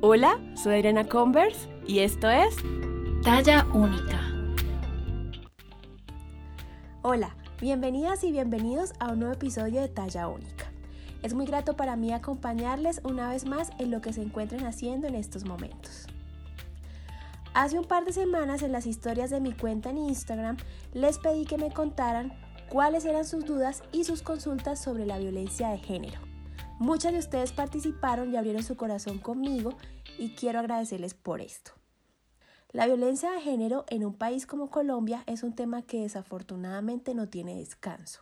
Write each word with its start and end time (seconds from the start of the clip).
Hola, 0.00 0.38
soy 0.54 0.78
Irena 0.78 1.08
Converse 1.08 1.68
y 1.84 1.98
esto 1.98 2.30
es 2.30 2.54
Talla 3.24 3.66
Única. 3.74 4.20
Hola, 7.02 7.34
bienvenidas 7.60 8.22
y 8.22 8.30
bienvenidos 8.30 8.92
a 9.00 9.10
un 9.10 9.18
nuevo 9.18 9.34
episodio 9.34 9.80
de 9.80 9.88
Talla 9.88 10.28
Única. 10.28 10.70
Es 11.24 11.34
muy 11.34 11.46
grato 11.46 11.74
para 11.74 11.96
mí 11.96 12.12
acompañarles 12.12 13.00
una 13.02 13.28
vez 13.30 13.44
más 13.44 13.72
en 13.80 13.90
lo 13.90 14.00
que 14.00 14.12
se 14.12 14.22
encuentren 14.22 14.66
haciendo 14.66 15.08
en 15.08 15.16
estos 15.16 15.44
momentos. 15.44 16.06
Hace 17.52 17.76
un 17.76 17.84
par 17.84 18.04
de 18.04 18.12
semanas 18.12 18.62
en 18.62 18.70
las 18.70 18.86
historias 18.86 19.30
de 19.30 19.40
mi 19.40 19.52
cuenta 19.52 19.90
en 19.90 19.98
Instagram 19.98 20.58
les 20.94 21.18
pedí 21.18 21.44
que 21.44 21.58
me 21.58 21.72
contaran 21.72 22.32
cuáles 22.68 23.04
eran 23.04 23.24
sus 23.24 23.44
dudas 23.44 23.82
y 23.90 24.04
sus 24.04 24.22
consultas 24.22 24.78
sobre 24.80 25.06
la 25.06 25.18
violencia 25.18 25.70
de 25.70 25.78
género. 25.78 26.27
Muchas 26.78 27.12
de 27.12 27.18
ustedes 27.18 27.50
participaron 27.50 28.32
y 28.32 28.36
abrieron 28.36 28.62
su 28.62 28.76
corazón 28.76 29.18
conmigo 29.18 29.72
y 30.16 30.30
quiero 30.30 30.60
agradecerles 30.60 31.12
por 31.12 31.40
esto. 31.40 31.72
La 32.70 32.86
violencia 32.86 33.32
de 33.32 33.40
género 33.40 33.84
en 33.88 34.04
un 34.04 34.14
país 34.14 34.46
como 34.46 34.70
Colombia 34.70 35.24
es 35.26 35.42
un 35.42 35.54
tema 35.54 35.82
que 35.82 36.02
desafortunadamente 36.02 37.14
no 37.14 37.28
tiene 37.28 37.56
descanso. 37.56 38.20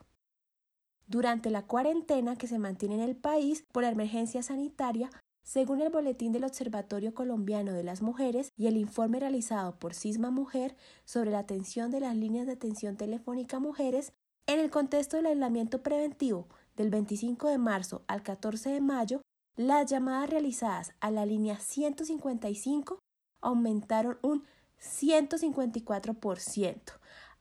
Durante 1.06 1.50
la 1.50 1.66
cuarentena 1.66 2.36
que 2.36 2.46
se 2.46 2.58
mantiene 2.58 2.94
en 2.94 3.02
el 3.02 3.14
país 3.14 3.62
por 3.72 3.82
la 3.82 3.90
emergencia 3.90 4.42
sanitaria, 4.42 5.10
según 5.42 5.82
el 5.82 5.90
boletín 5.90 6.32
del 6.32 6.44
Observatorio 6.44 7.12
Colombiano 7.12 7.74
de 7.74 7.84
las 7.84 8.00
Mujeres 8.00 8.50
y 8.56 8.68
el 8.68 8.78
informe 8.78 9.20
realizado 9.20 9.78
por 9.78 9.92
Cisma 9.92 10.30
Mujer 10.30 10.76
sobre 11.04 11.30
la 11.30 11.40
atención 11.40 11.90
de 11.90 12.00
las 12.00 12.16
líneas 12.16 12.46
de 12.46 12.54
atención 12.54 12.96
telefónica 12.96 13.60
mujeres, 13.60 14.14
en 14.46 14.60
el 14.60 14.70
contexto 14.70 15.18
del 15.18 15.26
aislamiento 15.26 15.82
preventivo 15.82 16.48
del 16.76 16.90
25 16.90 17.48
de 17.48 17.58
marzo 17.58 18.04
al 18.06 18.22
14 18.22 18.70
de 18.70 18.80
mayo, 18.80 19.22
las 19.56 19.90
llamadas 19.90 20.30
realizadas 20.30 20.92
a 21.00 21.10
la 21.10 21.26
línea 21.26 21.58
155 21.58 23.00
aumentaron 23.40 24.18
un 24.22 24.44
154%, 24.78 26.80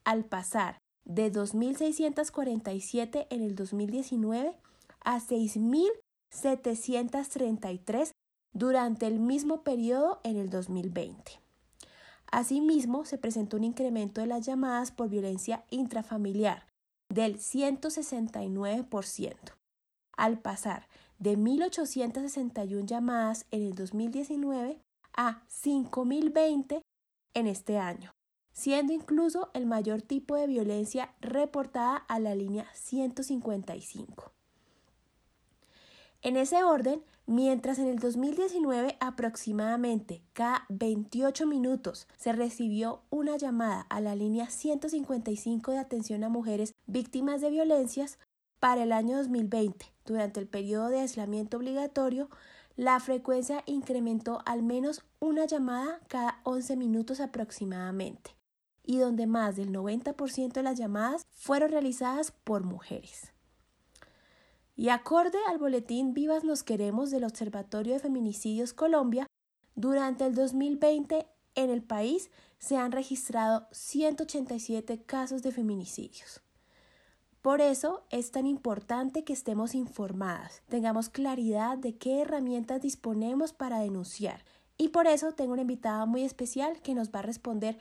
al 0.05 0.25
pasar 0.25 0.79
de 1.03 1.31
2.647 1.31 3.27
en 3.29 3.41
el 3.41 3.53
2019 3.55 4.57
a 5.01 5.19
6.733 5.19 8.11
durante 8.53 9.07
el 9.07 9.19
mismo 9.19 9.63
periodo 9.63 10.21
en 10.23 10.37
el 10.37 10.49
2020. 10.49 11.41
Asimismo, 12.31 13.03
se 13.05 13.17
presentó 13.17 13.57
un 13.57 13.65
incremento 13.65 14.21
de 14.21 14.27
las 14.27 14.45
llamadas 14.45 14.91
por 14.91 15.09
violencia 15.09 15.65
intrafamiliar, 15.69 16.65
del 17.09 17.37
169%, 17.37 19.35
al 20.17 20.39
pasar 20.39 20.87
de 21.19 21.37
1.861 21.37 22.85
llamadas 22.85 23.45
en 23.51 23.63
el 23.63 23.75
2019 23.75 24.79
a 25.15 25.43
5.020 25.47 26.81
en 27.33 27.47
este 27.47 27.77
año, 27.77 28.11
siendo 28.53 28.93
incluso 28.93 29.49
el 29.53 29.65
mayor 29.65 30.01
tipo 30.01 30.35
de 30.35 30.47
violencia 30.47 31.15
reportada 31.21 31.97
a 31.97 32.19
la 32.19 32.35
línea 32.35 32.67
155. 32.73 34.31
En 36.25 36.37
ese 36.37 36.63
orden, 36.63 37.03
mientras 37.27 37.77
en 37.77 37.85
el 37.85 37.99
2019 37.99 38.97
aproximadamente 38.99 40.23
cada 40.33 40.65
28 40.69 41.45
minutos 41.45 42.07
se 42.17 42.31
recibió 42.33 43.03
una 43.11 43.37
llamada 43.37 43.81
a 43.91 44.01
la 44.01 44.15
línea 44.15 44.49
155 44.49 45.71
de 45.71 45.77
atención 45.77 46.23
a 46.23 46.29
mujeres 46.29 46.73
víctimas 46.87 47.41
de 47.41 47.51
violencias, 47.51 48.17
para 48.59 48.81
el 48.81 48.91
año 48.91 49.17
2020, 49.17 49.85
durante 50.03 50.39
el 50.39 50.47
periodo 50.47 50.89
de 50.89 51.01
aislamiento 51.01 51.57
obligatorio, 51.57 52.31
la 52.75 52.99
frecuencia 52.99 53.61
incrementó 53.67 54.39
al 54.47 54.63
menos 54.63 55.05
una 55.19 55.45
llamada 55.45 55.99
cada 56.07 56.39
11 56.41 56.75
minutos 56.75 57.19
aproximadamente, 57.19 58.35
y 58.81 58.97
donde 58.97 59.27
más 59.27 59.57
del 59.57 59.71
90% 59.71 60.53
de 60.53 60.63
las 60.63 60.79
llamadas 60.79 61.27
fueron 61.29 61.69
realizadas 61.69 62.31
por 62.31 62.63
mujeres. 62.63 63.34
Y 64.75 64.89
acorde 64.89 65.37
al 65.47 65.57
boletín 65.57 66.13
Vivas 66.13 66.43
nos 66.43 66.63
queremos 66.63 67.09
del 67.09 67.23
Observatorio 67.23 67.93
de 67.93 67.99
Feminicidios 67.99 68.73
Colombia, 68.73 69.27
durante 69.75 70.25
el 70.25 70.35
2020 70.35 71.27
en 71.55 71.69
el 71.69 71.81
país 71.81 72.29
se 72.59 72.77
han 72.77 72.91
registrado 72.91 73.67
187 73.71 75.01
casos 75.03 75.43
de 75.43 75.51
feminicidios. 75.51 76.41
Por 77.41 77.61
eso 77.61 78.03
es 78.09 78.31
tan 78.31 78.47
importante 78.47 79.23
que 79.23 79.33
estemos 79.33 79.75
informadas, 79.75 80.63
tengamos 80.67 81.09
claridad 81.09 81.77
de 81.77 81.95
qué 81.95 82.21
herramientas 82.21 82.81
disponemos 82.81 83.53
para 83.53 83.79
denunciar. 83.79 84.43
Y 84.77 84.89
por 84.89 85.07
eso 85.07 85.31
tengo 85.31 85.53
una 85.53 85.61
invitada 85.61 86.05
muy 86.05 86.23
especial 86.23 86.81
que 86.81 86.95
nos 86.95 87.11
va 87.11 87.19
a 87.19 87.21
responder 87.21 87.77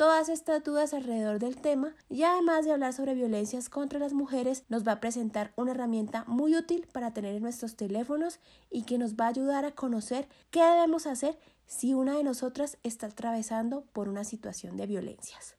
todas 0.00 0.30
estas 0.30 0.64
dudas 0.64 0.94
alrededor 0.94 1.40
del 1.40 1.60
tema 1.60 1.94
y 2.08 2.22
además 2.22 2.64
de 2.64 2.72
hablar 2.72 2.94
sobre 2.94 3.12
violencias 3.12 3.68
contra 3.68 3.98
las 3.98 4.14
mujeres, 4.14 4.64
nos 4.70 4.82
va 4.82 4.92
a 4.92 5.00
presentar 5.00 5.52
una 5.56 5.72
herramienta 5.72 6.24
muy 6.26 6.56
útil 6.56 6.88
para 6.90 7.12
tener 7.12 7.34
en 7.34 7.42
nuestros 7.42 7.76
teléfonos 7.76 8.40
y 8.70 8.84
que 8.84 8.96
nos 8.96 9.16
va 9.16 9.26
a 9.26 9.28
ayudar 9.28 9.66
a 9.66 9.72
conocer 9.72 10.26
qué 10.50 10.62
debemos 10.62 11.06
hacer 11.06 11.38
si 11.66 11.92
una 11.92 12.16
de 12.16 12.24
nosotras 12.24 12.78
está 12.82 13.08
atravesando 13.08 13.82
por 13.92 14.08
una 14.08 14.24
situación 14.24 14.78
de 14.78 14.86
violencias. 14.86 15.58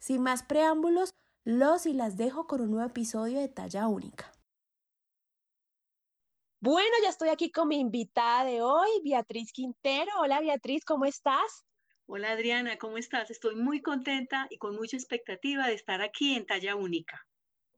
Sin 0.00 0.22
más 0.22 0.42
preámbulos, 0.42 1.14
los 1.44 1.86
y 1.86 1.92
las 1.92 2.16
dejo 2.16 2.48
con 2.48 2.62
un 2.62 2.72
nuevo 2.72 2.88
episodio 2.88 3.38
de 3.38 3.46
Talla 3.46 3.86
Única. 3.86 4.32
Bueno, 6.60 6.90
ya 7.00 7.10
estoy 7.10 7.28
aquí 7.28 7.52
con 7.52 7.68
mi 7.68 7.78
invitada 7.78 8.44
de 8.44 8.60
hoy, 8.60 8.88
Beatriz 9.04 9.52
Quintero. 9.52 10.10
Hola 10.18 10.40
Beatriz, 10.40 10.84
¿cómo 10.84 11.04
estás? 11.04 11.64
Hola 12.14 12.32
Adriana, 12.32 12.76
¿cómo 12.76 12.98
estás? 12.98 13.30
Estoy 13.30 13.56
muy 13.56 13.80
contenta 13.80 14.46
y 14.50 14.58
con 14.58 14.76
mucha 14.76 14.98
expectativa 14.98 15.66
de 15.66 15.72
estar 15.72 16.02
aquí 16.02 16.34
en 16.34 16.44
Talla 16.44 16.76
Única. 16.76 17.26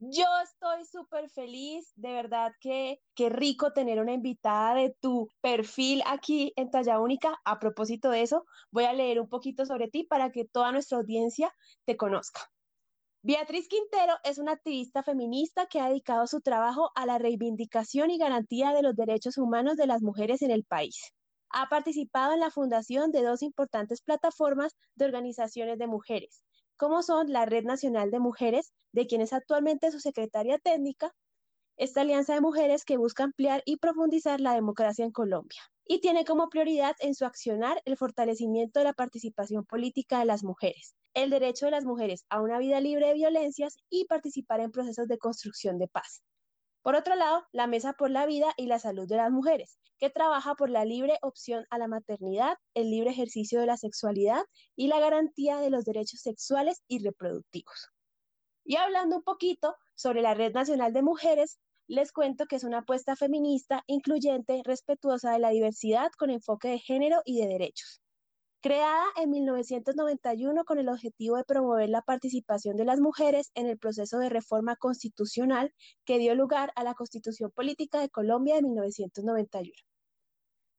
Yo 0.00 0.24
estoy 0.42 0.84
súper 0.86 1.30
feliz, 1.30 1.92
de 1.94 2.14
verdad 2.14 2.50
que 2.58 2.98
qué 3.14 3.28
rico 3.28 3.72
tener 3.72 4.00
una 4.00 4.12
invitada 4.12 4.74
de 4.74 4.92
tu 5.00 5.28
perfil 5.40 6.02
aquí 6.04 6.52
en 6.56 6.72
Talla 6.72 6.98
Única. 6.98 7.40
A 7.44 7.60
propósito 7.60 8.10
de 8.10 8.22
eso, 8.22 8.44
voy 8.72 8.86
a 8.86 8.92
leer 8.92 9.20
un 9.20 9.28
poquito 9.28 9.66
sobre 9.66 9.86
ti 9.86 10.02
para 10.02 10.32
que 10.32 10.44
toda 10.44 10.72
nuestra 10.72 10.98
audiencia 10.98 11.54
te 11.84 11.96
conozca. 11.96 12.40
Beatriz 13.22 13.68
Quintero 13.68 14.14
es 14.24 14.38
una 14.38 14.50
activista 14.50 15.04
feminista 15.04 15.66
que 15.66 15.78
ha 15.78 15.90
dedicado 15.90 16.26
su 16.26 16.40
trabajo 16.40 16.90
a 16.96 17.06
la 17.06 17.18
reivindicación 17.18 18.10
y 18.10 18.18
garantía 18.18 18.72
de 18.72 18.82
los 18.82 18.96
derechos 18.96 19.38
humanos 19.38 19.76
de 19.76 19.86
las 19.86 20.02
mujeres 20.02 20.42
en 20.42 20.50
el 20.50 20.64
país 20.64 21.14
ha 21.54 21.68
participado 21.68 22.34
en 22.34 22.40
la 22.40 22.50
fundación 22.50 23.12
de 23.12 23.22
dos 23.22 23.42
importantes 23.42 24.02
plataformas 24.02 24.76
de 24.96 25.04
organizaciones 25.04 25.78
de 25.78 25.86
mujeres, 25.86 26.42
como 26.76 27.02
son 27.02 27.32
la 27.32 27.46
Red 27.46 27.64
Nacional 27.64 28.10
de 28.10 28.18
Mujeres, 28.18 28.72
de 28.92 29.06
quien 29.06 29.20
es 29.20 29.32
actualmente 29.32 29.92
su 29.92 30.00
secretaria 30.00 30.58
técnica, 30.58 31.14
esta 31.76 32.00
alianza 32.00 32.34
de 32.34 32.40
mujeres 32.40 32.84
que 32.84 32.96
busca 32.96 33.24
ampliar 33.24 33.62
y 33.64 33.76
profundizar 33.76 34.40
la 34.40 34.54
democracia 34.54 35.04
en 35.04 35.12
Colombia 35.12 35.60
y 35.86 36.00
tiene 36.00 36.24
como 36.24 36.48
prioridad 36.48 36.96
en 37.00 37.14
su 37.14 37.24
accionar 37.24 37.80
el 37.84 37.96
fortalecimiento 37.96 38.80
de 38.80 38.84
la 38.84 38.92
participación 38.92 39.64
política 39.64 40.18
de 40.18 40.24
las 40.24 40.42
mujeres, 40.42 40.94
el 41.14 41.30
derecho 41.30 41.66
de 41.66 41.72
las 41.72 41.84
mujeres 41.84 42.24
a 42.30 42.40
una 42.40 42.58
vida 42.58 42.80
libre 42.80 43.08
de 43.08 43.14
violencias 43.14 43.76
y 43.90 44.06
participar 44.06 44.60
en 44.60 44.70
procesos 44.70 45.08
de 45.08 45.18
construcción 45.18 45.78
de 45.78 45.88
paz. 45.88 46.22
Por 46.84 46.96
otro 46.96 47.14
lado, 47.14 47.46
la 47.50 47.66
Mesa 47.66 47.94
por 47.94 48.10
la 48.10 48.26
Vida 48.26 48.52
y 48.58 48.66
la 48.66 48.78
Salud 48.78 49.08
de 49.08 49.16
las 49.16 49.30
Mujeres, 49.30 49.78
que 49.98 50.10
trabaja 50.10 50.54
por 50.54 50.68
la 50.68 50.84
libre 50.84 51.16
opción 51.22 51.64
a 51.70 51.78
la 51.78 51.88
maternidad, 51.88 52.58
el 52.74 52.90
libre 52.90 53.08
ejercicio 53.08 53.58
de 53.58 53.64
la 53.64 53.78
sexualidad 53.78 54.44
y 54.76 54.88
la 54.88 55.00
garantía 55.00 55.56
de 55.56 55.70
los 55.70 55.86
derechos 55.86 56.20
sexuales 56.20 56.82
y 56.86 57.02
reproductivos. 57.02 57.88
Y 58.66 58.76
hablando 58.76 59.16
un 59.16 59.22
poquito 59.22 59.74
sobre 59.94 60.20
la 60.20 60.34
Red 60.34 60.52
Nacional 60.52 60.92
de 60.92 61.00
Mujeres, 61.00 61.58
les 61.86 62.12
cuento 62.12 62.44
que 62.44 62.56
es 62.56 62.64
una 62.64 62.80
apuesta 62.80 63.16
feminista, 63.16 63.82
incluyente, 63.86 64.60
respetuosa 64.62 65.32
de 65.32 65.38
la 65.38 65.48
diversidad 65.48 66.12
con 66.18 66.28
enfoque 66.28 66.68
de 66.68 66.80
género 66.80 67.22
y 67.24 67.40
de 67.40 67.48
derechos. 67.48 68.03
Creada 68.64 69.04
en 69.16 69.28
1991 69.28 70.64
con 70.64 70.78
el 70.78 70.88
objetivo 70.88 71.36
de 71.36 71.44
promover 71.44 71.90
la 71.90 72.00
participación 72.00 72.78
de 72.78 72.86
las 72.86 72.98
mujeres 72.98 73.50
en 73.54 73.66
el 73.66 73.76
proceso 73.76 74.16
de 74.16 74.30
reforma 74.30 74.74
constitucional 74.76 75.74
que 76.06 76.18
dio 76.18 76.34
lugar 76.34 76.72
a 76.74 76.82
la 76.82 76.94
Constitución 76.94 77.50
Política 77.50 78.00
de 78.00 78.08
Colombia 78.08 78.54
de 78.54 78.62
1991. 78.62 79.70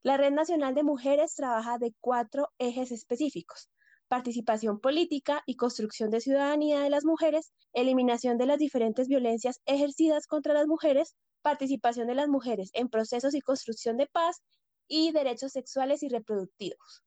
La 0.02 0.18
Red 0.18 0.32
Nacional 0.32 0.74
de 0.74 0.82
Mujeres 0.82 1.36
trabaja 1.36 1.78
de 1.78 1.94
cuatro 2.02 2.50
ejes 2.58 2.92
específicos. 2.92 3.70
Participación 4.08 4.80
política 4.80 5.44
y 5.46 5.56
construcción 5.56 6.10
de 6.10 6.22
ciudadanía 6.22 6.80
de 6.80 6.90
las 6.90 7.06
mujeres, 7.06 7.54
eliminación 7.72 8.40
de 8.40 8.48
las 8.48 8.58
diferentes 8.58 9.08
violencias 9.08 9.62
ejercidas 9.68 10.26
contra 10.26 10.56
las 10.56 10.66
mujeres, 10.66 11.14
participación 11.44 12.08
de 12.08 12.16
las 12.16 12.30
mujeres 12.30 12.72
en 12.74 12.90
procesos 12.90 13.36
y 13.36 13.42
construcción 13.42 13.96
de 13.98 14.08
paz 14.08 14.42
y 14.88 15.12
derechos 15.12 15.52
sexuales 15.52 16.02
y 16.02 16.10
reproductivos. 16.10 17.06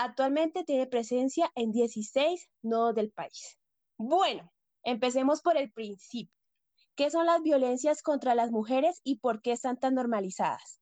Actualmente 0.00 0.62
tiene 0.62 0.86
presencia 0.86 1.50
en 1.56 1.72
16 1.72 2.48
nodos 2.62 2.94
del 2.94 3.10
país. 3.10 3.58
Bueno, 3.98 4.48
empecemos 4.84 5.42
por 5.42 5.56
el 5.56 5.72
principio. 5.72 6.32
¿Qué 6.94 7.10
son 7.10 7.26
las 7.26 7.42
violencias 7.42 8.00
contra 8.00 8.36
las 8.36 8.52
mujeres 8.52 9.00
y 9.02 9.18
por 9.18 9.42
qué 9.42 9.50
están 9.50 9.76
tan 9.76 9.96
normalizadas? 9.96 10.80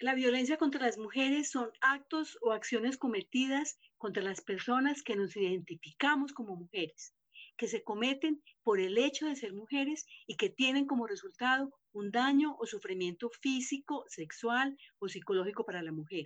La 0.00 0.14
violencia 0.14 0.56
contra 0.56 0.84
las 0.84 0.98
mujeres 0.98 1.52
son 1.52 1.70
actos 1.80 2.36
o 2.42 2.50
acciones 2.50 2.98
cometidas 2.98 3.78
contra 3.96 4.24
las 4.24 4.40
personas 4.40 5.04
que 5.04 5.14
nos 5.14 5.36
identificamos 5.36 6.32
como 6.32 6.56
mujeres, 6.56 7.14
que 7.56 7.68
se 7.68 7.84
cometen 7.84 8.42
por 8.64 8.80
el 8.80 8.98
hecho 8.98 9.26
de 9.26 9.36
ser 9.36 9.52
mujeres 9.52 10.04
y 10.26 10.36
que 10.36 10.50
tienen 10.50 10.88
como 10.88 11.06
resultado 11.06 11.70
un 11.92 12.10
daño 12.10 12.56
o 12.58 12.66
sufrimiento 12.66 13.30
físico, 13.40 14.04
sexual 14.08 14.76
o 14.98 15.06
psicológico 15.06 15.64
para 15.64 15.80
la 15.80 15.92
mujer, 15.92 16.24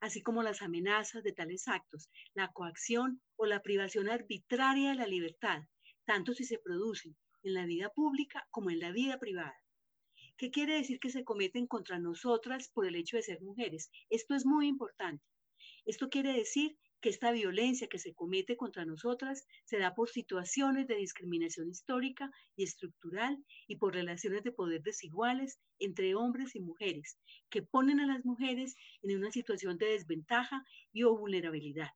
así 0.00 0.22
como 0.22 0.42
las 0.42 0.62
amenazas 0.62 1.22
de 1.22 1.32
tales 1.32 1.68
actos, 1.68 2.10
la 2.34 2.48
coacción 2.52 3.20
o 3.36 3.46
la 3.46 3.62
privación 3.62 4.08
arbitraria 4.08 4.90
de 4.90 4.96
la 4.96 5.06
libertad, 5.06 5.62
tanto 6.04 6.32
si 6.34 6.44
se 6.44 6.58
producen 6.58 7.16
en 7.42 7.54
la 7.54 7.66
vida 7.66 7.90
pública 7.90 8.46
como 8.50 8.70
en 8.70 8.80
la 8.80 8.92
vida 8.92 9.18
privada. 9.18 9.56
¿Qué 10.36 10.50
quiere 10.50 10.74
decir 10.74 11.00
que 11.00 11.10
se 11.10 11.24
cometen 11.24 11.66
contra 11.66 11.98
nosotras 11.98 12.70
por 12.72 12.86
el 12.86 12.94
hecho 12.94 13.16
de 13.16 13.22
ser 13.22 13.40
mujeres? 13.42 13.90
Esto 14.08 14.34
es 14.34 14.46
muy 14.46 14.68
importante. 14.68 15.24
Esto 15.84 16.08
quiere 16.08 16.32
decir 16.32 16.78
que 17.00 17.08
esta 17.08 17.30
violencia 17.32 17.88
que 17.88 17.98
se 17.98 18.14
comete 18.14 18.56
contra 18.56 18.84
nosotras 18.84 19.46
se 19.64 19.78
da 19.78 19.94
por 19.94 20.08
situaciones 20.08 20.86
de 20.86 20.96
discriminación 20.96 21.68
histórica 21.68 22.30
y 22.56 22.64
estructural 22.64 23.44
y 23.66 23.76
por 23.76 23.94
relaciones 23.94 24.42
de 24.42 24.52
poder 24.52 24.82
desiguales 24.82 25.60
entre 25.78 26.14
hombres 26.14 26.54
y 26.56 26.60
mujeres, 26.60 27.18
que 27.50 27.62
ponen 27.62 28.00
a 28.00 28.06
las 28.06 28.24
mujeres 28.24 28.74
en 29.02 29.16
una 29.16 29.30
situación 29.30 29.78
de 29.78 29.86
desventaja 29.86 30.64
y 30.92 31.04
o 31.04 31.16
vulnerabilidad. 31.16 31.90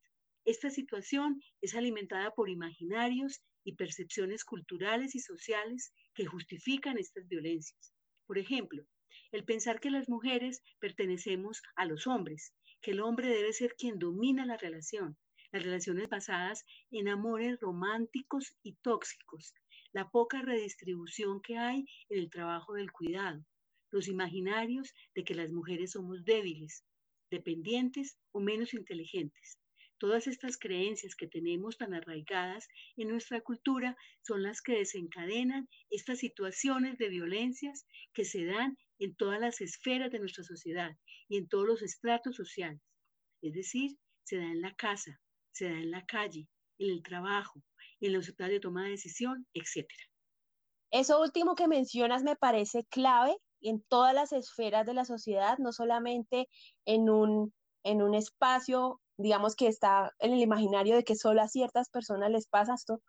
Esta 0.44 0.70
situación 0.70 1.40
es 1.60 1.74
alimentada 1.74 2.32
por 2.32 2.48
imaginarios 2.48 3.42
y 3.64 3.76
percepciones 3.76 4.44
culturales 4.44 5.14
y 5.14 5.20
sociales 5.20 5.92
que 6.14 6.26
justifican 6.26 6.98
estas 6.98 7.28
violencias. 7.28 7.92
Por 8.26 8.38
ejemplo, 8.38 8.84
el 9.30 9.44
pensar 9.44 9.80
que 9.80 9.90
las 9.90 10.08
mujeres 10.08 10.62
pertenecemos 10.78 11.62
a 11.76 11.86
los 11.86 12.06
hombres, 12.06 12.54
que 12.82 12.90
el 12.90 13.00
hombre 13.00 13.28
debe 13.28 13.52
ser 13.52 13.74
quien 13.76 13.98
domina 13.98 14.44
la 14.44 14.56
relación, 14.56 15.16
las 15.52 15.62
relaciones 15.62 16.08
basadas 16.08 16.64
en 16.90 17.08
amores 17.08 17.60
románticos 17.60 18.56
y 18.62 18.74
tóxicos, 18.82 19.54
la 19.92 20.10
poca 20.10 20.42
redistribución 20.42 21.40
que 21.40 21.56
hay 21.58 21.86
en 22.08 22.18
el 22.18 22.30
trabajo 22.30 22.74
del 22.74 22.90
cuidado, 22.90 23.44
los 23.90 24.08
imaginarios 24.08 24.92
de 25.14 25.22
que 25.22 25.34
las 25.34 25.52
mujeres 25.52 25.92
somos 25.92 26.24
débiles, 26.24 26.84
dependientes 27.30 28.18
o 28.32 28.40
menos 28.40 28.74
inteligentes, 28.74 29.58
Todas 30.02 30.26
estas 30.26 30.58
creencias 30.58 31.14
que 31.14 31.28
tenemos 31.28 31.78
tan 31.78 31.94
arraigadas 31.94 32.66
en 32.96 33.06
nuestra 33.06 33.40
cultura 33.40 33.96
son 34.22 34.42
las 34.42 34.60
que 34.60 34.72
desencadenan 34.72 35.68
estas 35.90 36.18
situaciones 36.18 36.98
de 36.98 37.08
violencias 37.08 37.86
que 38.12 38.24
se 38.24 38.44
dan 38.44 38.76
en 38.98 39.14
todas 39.14 39.38
las 39.38 39.60
esferas 39.60 40.10
de 40.10 40.18
nuestra 40.18 40.42
sociedad 40.42 40.90
y 41.28 41.36
en 41.36 41.46
todos 41.46 41.68
los 41.68 41.82
estratos 41.82 42.34
sociales. 42.34 42.82
Es 43.42 43.52
decir, 43.52 43.96
se 44.24 44.38
da 44.38 44.46
en 44.46 44.60
la 44.60 44.74
casa, 44.74 45.20
se 45.52 45.66
da 45.66 45.78
en 45.78 45.92
la 45.92 46.04
calle, 46.04 46.48
en 46.78 46.90
el 46.90 47.04
trabajo, 47.04 47.62
en 48.00 48.12
los 48.12 48.26
estados 48.26 48.50
de 48.50 48.58
toma 48.58 48.82
de 48.82 48.90
decisión, 48.90 49.46
etc. 49.54 49.86
Eso 50.90 51.22
último 51.22 51.54
que 51.54 51.68
mencionas 51.68 52.24
me 52.24 52.34
parece 52.34 52.84
clave 52.86 53.36
en 53.60 53.84
todas 53.84 54.14
las 54.14 54.32
esferas 54.32 54.84
de 54.84 54.94
la 54.94 55.04
sociedad, 55.04 55.58
no 55.58 55.70
solamente 55.70 56.48
en 56.86 57.08
un, 57.08 57.54
en 57.84 58.02
un 58.02 58.16
espacio 58.16 59.00
digamos 59.16 59.56
que 59.56 59.68
está 59.68 60.12
en 60.18 60.32
el 60.32 60.40
imaginario 60.40 60.96
de 60.96 61.04
que 61.04 61.16
solo 61.16 61.42
a 61.42 61.48
ciertas 61.48 61.88
personas 61.90 62.30
les 62.30 62.46
pasa 62.46 62.74
esto, 62.74 63.00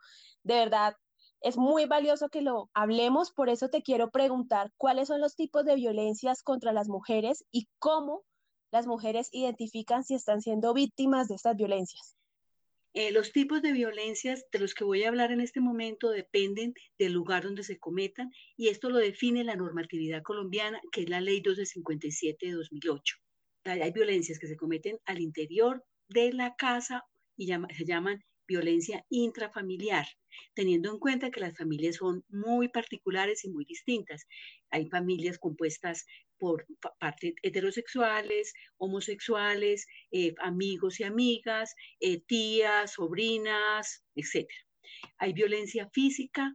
de 0.43 0.55
verdad 0.55 0.95
es 1.43 1.57
muy 1.57 1.85
valioso 1.85 2.29
que 2.29 2.41
lo 2.41 2.69
hablemos, 2.73 3.31
por 3.31 3.49
eso 3.49 3.69
te 3.69 3.81
quiero 3.81 4.11
preguntar 4.11 4.71
cuáles 4.77 5.09
son 5.09 5.19
los 5.19 5.35
tipos 5.35 5.65
de 5.65 5.75
violencias 5.75 6.41
contra 6.41 6.71
las 6.71 6.87
mujeres 6.87 7.43
y 7.51 7.67
cómo 7.79 8.23
las 8.71 8.87
mujeres 8.87 9.27
identifican 9.33 10.05
si 10.05 10.15
están 10.15 10.41
siendo 10.41 10.73
víctimas 10.73 11.27
de 11.27 11.35
estas 11.35 11.57
violencias. 11.57 12.15
Eh, 12.93 13.11
los 13.11 13.31
tipos 13.31 13.61
de 13.61 13.71
violencias 13.71 14.45
de 14.51 14.59
los 14.59 14.73
que 14.73 14.83
voy 14.83 15.03
a 15.03 15.09
hablar 15.09 15.31
en 15.31 15.41
este 15.41 15.59
momento 15.59 16.11
dependen 16.11 16.75
del 16.97 17.11
lugar 17.11 17.43
donde 17.43 17.63
se 17.63 17.77
cometan 17.77 18.31
y 18.55 18.69
esto 18.69 18.89
lo 18.89 18.99
define 18.99 19.43
la 19.43 19.55
normatividad 19.55 20.21
colombiana, 20.21 20.79
que 20.91 21.01
es 21.01 21.09
la 21.09 21.19
ley 21.19 21.37
1257 21.37 22.45
de 22.45 22.51
2008. 22.53 23.15
Hay 23.65 23.91
violencias 23.91 24.39
que 24.39 24.47
se 24.47 24.57
cometen 24.57 24.99
al 25.05 25.19
interior 25.19 25.83
de 26.13 26.31
la 26.31 26.55
casa 26.55 27.03
y 27.35 27.47
se 27.47 27.85
llaman 27.85 28.23
violencia 28.47 29.03
intrafamiliar, 29.09 30.05
teniendo 30.53 30.91
en 30.91 30.99
cuenta 30.99 31.31
que 31.31 31.39
las 31.39 31.57
familias 31.57 31.95
son 31.95 32.23
muy 32.29 32.67
particulares 32.69 33.43
y 33.45 33.49
muy 33.49 33.65
distintas. 33.65 34.25
Hay 34.69 34.89
familias 34.89 35.39
compuestas 35.39 36.05
por 36.37 36.65
partes 36.99 37.33
heterosexuales, 37.41 38.53
homosexuales, 38.77 39.87
eh, 40.11 40.33
amigos 40.41 40.99
y 40.99 41.03
amigas, 41.03 41.73
eh, 41.99 42.21
tías, 42.27 42.93
sobrinas, 42.93 44.03
etc. 44.15 44.47
Hay 45.17 45.33
violencia 45.33 45.89
física, 45.93 46.53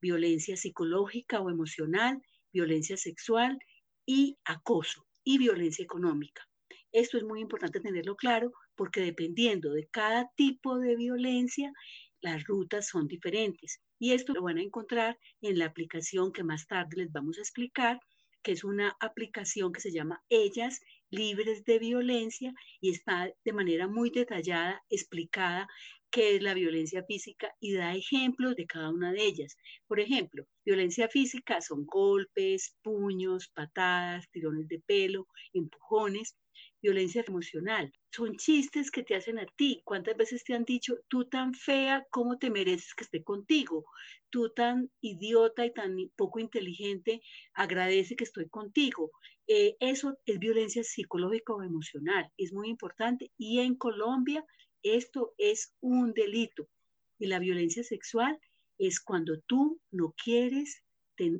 violencia 0.00 0.56
psicológica 0.56 1.40
o 1.40 1.50
emocional, 1.50 2.22
violencia 2.52 2.96
sexual 2.96 3.58
y 4.06 4.36
acoso 4.44 5.06
y 5.24 5.38
violencia 5.38 5.84
económica. 5.84 6.46
Esto 6.92 7.18
es 7.18 7.24
muy 7.24 7.40
importante 7.40 7.80
tenerlo 7.80 8.16
claro 8.16 8.52
porque 8.74 9.00
dependiendo 9.00 9.72
de 9.72 9.88
cada 9.88 10.30
tipo 10.36 10.78
de 10.78 10.96
violencia, 10.96 11.72
las 12.20 12.44
rutas 12.44 12.88
son 12.88 13.06
diferentes. 13.06 13.80
Y 13.98 14.12
esto 14.12 14.32
lo 14.32 14.42
van 14.42 14.58
a 14.58 14.62
encontrar 14.62 15.18
en 15.40 15.58
la 15.58 15.66
aplicación 15.66 16.32
que 16.32 16.44
más 16.44 16.66
tarde 16.66 16.96
les 16.96 17.12
vamos 17.12 17.38
a 17.38 17.42
explicar, 17.42 18.00
que 18.42 18.52
es 18.52 18.64
una 18.64 18.96
aplicación 19.00 19.72
que 19.72 19.80
se 19.80 19.92
llama 19.92 20.22
Ellas 20.28 20.80
Libres 21.10 21.64
de 21.64 21.78
Violencia 21.78 22.54
y 22.80 22.90
está 22.90 23.30
de 23.44 23.52
manera 23.52 23.88
muy 23.88 24.10
detallada 24.10 24.82
explicada 24.88 25.68
qué 26.10 26.36
es 26.36 26.42
la 26.42 26.54
violencia 26.54 27.04
física 27.04 27.54
y 27.60 27.74
da 27.74 27.94
ejemplos 27.94 28.56
de 28.56 28.66
cada 28.66 28.90
una 28.90 29.12
de 29.12 29.24
ellas. 29.24 29.56
Por 29.86 30.00
ejemplo, 30.00 30.44
violencia 30.64 31.08
física 31.08 31.60
son 31.60 31.84
golpes, 31.86 32.76
puños, 32.82 33.48
patadas, 33.48 34.28
tirones 34.30 34.68
de 34.68 34.80
pelo, 34.80 35.26
empujones 35.52 36.36
violencia 36.82 37.24
emocional. 37.26 37.92
Son 38.10 38.36
chistes 38.36 38.90
que 38.90 39.02
te 39.02 39.14
hacen 39.14 39.38
a 39.38 39.46
ti. 39.56 39.82
¿Cuántas 39.84 40.16
veces 40.16 40.44
te 40.44 40.54
han 40.54 40.64
dicho, 40.64 40.96
tú 41.08 41.26
tan 41.26 41.54
fea, 41.54 42.06
¿cómo 42.10 42.38
te 42.38 42.50
mereces 42.50 42.94
que 42.94 43.04
esté 43.04 43.22
contigo? 43.22 43.84
Tú 44.30 44.50
tan 44.50 44.90
idiota 45.00 45.66
y 45.66 45.72
tan 45.72 45.96
poco 46.16 46.38
inteligente, 46.38 47.22
agradece 47.54 48.16
que 48.16 48.24
estoy 48.24 48.48
contigo. 48.48 49.10
Eh, 49.46 49.76
eso 49.80 50.18
es 50.26 50.38
violencia 50.38 50.82
psicológica 50.82 51.54
o 51.54 51.62
emocional. 51.62 52.30
Es 52.36 52.52
muy 52.52 52.68
importante. 52.68 53.30
Y 53.36 53.60
en 53.60 53.74
Colombia 53.76 54.44
esto 54.82 55.34
es 55.38 55.74
un 55.80 56.12
delito. 56.12 56.68
Y 57.18 57.26
la 57.26 57.38
violencia 57.38 57.84
sexual 57.84 58.38
es 58.78 59.00
cuando 59.00 59.38
tú 59.46 59.80
no 59.90 60.14
quieres 60.22 60.82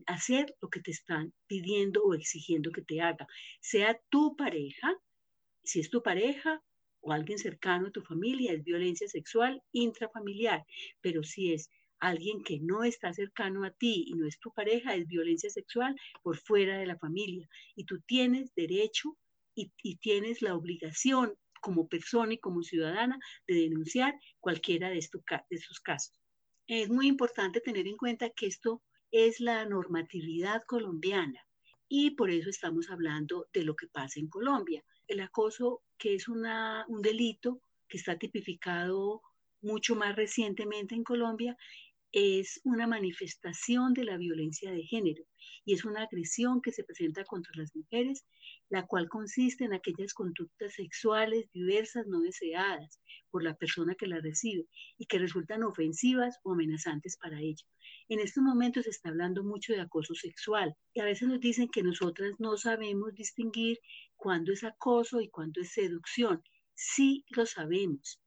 hacer 0.06 0.54
lo 0.60 0.68
que 0.68 0.80
te 0.80 0.90
están 0.90 1.32
pidiendo 1.46 2.02
o 2.02 2.14
exigiendo 2.14 2.70
que 2.70 2.82
te 2.82 3.00
haga, 3.00 3.26
sea 3.60 3.98
tu 4.10 4.36
pareja 4.36 4.94
si 5.70 5.78
es 5.78 5.88
tu 5.88 6.02
pareja 6.02 6.60
o 7.00 7.12
alguien 7.12 7.38
cercano 7.38 7.86
a 7.86 7.92
tu 7.92 8.02
familia, 8.02 8.52
es 8.52 8.64
violencia 8.64 9.06
sexual 9.06 9.62
intrafamiliar, 9.70 10.66
pero 11.00 11.22
si 11.22 11.52
es 11.52 11.70
alguien 12.00 12.42
que 12.42 12.58
no 12.58 12.82
está 12.82 13.14
cercano 13.14 13.62
a 13.62 13.70
ti 13.70 14.04
y 14.08 14.14
no 14.14 14.26
es 14.26 14.40
tu 14.40 14.52
pareja, 14.52 14.96
es 14.96 15.06
violencia 15.06 15.48
sexual 15.48 15.94
por 16.24 16.36
fuera 16.38 16.76
de 16.76 16.86
la 16.86 16.98
familia. 16.98 17.48
Y 17.76 17.84
tú 17.84 18.00
tienes 18.00 18.52
derecho 18.56 19.16
y, 19.54 19.70
tienes 19.98 20.42
la 20.42 20.56
obligación 20.56 21.36
como 21.60 21.86
persona 21.86 22.34
y 22.34 22.38
como 22.38 22.64
ciudadana 22.64 23.20
de 23.46 23.54
denunciar 23.54 24.18
cualquiera 24.40 24.88
de, 24.88 24.94
de 24.94 25.56
estos 25.56 25.78
casos. 25.78 26.20
Es 26.66 26.88
muy 26.88 27.06
importante 27.06 27.60
tener 27.60 27.86
en 27.86 27.96
cuenta 27.96 28.30
que 28.30 28.46
esto 28.46 28.82
es 29.12 29.38
la 29.38 29.64
normatividad 29.66 30.62
colombiana 30.66 31.40
y 31.88 32.10
por 32.12 32.30
eso 32.30 32.50
estamos 32.50 32.90
hablando 32.90 33.46
de 33.52 33.62
lo 33.62 33.76
que 33.76 33.86
pasa 33.86 34.18
en 34.18 34.28
Colombia 34.28 34.82
el 35.10 35.20
acoso, 35.20 35.82
que 35.98 36.14
es 36.14 36.28
un 36.28 36.44
delito 37.02 37.60
que 37.88 37.98
está 37.98 38.16
tipificado 38.16 39.22
mucho 39.60 39.94
más 39.96 40.16
recientemente 40.16 40.94
en 40.94 41.04
Colombia, 41.04 41.56
es 42.12 42.60
una 42.64 42.88
manifestación 42.88 43.94
de 43.94 44.04
la 44.04 44.16
violencia 44.16 44.72
de 44.72 44.82
género 44.82 45.22
y 45.64 45.74
es 45.74 45.84
una 45.84 46.02
agresión 46.02 46.60
que 46.60 46.72
se 46.72 46.82
presenta 46.82 47.24
contra 47.24 47.52
las 47.54 47.74
mujeres, 47.76 48.24
la 48.68 48.86
cual 48.86 49.08
consiste 49.08 49.64
en 49.64 49.74
aquellas 49.74 50.12
conductas 50.12 50.74
sexuales 50.74 51.48
diversas 51.52 52.06
no 52.08 52.20
deseadas 52.20 53.00
por 53.30 53.44
la 53.44 53.54
persona 53.54 53.94
que 53.94 54.08
la 54.08 54.20
recibe 54.20 54.66
y 54.98 55.06
que 55.06 55.18
resultan 55.18 55.62
ofensivas 55.62 56.38
o 56.42 56.52
amenazantes 56.52 57.16
para 57.16 57.40
ella. 57.40 57.64
En 58.08 58.18
estos 58.18 58.42
momentos 58.42 58.84
se 58.84 58.90
está 58.90 59.10
hablando 59.10 59.44
mucho 59.44 59.72
de 59.72 59.80
acoso 59.80 60.14
sexual 60.14 60.74
y 60.92 61.00
a 61.00 61.04
veces 61.04 61.28
nos 61.28 61.38
dicen 61.38 61.68
que 61.68 61.84
nosotras 61.84 62.32
no 62.40 62.56
sabemos 62.56 63.14
distinguir 63.14 63.78
cuándo 64.16 64.52
es 64.52 64.64
acoso 64.64 65.20
y 65.20 65.28
cuándo 65.28 65.60
es 65.60 65.72
seducción. 65.72 66.42
Sí 66.74 67.24
lo 67.28 67.46
sabemos. 67.46 68.20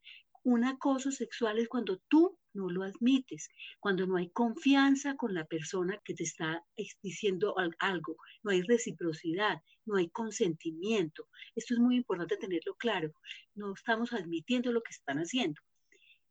Un 0.44 0.64
acoso 0.64 1.12
sexual 1.12 1.58
es 1.60 1.68
cuando 1.68 2.02
tú 2.08 2.38
no 2.54 2.70
lo 2.70 2.84
admites, 2.84 3.50
cuando 3.80 4.06
no 4.06 4.18
hay 4.18 4.30
confianza 4.30 5.16
con 5.16 5.34
la 5.34 5.46
persona 5.46 6.00
que 6.04 6.14
te 6.14 6.24
está 6.24 6.66
diciendo 7.02 7.56
algo, 7.80 8.18
no 8.44 8.52
hay 8.52 8.62
reciprocidad, 8.62 9.62
no 9.86 9.96
hay 9.96 10.10
consentimiento. 10.10 11.28
Esto 11.56 11.74
es 11.74 11.80
muy 11.80 11.98
importante 11.98 12.38
tenerlo 12.38 12.76
claro. 12.76 13.14
No 13.56 13.74
estamos 13.74 14.14
admitiendo 14.14 14.72
lo 14.72 14.82
que 14.82 14.92
están 14.92 15.18
haciendo. 15.18 15.62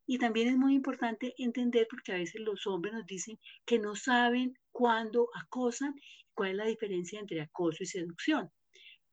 Y 0.07 0.19
también 0.19 0.49
es 0.49 0.57
muy 0.57 0.75
importante 0.75 1.35
entender, 1.39 1.87
porque 1.89 2.13
a 2.13 2.17
veces 2.17 2.41
los 2.41 2.67
hombres 2.67 2.95
nos 2.95 3.07
dicen 3.07 3.39
que 3.65 3.79
no 3.79 3.95
saben 3.95 4.59
cuándo 4.71 5.29
acosan, 5.35 5.95
cuál 6.35 6.51
es 6.51 6.57
la 6.57 6.67
diferencia 6.67 7.21
entre 7.21 7.41
acoso 7.41 7.83
y 7.83 7.87
seducción. 7.87 8.51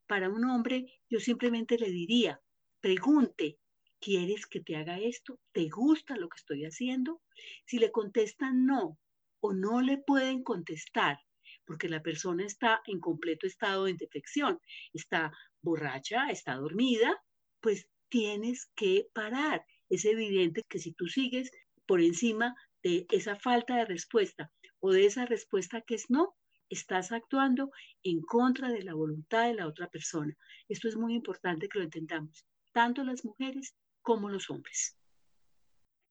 Para 0.07 0.29
un 0.29 0.45
hombre, 0.45 0.85
yo 1.09 1.19
simplemente 1.19 1.77
le 1.77 1.91
diría, 1.91 2.41
pregunte, 2.81 3.59
¿quieres 3.99 4.45
que 4.47 4.61
te 4.61 4.75
haga 4.75 4.99
esto? 4.99 5.39
¿Te 5.51 5.69
gusta 5.69 6.15
lo 6.15 6.29
que 6.29 6.37
estoy 6.37 6.65
haciendo? 6.65 7.21
Si 7.65 7.79
le 7.79 7.91
contestan 7.91 8.65
no 8.65 8.97
o 9.41 9.53
no 9.53 9.81
le 9.81 9.97
pueden 9.97 10.43
contestar, 10.43 11.17
porque 11.65 11.89
la 11.89 12.01
persona 12.01 12.45
está 12.45 12.81
en 12.85 12.99
completo 12.99 13.47
estado 13.47 13.85
de 13.85 13.91
indefección, 13.91 14.59
está 14.93 15.31
borracha, 15.61 16.29
está 16.29 16.55
dormida, 16.55 17.15
pues 17.61 17.87
tienes 18.09 18.71
que 18.75 19.07
parar 19.13 19.63
es 19.89 20.05
evidente 20.05 20.63
que 20.69 20.79
si 20.79 20.93
tú 20.93 21.07
sigues 21.07 21.51
por 21.85 21.99
encima 22.01 22.55
de 22.83 23.07
esa 23.09 23.35
falta 23.35 23.75
de 23.75 23.85
respuesta 23.85 24.51
o 24.79 24.91
de 24.91 25.05
esa 25.05 25.25
respuesta 25.25 25.81
que 25.81 25.95
es 25.95 26.09
no, 26.09 26.35
estás 26.69 27.11
actuando 27.11 27.71
en 28.03 28.21
contra 28.21 28.69
de 28.69 28.83
la 28.83 28.93
voluntad 28.93 29.47
de 29.47 29.55
la 29.55 29.67
otra 29.67 29.89
persona. 29.89 30.37
Esto 30.67 30.87
es 30.87 30.95
muy 30.95 31.15
importante 31.15 31.67
que 31.67 31.79
lo 31.79 31.85
entendamos, 31.85 32.45
tanto 32.71 33.03
las 33.03 33.25
mujeres 33.25 33.75
como 34.09 34.27
los 34.27 34.49
hombres. 34.49 34.97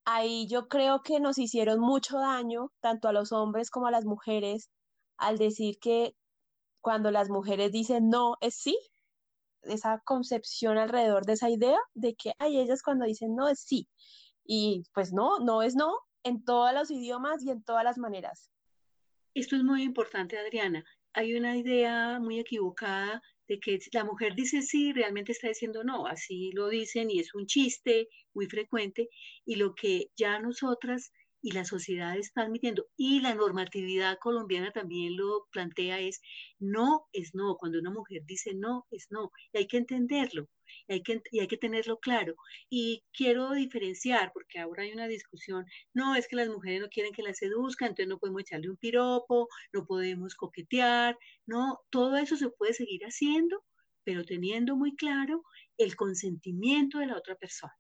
Ahí 0.05 0.47
yo 0.47 0.69
creo 0.69 1.02
que 1.02 1.19
nos 1.19 1.37
hicieron 1.37 1.81
mucho 1.81 2.21
daño, 2.21 2.71
tanto 2.78 3.09
a 3.09 3.12
los 3.12 3.33
hombres 3.33 3.71
como 3.71 3.88
a 3.88 3.90
las 3.90 4.05
mujeres, 4.05 4.71
al 5.17 5.37
decir 5.37 5.81
que 5.81 6.14
cuando 6.81 7.11
las 7.11 7.28
mujeres 7.28 7.73
dicen 7.73 8.09
no 8.09 8.37
es 8.40 8.55
sí, 8.55 8.78
esa 9.62 10.00
concepción 10.05 10.78
alrededor 10.78 11.26
de 11.26 11.33
esa 11.33 11.50
idea 11.50 11.81
de 11.95 12.14
que, 12.14 12.35
hay 12.38 12.61
ellas 12.61 12.85
cuando 12.85 13.05
dicen 13.05 13.35
no 13.35 13.49
es 13.49 13.59
sí. 13.59 13.88
Y 14.45 14.85
pues 14.95 15.12
no, 15.12 15.40
no 15.40 15.62
es 15.62 15.75
no 15.75 15.93
en 16.23 16.45
todos 16.45 16.73
los 16.73 16.93
idiomas 16.93 17.43
y 17.43 17.50
en 17.50 17.64
todas 17.64 17.83
las 17.83 17.99
maneras. 17.99 18.49
Esto 19.35 19.57
es 19.57 19.64
muy 19.64 19.83
importante, 19.83 20.38
Adriana. 20.38 20.85
Hay 21.14 21.35
una 21.35 21.57
idea 21.57 22.21
muy 22.21 22.38
equivocada 22.38 23.21
de 23.49 23.59
que 23.59 23.78
la 23.93 24.05
mujer 24.05 24.35
dice 24.35 24.62
sí, 24.62 24.93
realmente 24.93 25.33
está 25.33 25.49
diciendo 25.49 25.83
no, 25.83 26.07
así 26.07 26.52
lo 26.52 26.69
dicen 26.69 27.11
y 27.11 27.21
es 27.21 27.35
un 27.35 27.47
chiste 27.47 28.09
muy 28.35 28.47
frecuente 28.47 29.09
y 29.45 29.57
lo 29.57 29.75
que 29.75 30.11
ya 30.17 30.38
nosotras 30.38 31.12
y 31.42 31.52
la 31.52 31.64
sociedad 31.64 32.16
está 32.16 32.42
admitiendo 32.42 32.87
y 32.97 33.21
la 33.21 33.35
normatividad 33.35 34.18
colombiana 34.18 34.73
también 34.73 35.16
lo 35.16 35.47
plantea 35.50 36.00
es 36.00 36.21
no 36.59 37.07
es 37.12 37.35
no, 37.35 37.57
cuando 37.57 37.78
una 37.78 37.90
mujer 37.90 38.23
dice 38.25 38.54
no 38.54 38.87
es 38.90 39.07
no, 39.11 39.30
y 39.52 39.59
hay 39.59 39.66
que 39.66 39.78
entenderlo, 39.78 40.49
hay 40.88 41.02
que, 41.02 41.23
hay 41.40 41.49
que 41.49 41.57
tenerlo 41.57 41.99
claro. 41.99 42.35
Y 42.71 43.04
quiero 43.12 43.52
diferenciar, 43.52 44.33
porque 44.33 44.59
ahora 44.59 44.83
hay 44.83 44.92
una 44.92 45.09
discusión, 45.09 45.66
no, 45.95 46.14
es 46.16 46.28
que 46.28 46.37
las 46.37 46.49
mujeres 46.49 46.80
no 46.80 46.88
quieren 46.88 47.12
que 47.12 47.23
las 47.23 47.38
seduzcan, 47.38 47.88
entonces 47.90 48.09
no 48.09 48.18
podemos 48.18 48.42
echarle 48.42 48.71
un 48.71 48.76
piropo, 48.76 49.49
no 49.73 49.87
podemos 49.87 50.35
coquetear, 50.35 51.16
no, 51.47 51.80
todo 51.90 52.16
eso 52.16 52.37
se 52.37 52.50
puede 52.50 52.75
seguir 52.75 53.02
haciendo, 53.04 53.64
pero 54.04 54.25
teniendo 54.25 54.76
muy 54.76 54.97
claro 54.97 55.42
el 55.76 55.97
consentimiento 55.97 56.99
de 56.99 57.07
la 57.07 57.16
otra 57.16 57.37
persona 57.37 57.75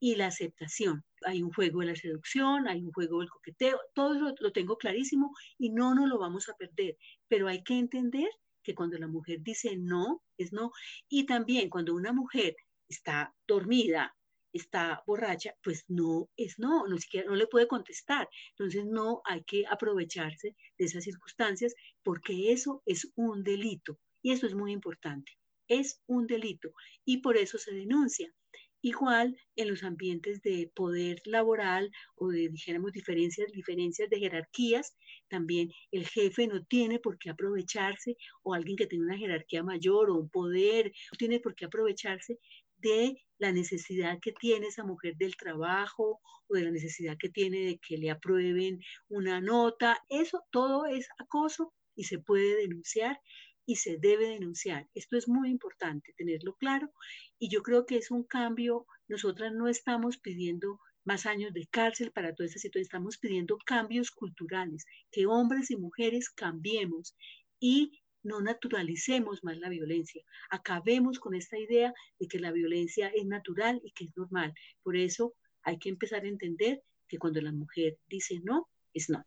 y 0.00 0.16
la 0.16 0.26
aceptación. 0.26 1.04
Hay 1.26 1.42
un 1.42 1.52
juego 1.52 1.80
de 1.80 1.86
la 1.86 1.94
seducción, 1.94 2.66
hay 2.66 2.82
un 2.82 2.90
juego 2.92 3.20
del 3.20 3.28
coqueteo, 3.28 3.78
todo 3.94 4.14
eso 4.14 4.34
lo, 4.40 4.50
tengo 4.50 4.78
clarísimo 4.78 5.32
y 5.58 5.70
no 5.70 5.94
nos 5.94 6.08
lo 6.08 6.18
vamos 6.18 6.48
a 6.48 6.56
perder, 6.56 6.96
pero 7.28 7.46
hay 7.46 7.62
que 7.62 7.78
entender 7.78 8.30
que 8.62 8.74
cuando 8.74 8.98
la 8.98 9.06
mujer 9.06 9.40
dice 9.42 9.76
no, 9.76 10.22
es 10.38 10.52
no, 10.52 10.72
y 11.08 11.26
también 11.26 11.68
cuando 11.68 11.94
una 11.94 12.12
mujer 12.12 12.56
está 12.88 13.34
dormida, 13.46 14.16
está 14.52 15.02
borracha, 15.06 15.54
pues 15.62 15.84
no 15.88 16.28
es 16.36 16.58
no, 16.58 16.86
no 16.86 16.98
siquiera 16.98 17.28
no 17.28 17.36
le 17.36 17.46
puede 17.46 17.68
contestar. 17.68 18.28
Entonces 18.50 18.84
no 18.84 19.22
hay 19.24 19.44
que 19.44 19.64
aprovecharse 19.66 20.56
de 20.76 20.84
esas 20.84 21.04
circunstancias 21.04 21.74
porque 22.02 22.52
eso 22.52 22.82
es 22.86 23.12
un 23.14 23.44
delito 23.44 23.98
y 24.22 24.32
eso 24.32 24.46
es 24.46 24.54
muy 24.54 24.72
importante. 24.72 25.32
Es 25.68 26.02
un 26.06 26.26
delito 26.26 26.72
y 27.04 27.18
por 27.18 27.36
eso 27.36 27.58
se 27.58 27.72
denuncia. 27.72 28.34
Igual 28.82 29.36
en 29.56 29.68
los 29.68 29.82
ambientes 29.82 30.40
de 30.42 30.70
poder 30.74 31.20
laboral 31.24 31.90
o 32.16 32.28
de, 32.28 32.48
dijéramos, 32.48 32.92
diferencias, 32.92 33.52
diferencias 33.52 34.08
de 34.08 34.18
jerarquías, 34.18 34.96
también 35.28 35.70
el 35.90 36.06
jefe 36.06 36.46
no 36.46 36.64
tiene 36.64 36.98
por 36.98 37.18
qué 37.18 37.30
aprovecharse, 37.30 38.16
o 38.42 38.54
alguien 38.54 38.76
que 38.76 38.86
tiene 38.86 39.04
una 39.04 39.18
jerarquía 39.18 39.62
mayor 39.62 40.10
o 40.10 40.16
un 40.16 40.30
poder, 40.30 40.86
no 41.12 41.16
tiene 41.18 41.40
por 41.40 41.54
qué 41.54 41.66
aprovecharse 41.66 42.38
de 42.78 43.22
la 43.38 43.52
necesidad 43.52 44.18
que 44.20 44.32
tiene 44.32 44.68
esa 44.68 44.84
mujer 44.84 45.16
del 45.16 45.36
trabajo 45.36 46.20
o 46.48 46.54
de 46.54 46.64
la 46.64 46.70
necesidad 46.70 47.16
que 47.18 47.28
tiene 47.28 47.60
de 47.60 47.78
que 47.86 47.98
le 47.98 48.10
aprueben 48.10 48.80
una 49.08 49.40
nota. 49.40 49.98
Eso 50.08 50.42
todo 50.50 50.86
es 50.86 51.06
acoso 51.18 51.72
y 51.94 52.04
se 52.04 52.18
puede 52.18 52.56
denunciar 52.56 53.18
y 53.66 53.76
se 53.76 53.98
debe 53.98 54.26
denunciar. 54.26 54.88
Esto 54.94 55.16
es 55.16 55.28
muy 55.28 55.50
importante 55.50 56.12
tenerlo 56.16 56.56
claro 56.56 56.90
y 57.38 57.50
yo 57.50 57.62
creo 57.62 57.86
que 57.86 57.96
es 57.96 58.10
un 58.10 58.24
cambio. 58.24 58.86
Nosotras 59.08 59.52
no 59.52 59.68
estamos 59.68 60.18
pidiendo 60.18 60.80
más 61.04 61.26
años 61.26 61.52
de 61.52 61.66
cárcel 61.66 62.12
para 62.12 62.34
toda 62.34 62.46
esta 62.46 62.58
situación, 62.58 62.82
estamos 62.82 63.18
pidiendo 63.18 63.58
cambios 63.64 64.10
culturales, 64.10 64.84
que 65.10 65.26
hombres 65.26 65.70
y 65.70 65.76
mujeres 65.76 66.30
cambiemos 66.30 67.16
y 67.58 68.02
no 68.22 68.40
naturalicemos 68.40 69.42
más 69.42 69.56
la 69.58 69.68
violencia. 69.68 70.22
Acabemos 70.50 71.18
con 71.18 71.34
esta 71.34 71.58
idea 71.58 71.94
de 72.18 72.28
que 72.28 72.38
la 72.38 72.52
violencia 72.52 73.08
es 73.08 73.26
natural 73.26 73.80
y 73.82 73.92
que 73.92 74.04
es 74.04 74.16
normal. 74.16 74.52
Por 74.82 74.96
eso 74.96 75.34
hay 75.62 75.78
que 75.78 75.88
empezar 75.88 76.24
a 76.24 76.28
entender 76.28 76.82
que 77.08 77.18
cuando 77.18 77.40
la 77.40 77.52
mujer 77.52 77.98
dice 78.08 78.40
no, 78.44 78.68
es 78.92 79.08
no. 79.08 79.24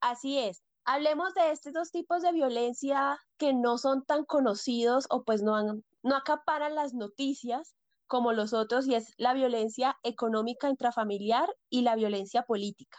Así 0.00 0.38
es. 0.38 0.62
Hablemos 0.84 1.32
de 1.34 1.52
estos 1.52 1.72
dos 1.72 1.92
tipos 1.92 2.22
de 2.22 2.32
violencia 2.32 3.16
que 3.38 3.54
no 3.54 3.78
son 3.78 4.04
tan 4.04 4.24
conocidos 4.24 5.06
o 5.10 5.22
pues 5.22 5.40
no, 5.40 5.80
no 6.02 6.16
acaparan 6.16 6.74
las 6.74 6.92
noticias 6.92 7.76
como 8.08 8.32
los 8.32 8.52
otros 8.52 8.88
y 8.88 8.96
es 8.96 9.14
la 9.16 9.32
violencia 9.32 9.96
económica 10.02 10.68
intrafamiliar 10.68 11.48
y 11.70 11.82
la 11.82 11.94
violencia 11.94 12.42
política. 12.42 12.98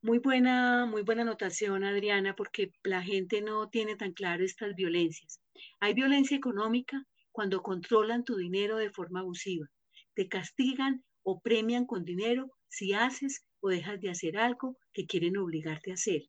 Muy 0.00 0.20
buena, 0.20 0.86
muy 0.86 1.02
buena 1.02 1.22
anotación, 1.22 1.82
Adriana, 1.82 2.36
porque 2.36 2.70
la 2.84 3.02
gente 3.02 3.42
no 3.42 3.68
tiene 3.68 3.96
tan 3.96 4.12
claro 4.12 4.44
estas 4.44 4.76
violencias. 4.76 5.40
Hay 5.80 5.92
violencia 5.92 6.36
económica 6.36 7.04
cuando 7.32 7.62
controlan 7.62 8.22
tu 8.22 8.36
dinero 8.36 8.76
de 8.76 8.90
forma 8.90 9.20
abusiva. 9.20 9.66
Te 10.14 10.28
castigan 10.28 11.04
o 11.24 11.40
premian 11.40 11.84
con 11.84 12.04
dinero 12.04 12.52
si 12.68 12.92
haces 12.92 13.44
o 13.58 13.70
dejas 13.70 14.00
de 14.00 14.10
hacer 14.10 14.38
algo 14.38 14.76
que 14.92 15.06
quieren 15.06 15.36
obligarte 15.36 15.90
a 15.90 15.94
hacer 15.94 16.22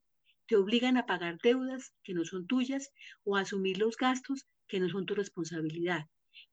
te 0.46 0.56
obligan 0.56 0.96
a 0.96 1.06
pagar 1.06 1.38
deudas 1.42 1.92
que 2.02 2.14
no 2.14 2.24
son 2.24 2.46
tuyas 2.46 2.92
o 3.24 3.36
a 3.36 3.40
asumir 3.40 3.78
los 3.78 3.96
gastos 3.96 4.46
que 4.68 4.80
no 4.80 4.88
son 4.88 5.06
tu 5.06 5.14
responsabilidad 5.14 6.06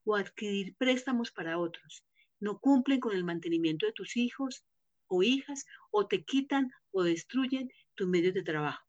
o 0.06 0.16
adquirir 0.16 0.76
préstamos 0.78 1.32
para 1.32 1.58
otros. 1.60 2.04
No 2.40 2.60
cumplen 2.60 3.00
con 3.00 3.16
el 3.16 3.24
mantenimiento 3.24 3.86
de 3.86 3.94
tus 3.94 4.18
hijos 4.18 4.66
o 5.08 5.24
hijas 5.24 5.66
o 5.92 6.08
te 6.08 6.24
quitan 6.24 6.72
o 6.92 7.04
destruyen 7.04 7.70
tus 7.96 8.08
medios 8.08 8.34
de 8.34 8.44
trabajo. 8.44 8.84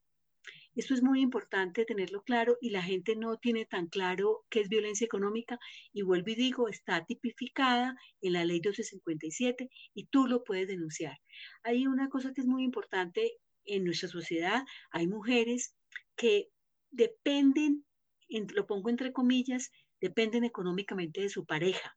Esto 0.77 0.93
es 0.95 1.05
muy 1.05 1.21
importante 1.21 1.85
tenerlo 1.85 2.23
claro 2.23 2.59
y 2.61 2.71
la 2.71 2.83
gente 2.83 3.15
no 3.15 3.37
tiene 3.37 3.65
tan 3.65 3.87
claro 3.87 4.45
qué 4.51 4.61
es 4.61 4.69
violencia 4.69 5.05
económica 5.05 5.61
y 5.93 6.03
vuelvo 6.03 6.31
y 6.31 6.35
digo, 6.35 6.69
está 6.69 7.05
tipificada 7.05 7.97
en 8.21 8.33
la 8.33 8.45
ley 8.45 8.57
1257 8.57 9.71
y 9.95 10.07
tú 10.07 10.27
lo 10.27 10.43
puedes 10.43 10.67
denunciar. 10.67 11.17
Hay 11.63 11.87
una 11.87 12.09
cosa 12.09 12.33
que 12.33 12.41
es 12.41 12.49
muy 12.49 12.65
importante 12.65 13.35
en 13.67 13.85
nuestra 13.85 14.09
sociedad 14.09 14.65
hay 14.91 15.07
mujeres 15.07 15.75
que 16.17 16.51
dependen, 16.91 17.85
lo 18.29 18.67
pongo 18.67 18.91
entre 18.91 19.13
comillas, 19.13 19.71
dependen 20.01 20.45
económicamente 20.45 21.21
de 21.23 21.29
su 21.29 21.45
pareja, 21.45 21.97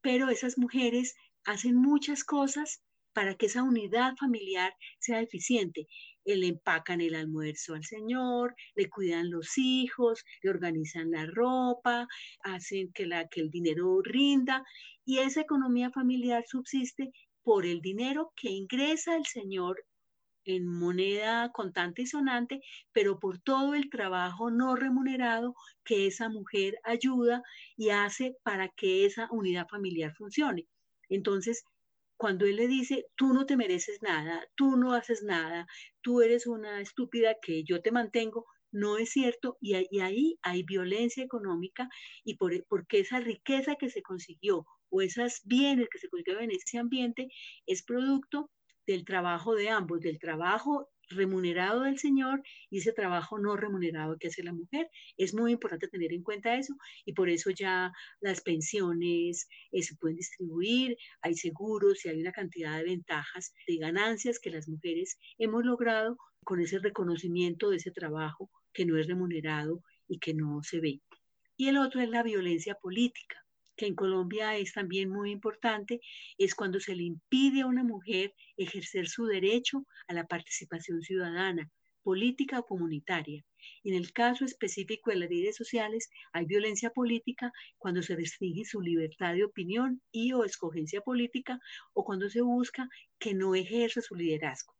pero 0.00 0.28
esas 0.28 0.58
mujeres 0.58 1.14
hacen 1.44 1.76
muchas 1.76 2.24
cosas 2.24 2.82
para 3.12 3.34
que 3.34 3.46
esa 3.46 3.62
unidad 3.62 4.14
familiar 4.16 4.74
sea 4.98 5.20
eficiente. 5.20 5.88
Le 6.24 6.46
empacan 6.46 7.00
el 7.00 7.14
almuerzo 7.14 7.74
al 7.74 7.84
señor, 7.84 8.54
le 8.76 8.88
cuidan 8.88 9.30
los 9.30 9.58
hijos, 9.58 10.24
le 10.42 10.50
organizan 10.50 11.10
la 11.10 11.26
ropa, 11.26 12.06
hacen 12.44 12.92
que, 12.92 13.06
la, 13.06 13.26
que 13.28 13.40
el 13.40 13.50
dinero 13.50 14.00
rinda 14.02 14.64
y 15.04 15.18
esa 15.18 15.40
economía 15.40 15.90
familiar 15.90 16.44
subsiste 16.46 17.10
por 17.42 17.66
el 17.66 17.80
dinero 17.80 18.32
que 18.36 18.50
ingresa 18.50 19.16
el 19.16 19.26
señor 19.26 19.84
en 20.44 20.66
moneda 20.66 21.50
contante 21.52 22.02
y 22.02 22.06
sonante, 22.06 22.60
pero 22.92 23.18
por 23.18 23.38
todo 23.40 23.74
el 23.74 23.90
trabajo 23.90 24.50
no 24.50 24.76
remunerado 24.76 25.54
que 25.84 26.06
esa 26.06 26.28
mujer 26.28 26.78
ayuda 26.84 27.42
y 27.76 27.90
hace 27.90 28.36
para 28.42 28.68
que 28.68 29.06
esa 29.06 29.28
unidad 29.30 29.66
familiar 29.68 30.14
funcione. 30.16 30.66
Entonces, 31.08 31.64
cuando 32.16 32.44
él 32.44 32.56
le 32.56 32.68
dice, 32.68 33.06
tú 33.16 33.32
no 33.32 33.46
te 33.46 33.56
mereces 33.56 34.02
nada, 34.02 34.46
tú 34.54 34.76
no 34.76 34.92
haces 34.92 35.22
nada, 35.22 35.66
tú 36.02 36.20
eres 36.20 36.46
una 36.46 36.80
estúpida 36.80 37.36
que 37.40 37.64
yo 37.64 37.80
te 37.80 37.92
mantengo, 37.92 38.46
no 38.72 38.98
es 38.98 39.10
cierto 39.10 39.56
y, 39.60 39.74
ahí 39.74 40.38
hay 40.42 40.62
violencia 40.62 41.24
económica 41.24 41.88
y 42.24 42.36
por, 42.36 42.52
porque 42.66 43.00
esa 43.00 43.20
riqueza 43.20 43.76
que 43.76 43.90
se 43.90 44.02
consiguió 44.02 44.66
o 44.90 45.02
esos 45.02 45.40
bienes 45.44 45.88
que 45.90 45.98
se 45.98 46.08
consiguieron 46.08 46.44
en 46.44 46.50
ese 46.52 46.78
ambiente 46.78 47.28
es 47.66 47.82
producto 47.82 48.50
del 48.86 49.04
trabajo 49.04 49.54
de 49.54 49.70
ambos, 49.70 50.00
del 50.00 50.18
trabajo 50.18 50.88
remunerado 51.10 51.82
del 51.82 51.98
Señor 51.98 52.42
y 52.70 52.78
ese 52.78 52.92
trabajo 52.92 53.38
no 53.38 53.56
remunerado 53.56 54.16
que 54.18 54.28
hace 54.28 54.42
la 54.42 54.52
mujer. 54.52 54.88
Es 55.16 55.34
muy 55.34 55.52
importante 55.52 55.88
tener 55.88 56.12
en 56.12 56.22
cuenta 56.22 56.56
eso 56.56 56.74
y 57.04 57.12
por 57.12 57.28
eso 57.28 57.50
ya 57.50 57.92
las 58.20 58.40
pensiones 58.40 59.48
eh, 59.72 59.82
se 59.82 59.96
pueden 59.96 60.16
distribuir, 60.16 60.96
hay 61.20 61.34
seguros 61.34 62.04
y 62.04 62.08
hay 62.08 62.20
una 62.20 62.32
cantidad 62.32 62.78
de 62.78 62.84
ventajas, 62.84 63.52
de 63.66 63.76
ganancias 63.76 64.38
que 64.38 64.50
las 64.50 64.68
mujeres 64.68 65.18
hemos 65.38 65.64
logrado 65.64 66.16
con 66.44 66.60
ese 66.60 66.78
reconocimiento 66.78 67.70
de 67.70 67.76
ese 67.76 67.90
trabajo 67.90 68.50
que 68.72 68.86
no 68.86 68.96
es 68.96 69.06
remunerado 69.06 69.82
y 70.08 70.18
que 70.18 70.34
no 70.34 70.62
se 70.62 70.80
ve. 70.80 71.00
Y 71.56 71.68
el 71.68 71.76
otro 71.76 72.00
es 72.00 72.08
la 72.08 72.22
violencia 72.22 72.74
política 72.76 73.36
que 73.80 73.86
en 73.86 73.94
Colombia 73.94 74.58
es 74.58 74.74
también 74.74 75.08
muy 75.08 75.30
importante, 75.30 76.02
es 76.36 76.54
cuando 76.54 76.80
se 76.80 76.94
le 76.94 77.04
impide 77.04 77.62
a 77.62 77.66
una 77.66 77.82
mujer 77.82 78.34
ejercer 78.58 79.08
su 79.08 79.24
derecho 79.24 79.86
a 80.06 80.12
la 80.12 80.26
participación 80.26 81.00
ciudadana, 81.00 81.70
política 82.02 82.58
o 82.58 82.66
comunitaria. 82.66 83.42
En 83.82 83.94
el 83.94 84.12
caso 84.12 84.44
específico 84.44 85.10
de 85.10 85.16
las 85.16 85.30
redes 85.30 85.56
sociales, 85.56 86.10
hay 86.34 86.44
violencia 86.44 86.90
política 86.90 87.52
cuando 87.78 88.02
se 88.02 88.16
restringe 88.16 88.66
su 88.66 88.82
libertad 88.82 89.32
de 89.32 89.44
opinión 89.44 90.02
y 90.12 90.34
o 90.34 90.44
escogencia 90.44 91.00
política 91.00 91.58
o 91.94 92.04
cuando 92.04 92.28
se 92.28 92.42
busca 92.42 92.86
que 93.18 93.32
no 93.32 93.54
ejerza 93.54 94.02
su 94.02 94.14
liderazgo. 94.14 94.74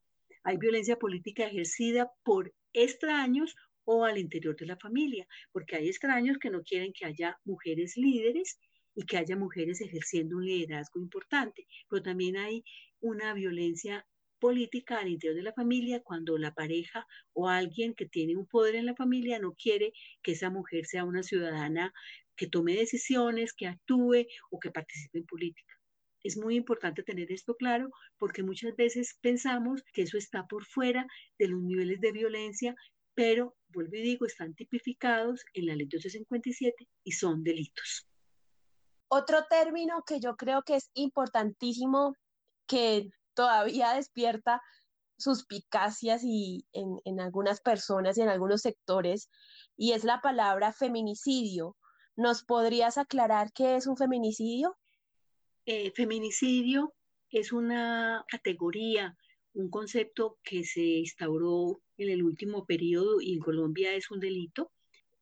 Hay 0.44 0.58
violencia 0.58 0.96
política 0.96 1.46
ejercida 1.46 2.10
por 2.22 2.52
extraños 2.74 3.54
o 3.84 4.04
al 4.04 4.18
interior 4.18 4.56
de 4.56 4.66
la 4.66 4.76
familia, 4.76 5.26
porque 5.52 5.76
hay 5.76 5.88
extraños 5.88 6.36
que 6.36 6.50
no 6.50 6.62
quieren 6.62 6.92
que 6.92 7.06
haya 7.06 7.38
mujeres 7.44 7.96
líderes 7.96 8.60
y 9.00 9.06
que 9.06 9.16
haya 9.16 9.34
mujeres 9.34 9.80
ejerciendo 9.80 10.36
un 10.36 10.44
liderazgo 10.44 11.00
importante, 11.00 11.66
pero 11.88 12.02
también 12.02 12.36
hay 12.36 12.62
una 13.00 13.32
violencia 13.32 14.06
política 14.38 14.98
al 14.98 15.08
interior 15.08 15.36
de 15.36 15.42
la 15.42 15.54
familia 15.54 16.02
cuando 16.02 16.36
la 16.36 16.52
pareja 16.52 17.06
o 17.32 17.48
alguien 17.48 17.94
que 17.94 18.04
tiene 18.04 18.36
un 18.36 18.46
poder 18.46 18.74
en 18.74 18.84
la 18.84 18.94
familia 18.94 19.38
no 19.38 19.54
quiere 19.54 19.94
que 20.22 20.32
esa 20.32 20.50
mujer 20.50 20.84
sea 20.84 21.04
una 21.04 21.22
ciudadana 21.22 21.94
que 22.36 22.46
tome 22.46 22.74
decisiones, 22.74 23.54
que 23.54 23.68
actúe 23.68 24.26
o 24.50 24.60
que 24.60 24.70
participe 24.70 25.16
en 25.16 25.24
política. 25.24 25.74
Es 26.22 26.36
muy 26.36 26.56
importante 26.56 27.02
tener 27.02 27.32
esto 27.32 27.54
claro 27.56 27.88
porque 28.18 28.42
muchas 28.42 28.76
veces 28.76 29.16
pensamos 29.22 29.82
que 29.94 30.02
eso 30.02 30.18
está 30.18 30.46
por 30.46 30.66
fuera 30.66 31.06
de 31.38 31.48
los 31.48 31.62
niveles 31.62 32.02
de 32.02 32.12
violencia, 32.12 32.74
pero, 33.14 33.56
vuelvo 33.68 33.96
y 33.96 34.02
digo, 34.02 34.26
están 34.26 34.54
tipificados 34.54 35.42
en 35.54 35.66
la 35.66 35.74
ley 35.74 35.86
257 35.86 36.86
y 37.02 37.12
son 37.12 37.42
delitos. 37.42 38.09
Otro 39.12 39.44
término 39.50 40.04
que 40.06 40.20
yo 40.20 40.36
creo 40.36 40.62
que 40.62 40.76
es 40.76 40.88
importantísimo, 40.94 42.14
que 42.68 43.10
todavía 43.34 43.94
despierta 43.94 44.62
suspicacias 45.18 46.22
y 46.22 46.64
en, 46.72 47.18
algunas 47.18 47.60
personas 47.60 48.16
y 48.16 48.20
en 48.20 48.28
algunos 48.28 48.60
sectores, 48.60 49.28
y 49.76 49.92
es 49.92 50.04
la 50.04 50.20
palabra 50.20 50.72
feminicidio. 50.72 51.76
¿Nos 52.14 52.44
podrías 52.44 52.98
aclarar 52.98 53.50
qué 53.52 53.74
es 53.74 53.88
un 53.88 53.96
feminicidio? 53.96 54.76
Eh, 55.66 55.90
feminicidio 55.90 56.94
es 57.30 57.52
una 57.52 58.24
categoría, 58.28 59.16
un 59.54 59.70
concepto 59.70 60.38
que 60.44 60.62
se 60.62 60.82
instauró 60.82 61.82
en 61.96 62.10
el 62.10 62.22
último 62.22 62.64
periodo 62.64 63.20
y 63.20 63.34
en 63.34 63.40
Colombia 63.40 63.92
es 63.92 64.08
un 64.12 64.20
delito 64.20 64.70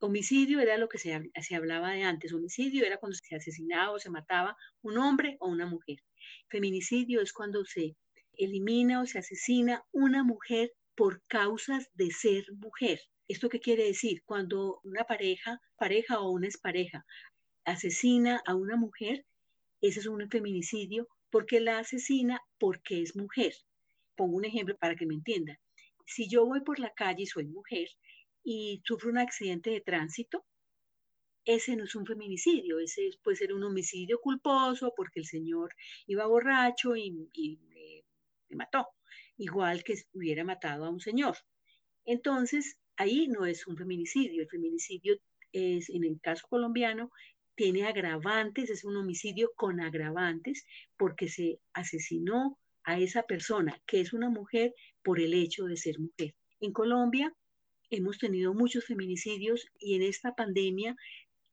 Homicidio 0.01 0.61
era 0.61 0.79
lo 0.79 0.89
que 0.89 0.99
se, 0.99 1.13
hablaba 1.57 1.91
de 1.93 2.05
antes. 2.05 2.33
Homicidio 2.33 2.87
era 2.87 2.99
cuando 2.99 3.17
se 3.17 3.35
asesinaba 3.35 3.91
o 3.91 3.99
se 3.99 4.11
mataba 4.11 4.57
un 4.81 4.97
hombre 4.97 5.37
o 5.41 5.49
una 5.49 5.67
mujer. 5.67 5.99
Feminicidio 6.49 7.21
es 7.21 7.33
cuando 7.33 7.65
se 7.65 7.97
elimina 8.35 9.01
o 9.01 9.07
se 9.07 9.19
asesina 9.19 9.85
una 9.91 10.23
mujer 10.23 10.73
por 10.95 11.23
causas 11.27 11.91
de 11.95 12.13
ser 12.13 12.45
mujer. 12.53 13.01
¿Esto 13.27 13.49
qué 13.49 13.59
quiere 13.59 13.85
decir? 13.85 14.23
Cuando 14.25 14.81
una 14.85 15.03
pareja, 15.03 15.61
pareja 15.77 16.21
o 16.21 16.31
una 16.31 16.47
expareja, 16.47 17.05
asesina 17.65 18.41
a 18.47 18.55
una 18.55 18.77
mujer, 18.77 19.27
ese 19.81 19.99
es 19.99 20.07
un 20.07 20.31
feminicidio 20.31 21.09
porque 21.29 21.59
la 21.61 21.81
asesina 21.81 22.41
porque 22.59 23.03
es 23.03 23.17
mujer. 23.17 23.53
Pongo 24.15 24.37
un 24.37 24.45
ejemplo 24.45 24.77
para 24.79 24.95
que 24.95 25.07
me 25.07 25.15
entiendan. 25.15 25.59
Si 26.07 26.29
yo 26.29 26.47
voy 26.47 26.61
por 26.61 26.79
la 26.79 26.95
calle 26.95 27.25
y 27.25 27.27
soy 27.27 27.47
mujer 27.47 27.89
y 28.51 28.81
sufre 28.83 29.11
un 29.11 29.19
accidente 29.19 29.69
de 29.69 29.83
tránsito, 29.83 30.43
ese 31.45 31.77
no 31.77 31.85
es 31.85 31.95
un 31.95 32.07
feminicidio, 32.07 32.79
ese 32.79 33.11
puede 33.23 33.37
ser 33.37 33.53
un 33.53 33.63
homicidio 33.63 34.23
culposo 34.23 34.95
porque 34.97 35.21
el 35.21 35.27
señor 35.27 35.75
iba 36.07 36.25
borracho 36.25 36.97
y, 36.97 37.11
me, 37.11 38.57
mató, 38.57 38.87
igual 39.37 39.85
que 39.85 39.97
hubiera 40.15 40.45
matado 40.45 40.87
a 40.87 40.89
un 40.89 40.99
señor. 40.99 41.37
Entonces, 42.07 42.79
ahí 42.97 43.29
no 43.29 43.45
es 43.45 43.67
un 43.67 43.77
feminicidio, 43.77 44.41
el 44.41 44.49
feminicidio 44.49 45.19
es, 45.53 45.91
en 45.91 46.05
el 46.05 46.19
caso 46.19 46.47
colombiano, 46.49 47.11
tiene 47.55 47.87
agravantes, 47.87 48.71
es 48.71 48.83
un 48.83 48.97
homicidio 48.97 49.53
con 49.57 49.79
agravantes 49.79 50.65
porque 50.97 51.29
se 51.29 51.61
asesinó 51.75 52.59
a 52.83 52.99
esa 52.99 53.25
persona, 53.25 53.79
que 53.85 54.01
es 54.01 54.15
una 54.15 54.31
mujer, 54.31 54.75
por 55.03 55.21
el 55.21 55.35
hecho 55.35 55.67
de 55.67 55.77
ser 55.77 55.99
mujer. 55.99 56.35
En 56.61 56.73
Colombia, 56.73 57.35
hemos 57.91 58.19
tenido 58.19 58.55
muchos 58.55 58.85
feminicidios 58.85 59.67
y 59.79 59.95
en 59.95 60.03
esta 60.03 60.35
pandemia 60.35 60.97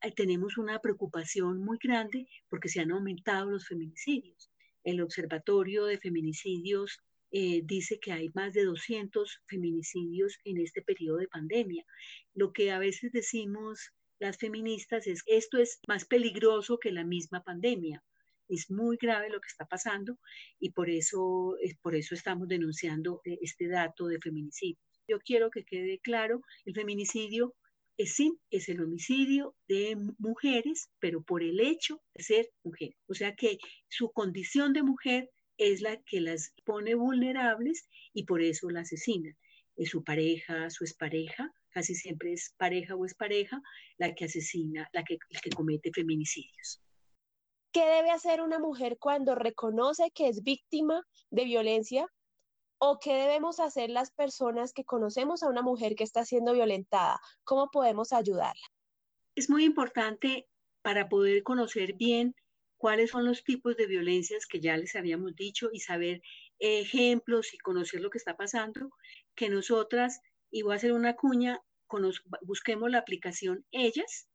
eh, 0.02 0.12
tenemos 0.12 0.58
una 0.58 0.80
preocupación 0.80 1.64
muy 1.64 1.78
grande 1.82 2.28
porque 2.50 2.70
se 2.70 2.82
han 2.82 2.92
aumentado 2.92 3.50
los 3.50 3.68
feminicidios. 3.68 4.52
El 4.84 5.02
Observatorio 5.02 5.86
de 5.86 5.98
Feminicidios 5.98 7.00
eh, 7.32 7.62
dice 7.64 8.00
que 8.00 8.12
hay 8.12 8.30
más 8.34 8.54
de 8.54 8.66
200 8.66 9.42
feminicidios 9.48 10.38
en 10.44 10.60
este 10.60 10.82
periodo 10.82 11.18
de 11.18 11.28
pandemia. 11.28 11.86
Lo 12.34 12.54
que 12.54 12.72
a 12.72 12.80
veces 12.80 13.12
decimos 13.12 13.92
las 14.20 14.38
feministas 14.38 15.08
es 15.08 15.24
esto 15.26 15.58
es 15.58 15.80
más 15.88 16.06
peligroso 16.06 16.78
que 16.80 16.92
la 16.92 17.04
misma 17.04 17.44
pandemia. 17.44 18.04
Es 18.48 18.70
muy 18.70 18.98
grave 18.98 19.30
lo 19.30 19.42
que 19.42 19.48
está 19.48 19.66
pasando 19.66 20.20
y 20.60 20.70
por 20.72 20.90
eso, 20.90 21.58
por 21.82 21.96
eso 21.96 22.14
estamos 22.14 22.48
denunciando 22.48 23.22
eh, 23.26 23.40
este 23.42 23.68
dato 23.68 24.08
de 24.08 24.20
feminicidio. 24.20 24.78
Yo 25.08 25.20
quiero 25.20 25.50
que 25.50 25.64
quede 25.64 26.00
claro, 26.00 26.42
el 26.66 26.74
feminicidio 26.74 27.54
es 27.98 28.16
sí, 28.16 28.38
es 28.50 28.68
el 28.70 28.82
homicidio 28.82 29.56
de 29.68 29.96
mujeres, 30.18 30.90
pero 31.00 31.24
por 31.24 31.44
el 31.44 31.60
hecho 31.60 32.02
de 32.14 32.24
ser 32.24 32.50
mujer. 32.64 32.96
O 33.08 33.14
sea 33.14 33.36
que 33.36 33.58
su 33.88 34.12
condición 34.12 34.74
de 34.74 34.84
mujer 34.84 35.32
es 35.58 35.82
la 35.82 36.02
que 36.04 36.20
las 36.20 36.54
pone 36.66 36.96
vulnerables 36.96 37.88
y 38.14 38.26
por 38.26 38.42
eso 38.42 38.70
la 38.70 38.82
asesinan. 38.82 39.38
Es 39.78 39.90
su 39.90 40.04
pareja, 40.04 40.70
su 40.70 40.84
expareja, 40.84 41.52
casi 41.70 41.96
siempre 41.96 42.34
es 42.34 42.54
pareja 42.58 42.96
o 42.96 43.06
expareja 43.06 43.62
la 43.98 44.14
que 44.14 44.26
asesina, 44.26 44.90
la 44.94 45.04
que, 45.04 45.18
la 45.30 45.40
que 45.40 45.50
comete 45.50 45.92
feminicidios. 45.94 46.82
¿Qué 47.72 47.86
debe 47.86 48.12
hacer 48.12 48.42
una 48.42 48.58
mujer 48.58 48.98
cuando 48.98 49.36
reconoce 49.36 50.10
que 50.12 50.30
es 50.30 50.44
víctima 50.44 51.04
de 51.30 51.44
violencia 51.44 52.08
¿O 52.78 53.00
qué 53.00 53.14
debemos 53.14 53.60
hacer 53.60 53.90
las 53.90 54.12
personas 54.12 54.74
que 54.74 54.84
conocemos 54.84 55.44
a 55.44 55.50
una 55.50 55.62
mujer 55.62 55.96
que 55.96 56.04
está 56.04 56.26
siendo 56.26 56.54
violentada? 56.54 57.20
¿Cómo 57.44 57.70
podemos 57.72 58.12
ayudarla? 58.12 58.68
Es 59.36 59.50
muy 59.50 59.64
importante 59.64 60.48
para 60.82 61.08
poder 61.10 61.44
conocer 61.44 61.94
bien 61.94 62.36
cuáles 62.78 63.12
son 63.12 63.26
los 63.26 63.44
tipos 63.44 63.78
de 63.78 63.88
violencias 63.88 64.46
que 64.46 64.60
ya 64.60 64.78
les 64.78 64.96
habíamos 64.96 65.36
dicho 65.36 65.70
y 65.72 65.80
saber 65.80 66.22
ejemplos 66.60 67.54
y 67.54 67.58
conocer 67.58 68.02
lo 68.02 68.10
que 68.10 68.18
está 68.18 68.36
pasando, 68.36 68.90
que 69.36 69.50
nosotras, 69.50 70.20
y 70.52 70.62
voy 70.62 70.74
a 70.74 70.76
hacer 70.76 70.92
una 70.92 71.16
cuña, 71.16 71.62
busquemos 72.42 72.92
la 72.92 73.00
aplicación 73.00 73.66
Ellas. 73.72 74.28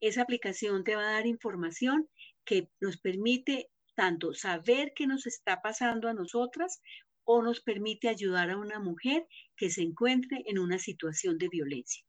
Esa 0.00 0.22
aplicación 0.22 0.84
te 0.84 0.94
va 0.94 1.08
a 1.08 1.12
dar 1.12 1.26
información 1.26 2.08
que 2.44 2.70
nos 2.80 2.98
permite 2.98 3.70
tanto 3.96 4.32
saber 4.32 4.92
qué 4.94 5.06
nos 5.06 5.26
está 5.26 5.60
pasando 5.60 6.08
a 6.08 6.14
nosotras 6.14 6.80
o 7.30 7.42
nos 7.42 7.60
permite 7.60 8.08
ayudar 8.08 8.48
a 8.48 8.56
una 8.56 8.80
mujer 8.80 9.26
que 9.54 9.68
se 9.68 9.82
encuentre 9.82 10.42
en 10.46 10.58
una 10.58 10.78
situación 10.78 11.36
de 11.36 11.50
violencia. 11.50 12.02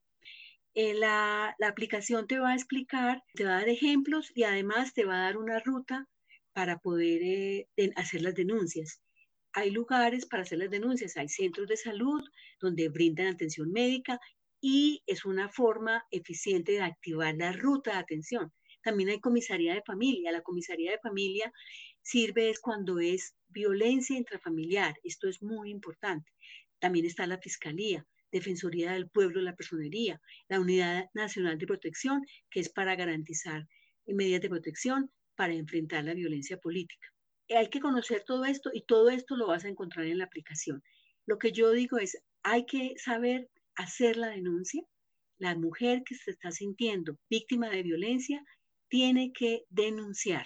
Eh, 0.75 0.93
la, 0.93 1.57
aplicación 1.67 2.25
te 2.25 2.39
va 2.39 2.51
a 2.51 2.55
explicar, 2.55 3.21
te 3.33 3.43
va 3.43 3.57
a 3.57 3.59
dar 3.59 3.67
ejemplos 3.67 4.31
y 4.33 4.43
además 4.43 4.93
te 4.93 5.03
va 5.03 5.15
a 5.15 5.23
dar 5.23 5.35
una 5.35 5.59
ruta 5.59 6.07
para 6.53 6.79
poder 6.79 7.21
eh, 7.21 7.67
hacer 7.97 8.21
las 8.21 8.33
denuncias. 8.33 9.01
Hay 9.51 9.71
lugares 9.71 10.25
para 10.25 10.43
hacer 10.43 10.59
las 10.59 10.69
denuncias, 10.69 11.17
hay 11.17 11.27
centros 11.27 11.67
de 11.67 11.75
salud 11.75 12.23
donde 12.61 12.87
brindan 12.87 13.27
atención 13.27 13.73
médica 13.73 14.21
y 14.61 15.03
es 15.05 15.25
una 15.25 15.49
forma 15.49 16.05
eficiente 16.11 16.71
de 16.73 16.81
activar 16.81 17.35
la 17.35 17.51
ruta 17.51 17.91
de 17.91 17.97
atención. 17.97 18.53
También 18.81 19.09
hay 19.09 19.19
comisaría 19.19 19.73
de 19.73 19.81
familia. 19.81 20.31
La 20.31 20.41
comisaría 20.41 20.91
de 20.91 20.99
familia 20.99 21.51
sirve 22.01 22.49
es 22.49 22.59
cuando 22.59 22.99
es 22.99 23.35
violencia 23.49 24.17
intrafamiliar. 24.17 24.95
Esto 25.03 25.27
es 25.27 25.41
muy 25.41 25.69
importante. 25.69 26.31
También 26.79 27.05
está 27.05 27.27
la 27.27 27.37
fiscalía. 27.37 28.05
Defensoría 28.31 28.93
del 28.93 29.09
Pueblo, 29.09 29.41
la 29.41 29.55
Personería, 29.55 30.21
la 30.47 30.59
Unidad 30.59 31.09
Nacional 31.13 31.57
de 31.57 31.65
Protección, 31.65 32.21
que 32.51 32.59
es 32.59 32.69
para 32.69 32.95
garantizar 32.95 33.67
medidas 34.05 34.41
de 34.41 34.49
protección 34.49 35.11
para 35.35 35.53
enfrentar 35.53 36.03
la 36.03 36.13
violencia 36.13 36.57
política. 36.57 37.07
Hay 37.49 37.69
que 37.69 37.79
conocer 37.79 38.23
todo 38.25 38.45
esto 38.45 38.69
y 38.73 38.83
todo 38.83 39.09
esto 39.09 39.35
lo 39.35 39.47
vas 39.47 39.65
a 39.65 39.69
encontrar 39.69 40.05
en 40.05 40.19
la 40.19 40.25
aplicación. 40.25 40.83
Lo 41.25 41.39
que 41.39 41.51
yo 41.51 41.71
digo 41.71 41.97
es, 41.97 42.21
hay 42.43 42.65
que 42.65 42.93
saber 42.97 43.49
hacer 43.75 44.17
la 44.17 44.27
denuncia. 44.27 44.83
La 45.37 45.55
mujer 45.55 46.03
que 46.05 46.15
se 46.15 46.31
está 46.31 46.51
sintiendo 46.51 47.17
víctima 47.29 47.69
de 47.69 47.83
violencia 47.83 48.43
tiene 48.89 49.31
que 49.31 49.63
denunciar. 49.69 50.45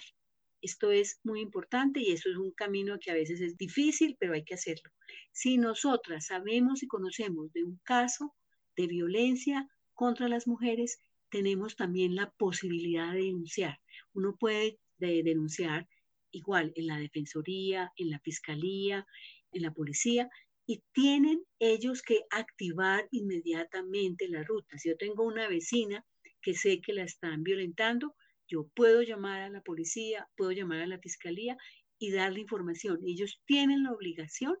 Esto 0.60 0.90
es 0.90 1.20
muy 1.24 1.40
importante 1.40 2.00
y 2.00 2.12
eso 2.12 2.30
es 2.30 2.36
un 2.36 2.52
camino 2.52 2.98
que 2.98 3.10
a 3.10 3.14
veces 3.14 3.40
es 3.40 3.56
difícil, 3.56 4.16
pero 4.18 4.34
hay 4.34 4.44
que 4.44 4.54
hacerlo. 4.54 4.90
Si 5.32 5.58
nosotras 5.58 6.26
sabemos 6.26 6.82
y 6.82 6.86
conocemos 6.86 7.52
de 7.52 7.64
un 7.64 7.78
caso 7.84 8.34
de 8.76 8.86
violencia 8.86 9.68
contra 9.92 10.28
las 10.28 10.46
mujeres, 10.46 10.98
tenemos 11.28 11.76
también 11.76 12.14
la 12.14 12.30
posibilidad 12.30 13.12
de 13.12 13.24
denunciar. 13.24 13.80
Uno 14.14 14.36
puede 14.38 14.78
denunciar 14.98 15.86
igual 16.30 16.72
en 16.76 16.86
la 16.86 16.98
defensoría, 16.98 17.92
en 17.96 18.10
la 18.10 18.20
fiscalía, 18.20 19.06
en 19.52 19.62
la 19.62 19.72
policía, 19.72 20.30
y 20.66 20.82
tienen 20.92 21.44
ellos 21.58 22.02
que 22.02 22.22
activar 22.30 23.06
inmediatamente 23.10 24.28
la 24.28 24.42
ruta. 24.44 24.78
Si 24.78 24.88
yo 24.88 24.96
tengo 24.96 25.24
una 25.24 25.46
vecina 25.46 26.06
que 26.40 26.54
sé 26.54 26.80
que 26.80 26.92
la 26.92 27.04
están 27.04 27.42
violentando, 27.42 28.14
yo 28.48 28.68
puedo 28.74 29.02
llamar 29.02 29.42
a 29.42 29.48
la 29.48 29.60
policía, 29.62 30.28
puedo 30.36 30.52
llamar 30.52 30.80
a 30.80 30.86
la 30.86 30.98
fiscalía 30.98 31.56
y 31.98 32.12
darle 32.12 32.40
información. 32.40 32.98
Ellos 33.06 33.40
tienen 33.46 33.82
la 33.84 33.92
obligación 33.92 34.56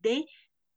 de 0.00 0.26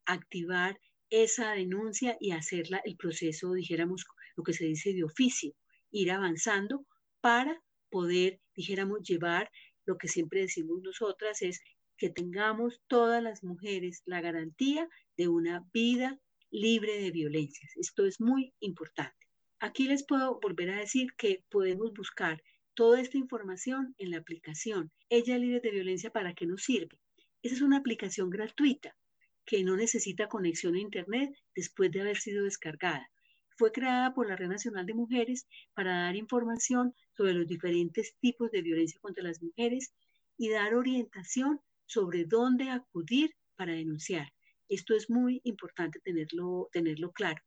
activar 0.06 0.80
esa 1.10 1.52
denuncia 1.52 2.18
y 2.20 2.32
hacerla 2.32 2.82
el 2.86 2.96
proceso, 2.96 3.54
dijéramos, 3.54 4.06
lo 4.36 4.44
que 4.44 4.54
se 4.54 4.66
dice 4.66 4.94
de 4.94 5.04
oficio, 5.04 5.54
ir 5.92 6.12
avanzando 6.12 6.86
para 7.20 7.62
poder, 7.90 8.40
dijéramos, 8.56 9.02
llevar 9.04 9.50
lo 9.86 9.98
que 9.98 10.08
siempre 10.08 10.42
decimos 10.42 10.82
nosotras 10.82 11.42
es 11.42 11.62
que 11.98 12.10
tengamos 12.10 12.82
todas 12.88 13.22
las 13.22 13.44
mujeres 13.44 14.02
la 14.06 14.22
garantía 14.22 14.88
de 15.18 15.28
una 15.28 15.66
vida 15.74 16.18
libre 16.50 17.00
de 17.00 17.12
violencias. 17.12 17.72
Esto 17.76 18.06
es 18.06 18.20
muy 18.20 18.54
importante. 18.60 19.28
Aquí 19.64 19.88
les 19.88 20.04
puedo 20.04 20.40
volver 20.40 20.72
a 20.72 20.80
decir 20.80 21.14
que 21.16 21.44
podemos 21.52 21.94
buscar 21.94 22.42
toda 22.74 23.00
esta 23.00 23.20
información 23.20 23.94
en 24.00 24.10
la 24.10 24.18
aplicación 24.18 24.92
Ella 25.08 25.38
Libre 25.38 25.60
de 25.60 25.70
Violencia 25.70 26.10
para 26.10 26.34
qué 26.34 26.48
nos 26.48 26.64
sirve. 26.64 27.00
Esa 27.44 27.54
es 27.54 27.62
una 27.62 27.78
aplicación 27.78 28.32
gratuita 28.32 28.98
que 29.46 29.64
no 29.64 29.78
necesita 29.78 30.30
conexión 30.30 30.74
a 30.74 30.80
Internet 30.80 31.36
después 31.54 31.92
de 31.92 32.02
haber 32.02 32.18
sido 32.18 32.44
descargada. 32.44 33.08
Fue 33.56 33.72
creada 33.72 34.16
por 34.16 34.28
la 34.28 34.36
Red 34.36 34.48
Nacional 34.48 34.88
de 34.88 34.96
Mujeres 34.96 35.48
para 35.76 36.06
dar 36.06 36.16
información 36.16 36.96
sobre 37.16 37.34
los 37.36 37.46
diferentes 37.46 38.16
tipos 38.20 38.50
de 38.50 38.64
violencia 38.64 39.00
contra 39.00 39.24
las 39.24 39.44
mujeres 39.44 39.94
y 40.40 40.50
dar 40.50 40.74
orientación 40.74 41.62
sobre 41.86 42.26
dónde 42.26 42.72
acudir 42.72 43.36
para 43.56 43.74
denunciar. 43.74 44.34
Esto 44.70 44.96
es 44.96 45.08
muy 45.08 45.40
importante 45.44 46.00
tenerlo, 46.00 46.68
tenerlo 46.72 47.12
claro. 47.12 47.44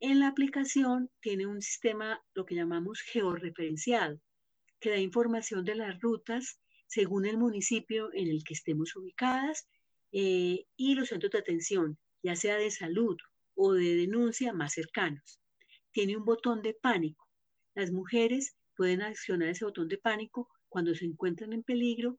En 0.00 0.18
la 0.18 0.28
aplicación 0.28 1.10
tiene 1.20 1.46
un 1.46 1.60
sistema, 1.60 2.22
lo 2.34 2.46
que 2.46 2.54
llamamos 2.54 3.02
georreferenciado, 3.02 4.18
que 4.80 4.88
da 4.88 4.96
información 4.96 5.62
de 5.62 5.74
las 5.74 6.00
rutas 6.00 6.58
según 6.86 7.26
el 7.26 7.36
municipio 7.36 8.08
en 8.14 8.28
el 8.28 8.42
que 8.42 8.54
estemos 8.54 8.96
ubicadas 8.96 9.68
eh, 10.12 10.64
y 10.74 10.94
los 10.94 11.08
centros 11.08 11.32
de 11.32 11.38
atención, 11.38 11.98
ya 12.22 12.34
sea 12.34 12.56
de 12.56 12.70
salud 12.70 13.18
o 13.54 13.74
de 13.74 13.94
denuncia 13.94 14.54
más 14.54 14.72
cercanos. 14.72 15.38
Tiene 15.92 16.16
un 16.16 16.24
botón 16.24 16.62
de 16.62 16.72
pánico. 16.72 17.28
Las 17.74 17.90
mujeres 17.90 18.56
pueden 18.76 19.02
accionar 19.02 19.50
ese 19.50 19.66
botón 19.66 19.88
de 19.88 19.98
pánico 19.98 20.48
cuando 20.70 20.94
se 20.94 21.04
encuentran 21.04 21.52
en 21.52 21.62
peligro 21.62 22.16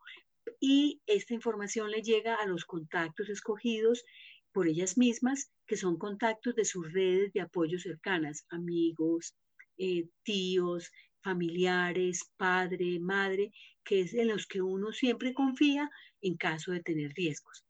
y 0.59 1.01
esta 1.07 1.33
información 1.33 1.89
le 1.89 2.03
llega 2.03 2.35
a 2.35 2.45
los 2.45 2.65
contactos 2.65 3.27
escogidos 3.29 4.03
por 4.53 4.67
ellas 4.67 4.97
mismas, 4.97 5.51
que 5.67 5.77
son 5.77 5.97
contactos 5.97 6.55
de 6.55 6.65
sus 6.65 6.91
redes 6.91 7.31
de 7.33 7.41
apoyo 7.41 7.79
cercanas, 7.79 8.45
amigos, 8.49 9.35
eh, 9.77 10.07
tíos, 10.23 10.91
familiares, 11.21 12.31
padre, 12.37 12.99
madre, 12.99 13.51
que 13.83 14.01
es 14.01 14.13
en 14.13 14.27
los 14.27 14.47
que 14.47 14.61
uno 14.61 14.91
siempre 14.91 15.33
confía 15.33 15.89
en 16.21 16.35
caso 16.37 16.71
de 16.71 16.81
tener 16.81 17.11
riesgos. 17.13 17.65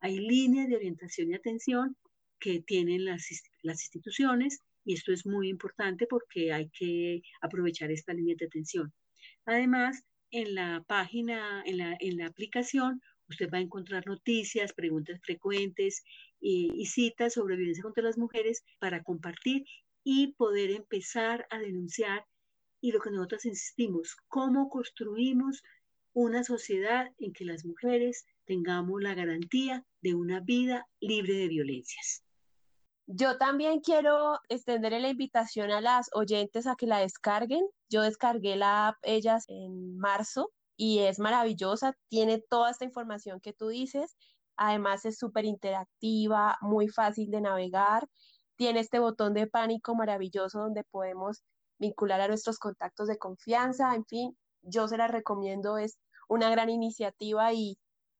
Hay 0.00 0.18
líneas 0.18 0.68
de 0.68 0.76
orientación 0.76 1.30
y 1.30 1.34
atención 1.34 1.96
que 2.38 2.60
tienen 2.60 3.04
las, 3.04 3.26
las 3.62 3.82
instituciones 3.82 4.60
y 4.84 4.94
esto 4.94 5.12
es 5.12 5.26
muy 5.26 5.48
importante 5.48 6.06
porque 6.06 6.52
hay 6.52 6.70
que 6.70 7.22
aprovechar 7.42 7.90
esta 7.90 8.14
línea 8.14 8.34
de 8.38 8.46
atención. 8.46 8.92
Además, 9.44 10.02
en 10.30 10.54
la 10.54 10.82
página, 10.86 11.62
en 11.66 11.78
la, 11.78 11.96
en 12.00 12.16
la 12.16 12.26
aplicación, 12.26 13.00
Usted 13.30 13.48
va 13.48 13.58
a 13.58 13.62
encontrar 13.62 14.04
noticias, 14.06 14.72
preguntas 14.72 15.20
frecuentes 15.22 16.02
y, 16.40 16.84
citas 16.86 17.34
sobre 17.34 17.56
violencia 17.56 17.84
contra 17.84 18.02
las 18.02 18.18
mujeres 18.18 18.64
para 18.80 19.02
compartir 19.04 19.64
y 20.02 20.32
poder 20.34 20.70
empezar 20.72 21.46
a 21.50 21.58
denunciar. 21.58 22.26
Y 22.82 22.92
lo 22.92 23.00
que 23.00 23.10
nosotros 23.10 23.44
insistimos, 23.44 24.16
cómo 24.26 24.68
construimos 24.68 25.62
una 26.12 26.42
sociedad 26.42 27.06
en 27.18 27.32
que 27.32 27.44
las 27.44 27.64
mujeres 27.64 28.24
tengamos 28.46 29.00
la 29.00 29.14
garantía 29.14 29.84
de 30.02 30.14
una 30.14 30.40
vida 30.40 30.88
libre 30.98 31.34
de 31.34 31.48
violencias. 31.48 32.24
Yo 33.06 33.38
también 33.38 33.80
quiero 33.80 34.40
extender 34.48 34.92
la 34.92 35.08
invitación 35.08 35.70
a 35.70 35.80
las 35.80 36.10
oyentes 36.14 36.66
a 36.66 36.74
que 36.74 36.86
la 36.86 36.98
descarguen. 36.98 37.64
Yo 37.88 38.02
descargué 38.02 38.56
la 38.56 38.88
app 38.88 38.96
Ellas 39.02 39.44
en 39.48 39.98
marzo 39.98 40.50
y 40.80 41.00
es 41.00 41.18
maravillosa, 41.18 41.94
tiene 42.08 42.38
toda 42.40 42.70
esta 42.70 42.86
información 42.86 43.38
que 43.42 43.52
tú 43.52 43.68
dices, 43.68 44.16
además 44.56 45.04
es 45.04 45.18
súper 45.18 45.44
interactiva, 45.44 46.56
muy 46.62 46.88
fácil 46.88 47.30
de 47.30 47.42
navegar, 47.42 48.08
tiene 48.56 48.80
este 48.80 48.98
botón 48.98 49.34
de 49.34 49.46
pánico 49.46 49.94
maravilloso 49.94 50.60
donde 50.60 50.84
podemos 50.84 51.42
vincular 51.78 52.22
a 52.22 52.28
nuestros 52.28 52.58
contactos 52.58 53.08
de 53.08 53.18
confianza, 53.18 53.94
en 53.94 54.06
fin, 54.06 54.38
yo 54.62 54.88
se 54.88 54.96
la 54.96 55.06
recomiendo, 55.06 55.76
es 55.76 55.98
una 56.30 56.48
gran 56.48 56.70
iniciativa 56.70 57.52
y 57.52 57.76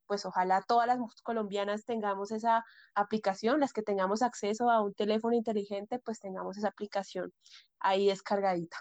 pues 0.07 0.27
ojalá 0.27 0.61
todas 0.61 0.87
las 0.87 0.99
colombianas 1.23 1.87
tengamos 1.87 2.31
esa 2.31 2.63
aplicación, 2.95 3.61
las 3.61 3.73
que 3.73 3.83
tengamos 3.83 4.21
acceso 4.21 4.69
a 4.69 4.83
un 4.83 4.93
teléfono 4.93 5.35
inteligente, 5.35 5.99
pues 5.99 6.21
tengamos 6.21 6.59
esa 6.59 6.69
aplicación 6.69 7.33
ahí 7.79 8.09
descargadita. 8.09 8.77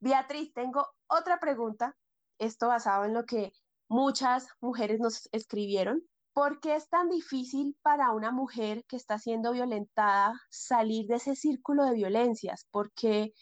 Beatriz, 0.00 0.54
tengo 0.54 0.86
otra 1.06 1.38
pregunta 1.38 1.94
esto 2.38 2.68
basado 2.68 3.04
en 3.04 3.14
lo 3.14 3.24
que 3.24 3.52
muchas 3.88 4.48
mujeres 4.60 5.00
nos 5.00 5.28
escribieron. 5.32 6.02
¿Por 6.32 6.60
qué 6.60 6.74
es 6.74 6.88
tan 6.88 7.08
difícil 7.08 7.76
para 7.82 8.10
una 8.10 8.32
mujer 8.32 8.84
que 8.88 8.96
está 8.96 9.18
siendo 9.18 9.52
violentada 9.52 10.34
salir 10.50 11.06
de 11.06 11.16
ese 11.16 11.36
círculo 11.36 11.84
de 11.84 11.94
violencias? 11.94 12.66
¿Por 12.72 12.92
qué 12.92 13.32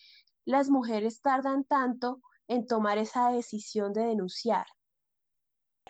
las 0.45 0.69
mujeres 0.69 1.23
tardan 1.23 1.65
tanto 1.65 2.21
en 2.49 2.67
tomar 2.67 2.99
esa 2.99 3.31
decisión 3.31 3.95
de 3.95 4.03
denunciar? 4.03 4.67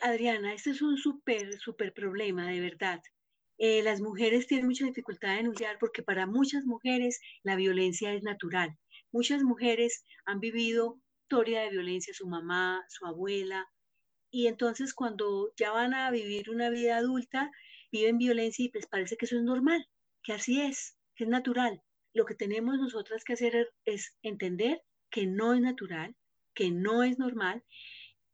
Adriana, 0.01 0.55
este 0.55 0.71
es 0.71 0.81
un 0.81 0.97
súper, 0.97 1.59
súper 1.59 1.93
problema, 1.93 2.47
de 2.47 2.61
verdad. 2.61 3.01
Eh, 3.59 3.83
las 3.83 4.01
mujeres 4.01 4.47
tienen 4.47 4.67
mucha 4.67 4.87
dificultad 4.87 5.31
de 5.31 5.37
denunciar 5.37 5.79
porque 5.79 6.03
para 6.03 6.27
muchas 6.27 6.65
mujeres 6.65 7.21
la 7.43 7.57
violencia 7.57 8.13
es 8.13 8.23
natural. 8.23 8.77
Muchas 9.13 9.43
mujeres 9.43 10.05
han 10.25 10.41
vivido 10.41 10.99
historia 11.33 11.63
de 11.63 11.71
violencia, 11.71 12.13
su 12.13 12.29
mamá, 12.29 12.85
su 12.89 13.07
abuela, 13.07 13.67
y 14.31 14.49
entonces 14.49 14.93
cuando 14.93 15.51
ya 15.57 15.71
van 15.71 15.95
a 15.95 16.11
vivir 16.11 16.51
una 16.51 16.69
vida 16.69 16.99
adulta, 16.99 17.51
viven 17.91 18.19
violencia 18.19 18.67
y 18.67 18.71
les 18.75 18.87
parece 18.87 19.17
que 19.17 19.25
eso 19.25 19.39
es 19.39 19.43
normal, 19.43 19.83
que 20.23 20.35
así 20.35 20.61
es, 20.61 20.95
que 21.17 21.25
es 21.25 21.31
natural. 21.31 21.81
Lo 22.13 22.27
que 22.27 22.35
tenemos 22.35 22.77
nosotras 22.77 23.25
que 23.25 23.33
hacer 23.33 23.71
es 23.87 24.15
entender 24.23 24.83
que 25.11 25.27
no 25.27 25.55
es 25.55 25.63
natural, 25.63 26.15
que 26.55 26.71
no 26.71 27.03
es 27.03 27.19
normal. 27.19 27.65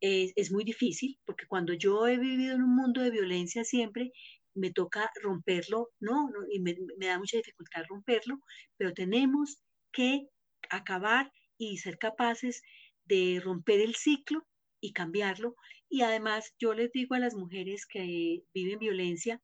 Es, 0.01 0.51
muy 0.51 0.65
difícil 0.65 1.21
porque 1.25 1.47
cuando 1.47 1.75
yo 1.75 2.09
he 2.09 2.19
vivido 2.19 2.57
en 2.57 2.63
un 2.63 2.75
mundo 2.75 3.01
de 3.01 3.13
violencia 3.13 3.63
siempre 3.63 4.11
me 4.55 4.73
toca 4.73 5.09
romperlo, 5.23 5.91
no, 6.01 6.31
no 6.31 6.41
y 6.51 6.59
me, 6.59 6.77
me 6.99 7.07
da 7.07 7.19
mucha 7.19 7.37
dificultad 7.37 7.85
romperlo, 7.89 8.41
pero 8.77 8.93
tenemos 8.93 9.63
que 9.93 10.27
acabar 10.69 11.31
y 11.59 11.79
ser 11.79 11.99
capaces 11.99 12.63
de 13.09 13.41
romper 13.43 13.81
el 13.81 13.95
ciclo 13.95 14.47
y 14.81 14.93
cambiarlo. 14.93 15.57
Y 15.89 16.03
además 16.03 16.55
yo 16.59 16.75
les 16.75 16.93
digo 16.93 17.15
a 17.15 17.19
las 17.19 17.35
mujeres 17.35 17.87
que 17.87 18.43
viven 18.55 18.79
violencia 18.79 19.41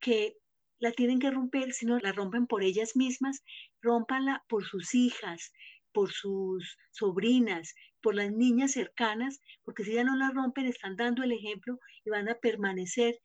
que 0.00 0.36
la 0.78 0.92
tienen 0.92 1.18
que 1.18 1.30
romper, 1.30 1.72
si 1.72 1.86
no 1.86 1.98
la 1.98 2.12
rompen 2.12 2.46
por 2.46 2.62
ellas 2.62 2.96
mismas, 2.96 3.42
rompanla 3.82 4.44
por 4.48 4.64
sus 4.64 4.94
hijas, 4.94 5.52
por 5.92 6.10
sus 6.12 6.78
sobrinas, 6.90 7.74
por 8.00 8.14
las 8.14 8.32
niñas 8.32 8.72
cercanas, 8.72 9.40
porque 9.62 9.84
si 9.84 9.92
ya 9.92 10.04
no 10.04 10.16
la 10.16 10.30
rompen, 10.30 10.66
están 10.66 10.96
dando 10.96 11.22
el 11.22 11.32
ejemplo 11.32 11.78
y 12.04 12.10
van 12.10 12.28
a 12.28 12.36
permanecer, 12.36 13.18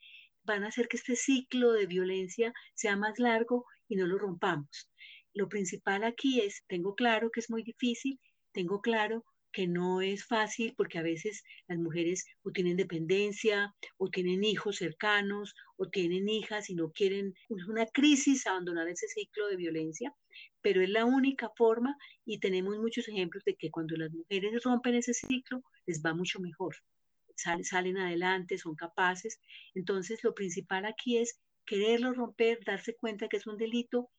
van 0.43 0.63
a 0.63 0.67
hacer 0.67 0.87
que 0.87 0.97
este 0.97 1.15
ciclo 1.15 1.71
de 1.71 1.87
violencia 1.87 2.53
sea 2.73 2.97
más 2.97 3.19
largo 3.19 3.65
y 3.87 3.95
no 3.95 4.05
lo 4.05 4.17
rompamos. 4.17 4.89
Lo 5.33 5.47
principal 5.47 6.03
aquí 6.03 6.41
es, 6.41 6.63
tengo 6.67 6.95
claro 6.95 7.29
que 7.31 7.39
es 7.39 7.49
muy 7.49 7.63
difícil, 7.63 8.19
tengo 8.51 8.81
claro 8.81 9.23
que 9.55 9.67
no 9.67 10.01
es 10.01 10.25
fácil 10.25 10.73
porque 10.75 10.97
a 10.97 11.01
veces 11.01 11.41
las 11.69 11.77
mujeres 11.77 12.25
o 12.43 12.51
tienen 12.51 12.75
dependencia 12.75 13.73
o 13.97 14.09
tienen 14.09 14.43
hijos 14.43 14.75
cercanos 14.75 15.55
o 15.77 15.87
tienen 15.87 16.27
hijas 16.27 16.69
y 16.69 16.75
no 16.75 16.91
quieren, 16.91 17.33
es 17.47 17.65
una 17.65 17.85
crisis 17.85 18.45
abandonar 18.47 18.89
ese 18.89 19.07
ciclo 19.07 19.47
de 19.47 19.55
violencia, 19.55 20.13
pero 20.61 20.81
es 20.81 20.89
la 20.89 21.05
única 21.05 21.49
forma 21.55 21.95
y 22.25 22.41
tenemos 22.41 22.77
muchos 22.79 23.07
ejemplos 23.07 23.45
de 23.45 23.55
que 23.55 23.71
cuando 23.71 23.95
las 23.95 24.11
mujeres 24.11 24.61
rompen 24.61 24.95
ese 24.95 25.13
ciclo 25.13 25.61
les 25.85 26.01
va 26.05 26.13
mucho 26.13 26.41
mejor, 26.41 26.75
salen 27.63 27.97
adelante, 27.97 28.57
son 28.57 28.75
capaces. 28.75 29.39
Entonces 29.73 30.21
lo 30.21 30.33
principal 30.33 30.83
aquí 30.83 31.17
es 31.17 31.39
quererlo 31.65 32.11
romper, 32.11 32.59
darse 32.65 32.93
cuenta 32.97 33.29
que 33.29 33.37
es 33.37 33.47
un 33.47 33.55
delito, 33.55 34.09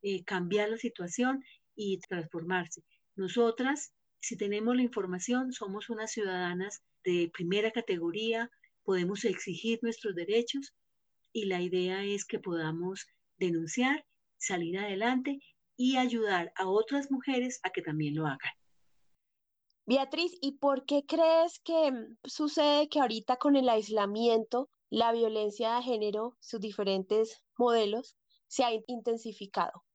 eh, 0.00 0.24
cambiar 0.24 0.70
la 0.70 0.78
situación 0.78 1.44
y 1.74 1.98
transformarse. 2.00 2.82
Nosotras 3.14 3.92
si 4.26 4.36
tenemos 4.36 4.74
la 4.74 4.82
información, 4.82 5.52
somos 5.52 5.88
unas 5.88 6.10
ciudadanas 6.10 6.82
de 7.04 7.30
primera 7.32 7.70
categoría, 7.70 8.50
podemos 8.82 9.24
exigir 9.24 9.78
nuestros 9.82 10.16
derechos 10.16 10.74
y 11.32 11.44
la 11.44 11.62
idea 11.62 12.02
es 12.02 12.24
que 12.24 12.40
podamos 12.40 13.06
denunciar, 13.38 14.04
salir 14.36 14.80
adelante 14.80 15.38
y 15.76 15.96
ayudar 15.96 16.52
a 16.56 16.66
otras 16.66 17.08
mujeres 17.08 17.60
a 17.62 17.70
que 17.70 17.82
también 17.82 18.16
lo 18.16 18.26
hagan. 18.26 18.50
Beatriz, 19.86 20.36
¿y 20.40 20.58
por 20.58 20.86
qué 20.86 21.04
crees 21.06 21.60
que 21.60 21.92
sucede 22.24 22.88
que 22.88 22.98
ahorita 22.98 23.36
con 23.36 23.54
el 23.54 23.68
aislamiento, 23.68 24.68
la 24.90 25.12
violencia 25.12 25.76
de 25.76 25.82
género, 25.84 26.36
sus 26.40 26.60
diferentes 26.60 27.44
modelos, 27.56 28.16
se 28.48 28.64
ha 28.64 28.72
intensificado? 28.88 29.85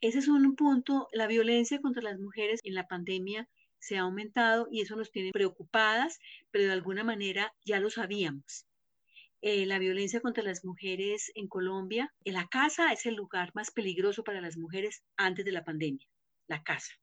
Ese 0.00 0.18
es 0.18 0.28
un 0.28 0.56
punto, 0.56 1.08
la 1.12 1.26
violencia 1.26 1.80
contra 1.80 2.02
las 2.02 2.18
mujeres 2.18 2.60
en 2.64 2.74
la 2.74 2.88
pandemia 2.88 3.48
se 3.78 3.98
ha 3.98 4.02
aumentado 4.02 4.66
y 4.70 4.80
eso 4.80 4.96
nos 4.96 5.10
tiene 5.10 5.30
preocupadas, 5.30 6.18
pero 6.50 6.64
de 6.64 6.72
alguna 6.72 7.04
manera 7.04 7.52
ya 7.66 7.80
lo 7.80 7.90
sabíamos. 7.90 8.66
Eh, 9.42 9.66
la 9.66 9.78
violencia 9.78 10.20
contra 10.20 10.42
las 10.42 10.64
mujeres 10.64 11.30
en 11.34 11.48
Colombia, 11.48 12.14
en 12.24 12.34
la 12.34 12.48
casa 12.48 12.92
es 12.92 13.04
el 13.04 13.14
lugar 13.14 13.50
más 13.54 13.70
peligroso 13.70 14.24
para 14.24 14.40
las 14.40 14.56
mujeres 14.56 15.02
antes 15.16 15.44
de 15.44 15.52
la 15.52 15.64
pandemia, 15.64 16.06
la 16.46 16.62
casa. 16.62 16.94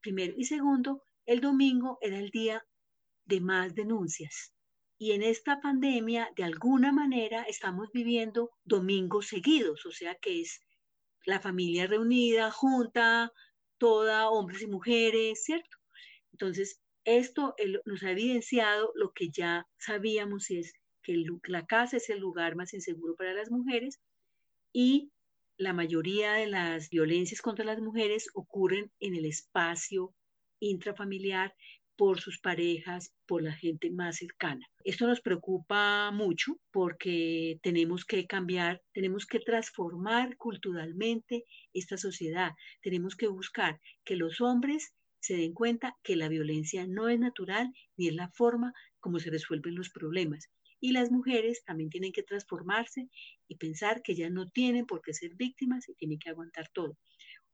Primero. 0.00 0.34
Y 0.36 0.44
segundo, 0.44 1.02
el 1.26 1.40
domingo 1.40 1.98
era 2.00 2.18
el 2.18 2.30
día 2.30 2.64
de 3.24 3.40
más 3.40 3.74
denuncias. 3.74 4.52
Y 4.98 5.12
en 5.12 5.22
esta 5.22 5.60
pandemia, 5.60 6.30
de 6.36 6.44
alguna 6.44 6.92
manera, 6.92 7.42
estamos 7.42 7.90
viviendo 7.92 8.50
domingos 8.64 9.28
seguidos, 9.28 9.84
o 9.86 9.90
sea 9.90 10.14
que 10.14 10.40
es 10.40 10.60
la 11.24 11.40
familia 11.40 11.86
reunida, 11.86 12.50
junta, 12.50 13.32
toda, 13.78 14.28
hombres 14.30 14.62
y 14.62 14.66
mujeres, 14.66 15.44
¿cierto? 15.44 15.76
Entonces, 16.32 16.80
esto 17.04 17.54
nos 17.84 18.02
ha 18.02 18.10
evidenciado 18.10 18.92
lo 18.94 19.12
que 19.12 19.28
ya 19.30 19.66
sabíamos 19.78 20.50
es 20.50 20.72
que 21.02 21.24
la 21.48 21.66
casa 21.66 21.96
es 21.96 22.08
el 22.10 22.20
lugar 22.20 22.54
más 22.54 22.74
inseguro 22.74 23.16
para 23.16 23.34
las 23.34 23.50
mujeres 23.50 24.00
y 24.72 25.10
la 25.56 25.72
mayoría 25.72 26.32
de 26.34 26.46
las 26.46 26.90
violencias 26.90 27.42
contra 27.42 27.64
las 27.64 27.80
mujeres 27.80 28.28
ocurren 28.34 28.90
en 29.00 29.16
el 29.16 29.26
espacio 29.26 30.14
intrafamiliar 30.60 31.54
por 31.96 32.20
sus 32.20 32.38
parejas, 32.40 33.12
por 33.26 33.42
la 33.42 33.52
gente 33.52 33.90
más 33.90 34.16
cercana. 34.16 34.66
Esto 34.84 35.06
nos 35.06 35.20
preocupa 35.20 36.10
mucho 36.10 36.58
porque 36.70 37.58
tenemos 37.62 38.04
que 38.04 38.26
cambiar, 38.26 38.82
tenemos 38.92 39.26
que 39.26 39.40
transformar 39.40 40.36
culturalmente 40.36 41.44
esta 41.72 41.96
sociedad. 41.96 42.52
Tenemos 42.82 43.16
que 43.16 43.28
buscar 43.28 43.80
que 44.04 44.16
los 44.16 44.40
hombres 44.40 44.94
se 45.20 45.36
den 45.36 45.54
cuenta 45.54 45.96
que 46.02 46.16
la 46.16 46.28
violencia 46.28 46.86
no 46.86 47.08
es 47.08 47.18
natural 47.18 47.72
ni 47.96 48.08
es 48.08 48.14
la 48.14 48.30
forma 48.32 48.72
como 48.98 49.20
se 49.20 49.30
resuelven 49.30 49.76
los 49.76 49.90
problemas. 49.90 50.50
Y 50.80 50.90
las 50.90 51.12
mujeres 51.12 51.62
también 51.64 51.90
tienen 51.90 52.12
que 52.12 52.24
transformarse 52.24 53.08
y 53.46 53.56
pensar 53.56 54.02
que 54.02 54.16
ya 54.16 54.30
no 54.30 54.48
tienen 54.50 54.84
por 54.84 55.00
qué 55.00 55.14
ser 55.14 55.36
víctimas 55.36 55.88
y 55.88 55.94
tienen 55.94 56.18
que 56.18 56.30
aguantar 56.30 56.68
todo. 56.72 56.98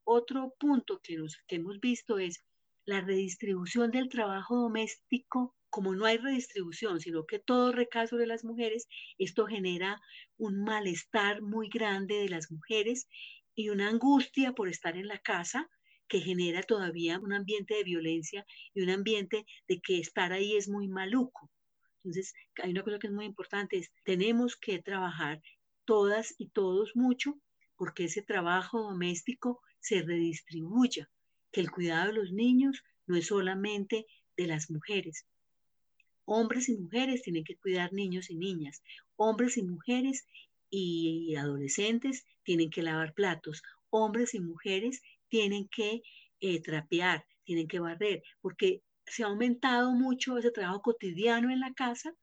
Otro 0.05 0.55
punto 0.59 1.01
que, 1.03 1.17
nos, 1.17 1.37
que 1.47 1.57
hemos 1.57 1.79
visto 1.81 2.19
es 2.19 2.43
la 2.89 3.03
redistribución 3.03 3.91
del 3.91 4.09
trabajo 4.09 4.57
doméstico, 4.57 5.55
como 5.69 5.95
no 5.95 6.07
hay 6.07 6.17
redistribución, 6.17 7.01
sino 7.01 7.27
que 7.27 7.39
todo 7.39 7.71
recae 7.71 8.07
sobre 8.07 8.27
las 8.27 8.45
mujeres, 8.45 8.89
esto 9.19 9.45
genera 9.45 10.01
un 10.39 10.65
malestar 10.65 11.43
muy 11.43 11.69
grande 11.69 12.15
de 12.15 12.31
las 12.31 12.51
mujeres 12.51 13.07
y 13.55 13.69
una 13.69 13.91
angustia 13.91 14.55
por 14.55 14.71
estar 14.71 14.97
en 14.97 15.07
la 15.07 15.19
casa 15.19 15.69
que 16.09 16.21
genera 16.21 16.63
todavía 16.63 17.21
un 17.21 17.35
ambiente 17.35 17.75
de 17.75 17.85
violencia 17.85 18.47
y 18.73 18.81
un 18.81 18.89
ambiente 18.89 19.45
de 19.69 19.83
que 19.83 19.99
estar 19.99 20.33
ahí 20.33 20.57
es 20.57 20.71
muy 20.71 20.89
maluco. 20.89 21.51
Entonces, 21.97 22.33
hay 22.63 22.71
una 22.71 22.85
cosa 22.85 22.99
que 22.99 23.09
es 23.09 23.13
muy 23.13 23.27
importante, 23.27 23.77
es 23.77 23.93
tenemos 24.03 24.57
que 24.57 24.81
trabajar 24.81 25.43
todas 25.85 26.35
y 26.39 26.49
todos 26.49 26.97
mucho 26.97 27.39
porque 27.77 28.05
ese 28.05 28.23
trabajo 28.23 28.81
doméstico 28.81 29.61
se 29.79 30.01
redistribuya 30.01 31.11
que 31.53 31.61
el 31.61 31.71
cuidado 31.71 32.09
de 32.09 32.19
los 32.19 32.33
niños 32.33 32.83
no 33.07 33.17
es 33.17 33.27
solamente 33.27 34.07
de 34.37 34.47
las 34.47 34.71
mujeres. 34.71 35.27
Hombres 36.25 36.69
y 36.69 36.77
mujeres 36.77 37.23
tienen 37.23 37.45
que 37.45 37.57
cuidar 37.57 37.93
niños 37.93 38.31
y 38.31 38.37
niñas. 38.37 38.83
Hombres 39.17 39.57
y 39.57 39.63
mujeres 39.63 40.27
y 40.71 41.35
adolescentes 41.37 42.27
tienen 42.43 42.71
que 42.71 42.83
lavar 42.83 43.15
platos. 43.15 43.63
Hombres 43.91 44.35
y 44.35 44.41
mujeres 44.41 45.03
tienen 45.29 45.69
que 45.69 46.03
eh, 46.41 46.61
trapear, 46.61 47.27
tienen 47.45 47.67
que 47.67 47.81
barrer, 47.81 48.23
porque 48.43 48.83
se 49.07 49.25
ha 49.25 49.27
aumentado 49.27 49.93
mucho 49.93 50.37
ese 50.37 50.51
trabajo 50.51 50.83
cotidiano 50.83 51.51
en 51.51 51.61
la 51.61 51.73
casa 51.73 52.15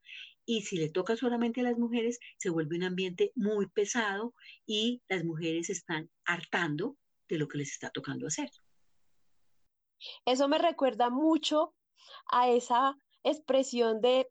y 0.44 0.62
si 0.62 0.76
le 0.76 0.88
toca 0.88 1.16
solamente 1.16 1.60
a 1.60 1.64
las 1.64 1.76
mujeres, 1.76 2.20
se 2.38 2.50
vuelve 2.50 2.76
un 2.76 2.84
ambiente 2.84 3.32
muy 3.34 3.66
pesado 3.66 4.32
y 4.64 5.02
las 5.08 5.24
mujeres 5.24 5.68
están 5.70 6.08
hartando 6.24 6.96
de 7.28 7.38
lo 7.38 7.48
que 7.48 7.58
les 7.58 7.72
está 7.72 7.90
tocando 7.90 8.28
hacer. 8.28 8.50
Eso 10.24 10.48
me 10.48 10.58
recuerda 10.58 11.10
mucho 11.10 11.74
a 12.30 12.48
esa 12.48 12.96
expresión 13.22 14.00
de, 14.00 14.28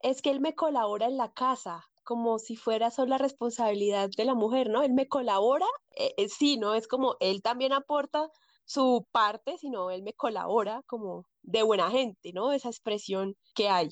es 0.00 0.22
que 0.22 0.30
él 0.30 0.40
me 0.40 0.54
colabora 0.54 1.06
en 1.06 1.16
la 1.16 1.32
casa, 1.32 1.84
como 2.04 2.38
si 2.38 2.56
fuera 2.56 2.90
solo 2.90 3.18
responsabilidad 3.18 4.10
de 4.16 4.24
la 4.24 4.34
mujer, 4.34 4.70
¿no? 4.70 4.82
Él 4.82 4.92
me 4.92 5.08
colabora, 5.08 5.66
eh, 5.96 6.14
eh, 6.16 6.28
sí, 6.28 6.56
¿no? 6.56 6.74
Es 6.74 6.86
como 6.86 7.16
él 7.20 7.42
también 7.42 7.72
aporta 7.72 8.28
su 8.64 9.06
parte, 9.10 9.58
sino 9.58 9.90
él 9.90 10.02
me 10.02 10.12
colabora 10.12 10.82
como 10.86 11.26
de 11.42 11.62
buena 11.62 11.90
gente, 11.90 12.32
¿no? 12.32 12.52
Esa 12.52 12.68
expresión 12.68 13.34
que 13.54 13.68
hay. 13.68 13.88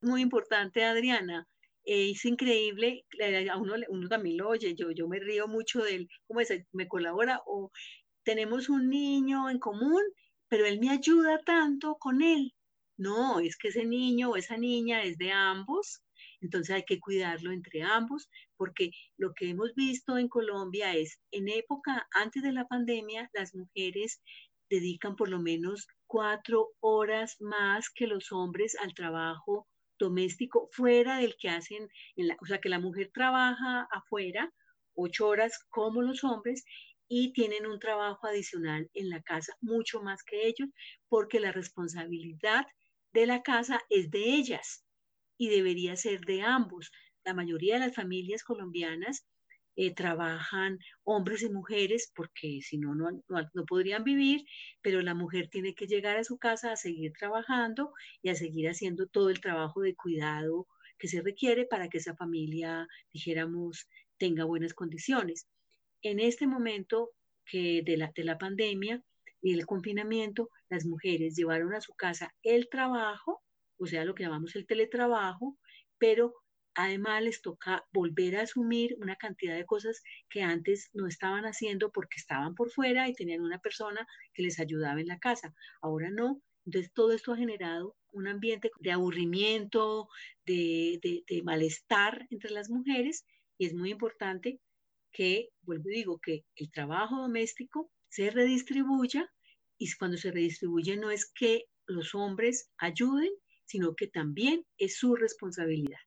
Muy 0.00 0.22
importante, 0.22 0.84
Adriana. 0.84 1.46
Eh, 1.84 2.10
es 2.10 2.24
increíble, 2.24 3.04
a 3.50 3.56
uno, 3.56 3.74
uno 3.88 4.08
también 4.08 4.36
lo 4.36 4.50
oye, 4.50 4.74
yo, 4.74 4.90
yo 4.90 5.08
me 5.08 5.18
río 5.18 5.48
mucho 5.48 5.82
de 5.82 5.96
él, 5.96 6.08
como 6.26 6.40
me 6.72 6.88
colabora 6.88 7.40
o 7.46 7.70
tenemos 8.22 8.68
un 8.68 8.88
niño 8.88 9.48
en 9.50 9.58
común 9.58 10.02
pero 10.50 10.66
él 10.66 10.78
me 10.80 10.90
ayuda 10.90 11.40
tanto 11.46 11.96
con 11.98 12.20
él. 12.20 12.52
No, 12.98 13.40
es 13.40 13.56
que 13.56 13.68
ese 13.68 13.86
niño 13.86 14.30
o 14.30 14.36
esa 14.36 14.58
niña 14.58 15.02
es 15.04 15.16
de 15.16 15.32
ambos, 15.32 16.02
entonces 16.42 16.74
hay 16.74 16.84
que 16.84 17.00
cuidarlo 17.00 17.52
entre 17.52 17.82
ambos, 17.82 18.28
porque 18.58 18.90
lo 19.16 19.32
que 19.32 19.48
hemos 19.48 19.74
visto 19.74 20.18
en 20.18 20.28
Colombia 20.28 20.94
es, 20.94 21.18
en 21.30 21.48
época 21.48 22.06
antes 22.12 22.42
de 22.42 22.52
la 22.52 22.66
pandemia, 22.66 23.30
las 23.32 23.54
mujeres 23.54 24.20
dedican 24.68 25.16
por 25.16 25.30
lo 25.30 25.40
menos 25.40 25.86
cuatro 26.06 26.72
horas 26.80 27.36
más 27.40 27.88
que 27.88 28.06
los 28.06 28.32
hombres 28.32 28.76
al 28.82 28.92
trabajo 28.92 29.66
doméstico 29.98 30.68
fuera 30.72 31.18
del 31.18 31.36
que 31.38 31.48
hacen, 31.48 31.88
en 32.16 32.28
la, 32.28 32.36
o 32.42 32.46
sea, 32.46 32.60
que 32.60 32.68
la 32.68 32.80
mujer 32.80 33.10
trabaja 33.14 33.86
afuera 33.92 34.52
ocho 34.94 35.28
horas 35.28 35.58
como 35.70 36.02
los 36.02 36.24
hombres 36.24 36.64
y 37.12 37.32
tienen 37.32 37.66
un 37.66 37.80
trabajo 37.80 38.28
adicional 38.28 38.88
en 38.94 39.10
la 39.10 39.20
casa 39.20 39.52
mucho 39.60 40.00
más 40.00 40.22
que 40.22 40.46
ellos 40.46 40.68
porque 41.08 41.40
la 41.40 41.50
responsabilidad 41.50 42.66
de 43.12 43.26
la 43.26 43.42
casa 43.42 43.80
es 43.90 44.12
de 44.12 44.20
ellas 44.20 44.84
y 45.36 45.48
debería 45.48 45.96
ser 45.96 46.20
de 46.20 46.42
ambos. 46.42 46.92
La 47.24 47.34
mayoría 47.34 47.74
de 47.74 47.86
las 47.86 47.96
familias 47.96 48.44
colombianas 48.44 49.26
eh, 49.74 49.92
trabajan 49.92 50.78
hombres 51.02 51.42
y 51.42 51.50
mujeres 51.50 52.12
porque 52.14 52.60
si 52.62 52.78
no, 52.78 52.94
no, 52.94 53.10
no 53.28 53.64
podrían 53.66 54.04
vivir, 54.04 54.44
pero 54.80 55.02
la 55.02 55.14
mujer 55.14 55.48
tiene 55.50 55.74
que 55.74 55.88
llegar 55.88 56.16
a 56.16 56.22
su 56.24 56.38
casa 56.38 56.70
a 56.70 56.76
seguir 56.76 57.10
trabajando 57.18 57.92
y 58.22 58.28
a 58.28 58.36
seguir 58.36 58.68
haciendo 58.68 59.08
todo 59.08 59.30
el 59.30 59.40
trabajo 59.40 59.80
de 59.80 59.96
cuidado 59.96 60.68
que 60.96 61.08
se 61.08 61.22
requiere 61.22 61.66
para 61.66 61.88
que 61.88 61.98
esa 61.98 62.14
familia, 62.14 62.86
dijéramos, 63.12 63.88
tenga 64.16 64.44
buenas 64.44 64.74
condiciones 64.74 65.48
en 66.02 66.20
este 66.20 66.46
momento 66.46 67.10
que 67.44 67.82
de 67.84 67.96
la, 67.96 68.12
de 68.14 68.24
la 68.24 68.38
pandemia, 68.38 69.02
y 69.42 69.54
el 69.54 69.66
confinamiento, 69.66 70.50
las 70.68 70.84
mujeres 70.84 71.34
llevaron 71.34 71.74
a 71.74 71.80
su 71.80 71.94
casa 71.94 72.34
el 72.42 72.68
trabajo, 72.68 73.42
o 73.78 73.86
sea, 73.86 74.04
lo 74.04 74.14
que 74.14 74.24
llamamos 74.24 74.54
el 74.56 74.66
teletrabajo, 74.66 75.58
pero 75.98 76.34
además 76.74 77.22
les 77.22 77.42
toca 77.42 77.84
volver 77.92 78.36
a 78.36 78.42
asumir 78.42 78.96
una 79.00 79.16
cantidad 79.16 79.56
de 79.56 79.66
cosas 79.66 80.02
que 80.28 80.42
antes 80.42 80.90
no 80.92 81.06
estaban 81.06 81.44
haciendo 81.44 81.90
porque 81.90 82.16
estaban 82.18 82.54
por 82.54 82.70
fuera 82.70 83.08
y 83.08 83.14
tenían 83.14 83.40
una 83.40 83.58
persona 83.58 84.06
que 84.34 84.42
les 84.42 84.60
ayudaba 84.60 85.00
en 85.00 85.08
la 85.08 85.18
casa. 85.18 85.54
Ahora 85.82 86.10
no. 86.10 86.40
Entonces 86.66 86.92
todo 86.92 87.12
esto 87.12 87.32
ha 87.32 87.38
generado 87.38 87.96
un 88.12 88.28
ambiente 88.28 88.70
de 88.78 88.92
aburrimiento, 88.92 90.08
de, 90.44 91.00
de 91.26 91.42
malestar 91.42 92.26
entre 92.30 92.50
las 92.50 92.68
mujeres 92.68 93.24
y 93.58 93.66
es 93.66 93.74
muy 93.74 93.90
importante 93.90 94.60
que, 95.12 95.48
vuelvo 95.62 95.88
y 95.90 95.96
digo, 95.96 96.18
que 96.18 96.44
el 96.56 96.70
trabajo 96.70 97.16
doméstico 97.16 97.90
se 98.08 98.30
redistribuya 98.30 99.30
y 99.78 99.90
cuando 99.98 100.16
se 100.16 100.30
redistribuye 100.30 100.96
no 100.96 101.10
es 101.10 101.30
que 101.32 101.64
los 101.86 102.14
hombres 102.14 102.70
ayuden, 102.78 103.30
sino 103.64 103.94
que 103.94 104.08
también 104.08 104.64
es 104.78 104.98
su 104.98 105.14
responsabilidad. 105.14 105.98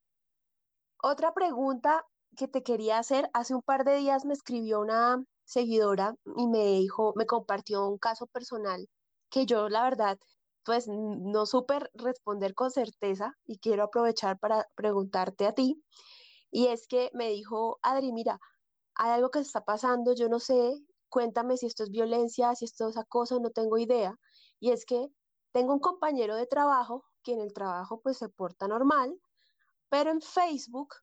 Otra 1.01 1.33
pregunta 1.33 2.05
que 2.37 2.47
te 2.47 2.63
quería 2.63 2.99
hacer, 2.99 3.29
hace 3.33 3.53
un 3.55 3.61
par 3.61 3.83
de 3.83 3.97
días 3.97 4.25
me 4.25 4.33
escribió 4.33 4.79
una 4.79 5.23
seguidora 5.45 6.15
y 6.37 6.47
me 6.47 6.65
dijo, 6.65 7.13
me 7.15 7.25
compartió 7.25 7.87
un 7.87 7.97
caso 7.97 8.27
personal 8.27 8.87
que 9.29 9.45
yo 9.45 9.69
la 9.69 9.83
verdad 9.83 10.19
pues 10.63 10.87
no 10.87 11.45
supe 11.45 11.79
responder 11.93 12.53
con 12.53 12.71
certeza 12.71 13.35
y 13.45 13.59
quiero 13.59 13.83
aprovechar 13.83 14.39
para 14.39 14.65
preguntarte 14.75 15.45
a 15.45 15.53
ti. 15.53 15.83
Y 16.51 16.67
es 16.67 16.87
que 16.87 17.09
me 17.13 17.29
dijo, 17.29 17.79
Adri, 17.81 18.13
mira, 18.13 18.39
hay 18.95 19.11
algo 19.11 19.29
que 19.29 19.39
está 19.39 19.63
pasando, 19.65 20.13
yo 20.13 20.29
no 20.29 20.39
sé, 20.39 20.73
cuéntame 21.09 21.57
si 21.57 21.67
esto 21.67 21.83
es 21.83 21.91
violencia, 21.91 22.55
si 22.55 22.65
esto 22.65 22.89
es 22.89 22.97
acoso, 22.97 23.39
no 23.39 23.51
tengo 23.51 23.77
idea. 23.77 24.17
Y 24.59 24.71
es 24.71 24.85
que 24.85 25.09
tengo 25.51 25.73
un 25.73 25.79
compañero 25.79 26.35
de 26.35 26.47
trabajo 26.47 27.05
que 27.23 27.33
en 27.33 27.41
el 27.41 27.53
trabajo 27.53 28.01
pues 28.01 28.17
se 28.17 28.29
porta 28.29 28.67
normal, 28.67 29.15
pero 29.89 30.11
en 30.11 30.21
Facebook 30.21 30.95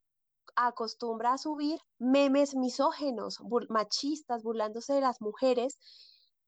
acostumbra 0.57 1.35
a 1.35 1.38
subir 1.38 1.81
memes 1.98 2.55
misógenos, 2.55 3.38
machistas, 3.68 4.42
burlándose 4.42 4.94
de 4.94 5.00
las 5.00 5.20
mujeres 5.20 5.79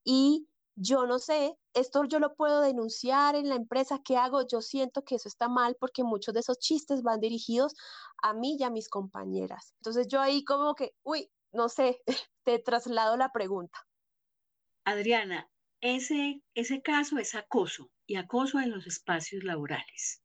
y 0.03 0.47
yo 0.75 1.05
no 1.05 1.19
sé, 1.19 1.55
esto 1.73 2.03
yo 2.05 2.19
lo 2.19 2.35
puedo 2.35 2.61
denunciar 2.61 3.35
en 3.35 3.49
la 3.49 3.55
empresa, 3.55 4.01
¿qué 4.03 4.17
hago? 4.17 4.47
Yo 4.47 4.61
siento 4.61 5.03
que 5.03 5.15
eso 5.15 5.27
está 5.27 5.47
mal 5.47 5.75
porque 5.79 6.03
muchos 6.03 6.33
de 6.33 6.39
esos 6.39 6.59
chistes 6.59 7.03
van 7.03 7.19
dirigidos 7.19 7.75
a 8.21 8.33
mí 8.33 8.57
y 8.59 8.63
a 8.63 8.69
mis 8.69 8.89
compañeras. 8.89 9.73
Entonces 9.79 10.07
yo 10.07 10.19
ahí 10.19 10.43
como 10.43 10.73
que, 10.73 10.95
uy, 11.03 11.29
no 11.51 11.69
sé, 11.69 11.99
te 12.43 12.59
traslado 12.59 13.17
la 13.17 13.31
pregunta. 13.31 13.77
Adriana, 14.85 15.49
ese, 15.81 16.41
ese 16.55 16.81
caso 16.81 17.17
es 17.17 17.35
acoso 17.35 17.91
y 18.07 18.15
acoso 18.15 18.59
en 18.59 18.71
los 18.71 18.87
espacios 18.87 19.43
laborales. 19.43 20.21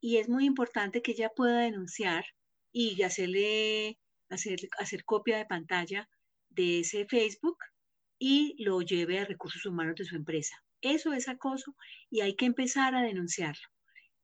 Y 0.00 0.16
es 0.16 0.28
muy 0.28 0.46
importante 0.46 1.02
que 1.02 1.12
ella 1.12 1.30
pueda 1.36 1.60
denunciar 1.60 2.24
y 2.72 3.02
hacerle, 3.02 3.98
hacer, 4.30 4.58
hacer 4.78 5.04
copia 5.04 5.36
de 5.36 5.44
pantalla 5.44 6.08
de 6.48 6.80
ese 6.80 7.04
Facebook 7.06 7.58
y 8.20 8.54
lo 8.62 8.82
lleve 8.82 9.18
a 9.18 9.24
recursos 9.24 9.64
humanos 9.64 9.96
de 9.96 10.04
su 10.04 10.14
empresa. 10.14 10.54
Eso 10.82 11.12
es 11.14 11.26
acoso 11.26 11.74
y 12.10 12.20
hay 12.20 12.36
que 12.36 12.44
empezar 12.44 12.94
a 12.94 13.02
denunciarlo. 13.02 13.66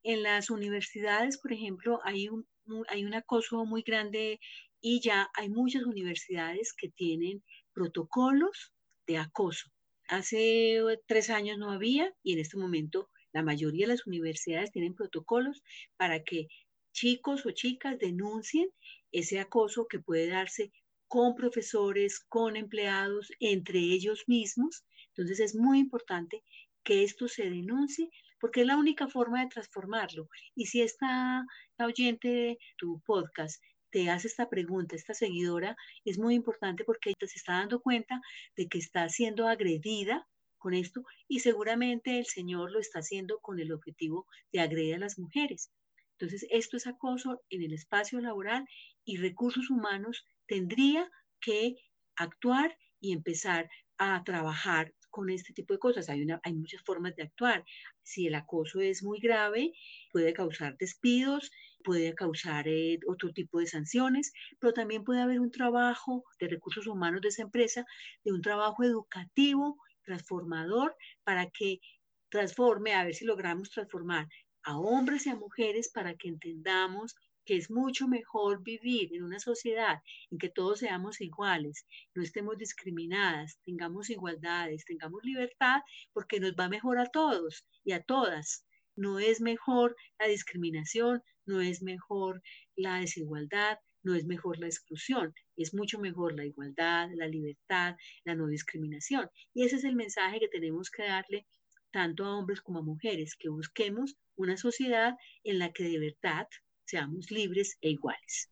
En 0.02 0.22
las 0.22 0.50
universidades, 0.50 1.38
por 1.38 1.52
ejemplo, 1.52 2.00
hay 2.04 2.28
un, 2.28 2.46
hay 2.88 3.04
un 3.04 3.14
acoso 3.14 3.64
muy 3.64 3.82
grande 3.82 4.38
y 4.80 5.00
ya 5.00 5.30
hay 5.34 5.48
muchas 5.48 5.84
universidades 5.84 6.74
que 6.74 6.90
tienen 6.90 7.42
protocolos 7.72 8.74
de 9.06 9.16
acoso. 9.16 9.70
Hace 10.08 10.78
tres 11.06 11.30
años 11.30 11.58
no 11.58 11.72
había 11.72 12.14
y 12.22 12.34
en 12.34 12.40
este 12.40 12.58
momento 12.58 13.08
la 13.32 13.42
mayoría 13.42 13.86
de 13.86 13.94
las 13.94 14.06
universidades 14.06 14.72
tienen 14.72 14.94
protocolos 14.94 15.62
para 15.96 16.22
que 16.22 16.48
chicos 16.92 17.46
o 17.46 17.50
chicas 17.50 17.98
denuncien 17.98 18.68
ese 19.10 19.40
acoso 19.40 19.86
que 19.88 20.00
puede 20.00 20.28
darse 20.28 20.70
con 21.08 21.34
profesores, 21.34 22.20
con 22.28 22.56
empleados, 22.56 23.30
entre 23.40 23.78
ellos 23.78 24.24
mismos. 24.26 24.84
Entonces 25.08 25.40
es 25.40 25.54
muy 25.54 25.78
importante 25.78 26.42
que 26.84 27.02
esto 27.02 27.28
se 27.28 27.50
denuncie 27.50 28.10
porque 28.40 28.60
es 28.60 28.66
la 28.66 28.76
única 28.76 29.08
forma 29.08 29.40
de 29.40 29.48
transformarlo. 29.48 30.28
Y 30.54 30.66
si 30.66 30.82
esta 30.82 31.44
oyente 31.78 32.28
de 32.28 32.58
tu 32.76 33.00
podcast 33.00 33.62
te 33.90 34.10
hace 34.10 34.28
esta 34.28 34.48
pregunta, 34.48 34.94
esta 34.94 35.14
seguidora, 35.14 35.76
es 36.04 36.18
muy 36.18 36.34
importante 36.34 36.84
porque 36.84 37.10
ella 37.10 37.28
se 37.28 37.38
está 37.38 37.54
dando 37.54 37.80
cuenta 37.80 38.20
de 38.56 38.68
que 38.68 38.78
está 38.78 39.08
siendo 39.08 39.48
agredida 39.48 40.28
con 40.58 40.74
esto 40.74 41.02
y 41.28 41.40
seguramente 41.40 42.18
el 42.18 42.26
Señor 42.26 42.72
lo 42.72 42.80
está 42.80 42.98
haciendo 42.98 43.38
con 43.40 43.58
el 43.60 43.72
objetivo 43.72 44.26
de 44.52 44.60
agredir 44.60 44.96
a 44.96 44.98
las 44.98 45.18
mujeres. 45.18 45.70
Entonces, 46.18 46.46
esto 46.50 46.76
es 46.76 46.86
acoso 46.86 47.42
en 47.50 47.62
el 47.62 47.72
espacio 47.72 48.20
laboral 48.20 48.66
y 49.04 49.18
recursos 49.18 49.70
humanos 49.70 50.26
tendría 50.46 51.10
que 51.40 51.76
actuar 52.16 52.76
y 53.00 53.12
empezar 53.12 53.68
a 53.98 54.22
trabajar 54.24 54.94
con 55.10 55.30
este 55.30 55.52
tipo 55.52 55.72
de 55.72 55.78
cosas. 55.78 56.08
Hay, 56.08 56.54
muchas 56.54 56.82
formas 56.84 57.14
de 57.16 57.22
actuar. 57.22 57.64
Si 58.02 58.26
el 58.26 58.34
acoso 58.34 58.80
es 58.80 59.02
muy 59.02 59.18
grave, 59.20 59.72
puede 60.12 60.32
causar 60.32 60.76
despidos, 60.78 61.50
puede 61.84 62.14
causar 62.14 62.68
eh, 62.68 62.98
otro 63.06 63.32
tipo 63.32 63.58
de 63.58 63.66
sanciones, 63.66 64.32
pero 64.58 64.72
también 64.72 65.04
puede 65.04 65.22
haber 65.22 65.40
un 65.40 65.50
trabajo 65.50 66.24
de 66.40 66.48
recursos 66.48 66.86
humanos 66.86 67.20
de 67.22 67.28
esa 67.28 67.42
empresa, 67.42 67.84
de 68.24 68.32
un 68.32 68.42
trabajo 68.42 68.84
educativo, 68.84 69.78
transformador, 70.04 70.96
para 71.24 71.50
que 71.50 71.80
transforme, 72.28 72.94
a 72.94 73.04
ver 73.04 73.14
si 73.14 73.24
logramos 73.24 73.70
transformar 73.70 74.26
a 74.66 74.76
hombres 74.76 75.26
y 75.26 75.30
a 75.30 75.36
mujeres 75.36 75.88
para 75.88 76.16
que 76.16 76.28
entendamos 76.28 77.14
que 77.44 77.56
es 77.56 77.70
mucho 77.70 78.08
mejor 78.08 78.64
vivir 78.64 79.14
en 79.14 79.22
una 79.22 79.38
sociedad 79.38 80.02
en 80.32 80.38
que 80.38 80.48
todos 80.48 80.80
seamos 80.80 81.20
iguales, 81.20 81.86
no 82.14 82.22
estemos 82.22 82.58
discriminadas, 82.58 83.60
tengamos 83.64 84.10
igualdades, 84.10 84.84
tengamos 84.84 85.22
libertad, 85.22 85.82
porque 86.12 86.40
nos 86.40 86.54
va 86.54 86.68
mejor 86.68 86.98
a 86.98 87.06
todos 87.06 87.64
y 87.84 87.92
a 87.92 88.02
todas. 88.02 88.66
No 88.96 89.20
es 89.20 89.40
mejor 89.40 89.94
la 90.18 90.26
discriminación, 90.26 91.22
no 91.44 91.60
es 91.60 91.80
mejor 91.82 92.42
la 92.74 92.98
desigualdad, 92.98 93.78
no 94.02 94.16
es 94.16 94.24
mejor 94.24 94.58
la 94.58 94.66
exclusión, 94.66 95.32
es 95.56 95.74
mucho 95.74 96.00
mejor 96.00 96.34
la 96.34 96.44
igualdad, 96.44 97.08
la 97.14 97.28
libertad, 97.28 97.94
la 98.24 98.34
no 98.34 98.48
discriminación. 98.48 99.30
Y 99.54 99.64
ese 99.64 99.76
es 99.76 99.84
el 99.84 99.94
mensaje 99.94 100.40
que 100.40 100.48
tenemos 100.48 100.90
que 100.90 101.04
darle 101.04 101.46
tanto 101.92 102.24
a 102.24 102.36
hombres 102.36 102.60
como 102.60 102.80
a 102.80 102.82
mujeres, 102.82 103.36
que 103.38 103.48
busquemos 103.48 104.16
una 104.36 104.56
sociedad 104.56 105.14
en 105.44 105.58
la 105.58 105.72
que 105.72 105.84
de 105.84 105.98
verdad 105.98 106.46
seamos 106.84 107.30
libres 107.30 107.76
e 107.80 107.90
iguales. 107.90 108.50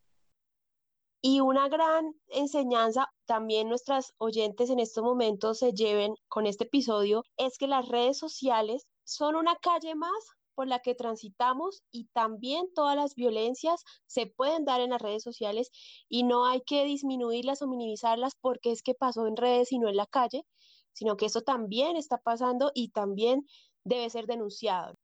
Y 1.26 1.40
una 1.40 1.68
gran 1.68 2.14
enseñanza 2.28 3.08
también 3.24 3.68
nuestras 3.68 4.12
oyentes 4.18 4.68
en 4.68 4.78
estos 4.78 5.02
momentos 5.02 5.60
se 5.60 5.72
lleven 5.72 6.14
con 6.28 6.46
este 6.46 6.64
episodio 6.64 7.24
es 7.38 7.56
que 7.56 7.66
las 7.66 7.88
redes 7.88 8.18
sociales 8.18 8.86
son 9.04 9.34
una 9.34 9.56
calle 9.56 9.94
más 9.94 10.12
por 10.54 10.68
la 10.68 10.80
que 10.80 10.94
transitamos 10.94 11.82
y 11.90 12.08
también 12.12 12.66
todas 12.74 12.96
las 12.96 13.14
violencias 13.14 13.82
se 14.06 14.26
pueden 14.26 14.64
dar 14.64 14.80
en 14.80 14.90
las 14.90 15.00
redes 15.00 15.22
sociales 15.22 15.70
y 16.08 16.24
no 16.24 16.46
hay 16.46 16.60
que 16.60 16.84
disminuirlas 16.84 17.62
o 17.62 17.68
minimizarlas 17.68 18.34
porque 18.40 18.70
es 18.70 18.82
que 18.82 18.94
pasó 18.94 19.26
en 19.26 19.36
redes 19.36 19.72
y 19.72 19.78
no 19.78 19.88
en 19.88 19.96
la 19.96 20.06
calle, 20.06 20.44
sino 20.92 21.16
que 21.16 21.26
eso 21.26 21.40
también 21.40 21.96
está 21.96 22.18
pasando 22.18 22.70
y 22.74 22.90
también 22.90 23.46
debe 23.84 24.10
ser 24.10 24.26
denunciado. 24.26 24.94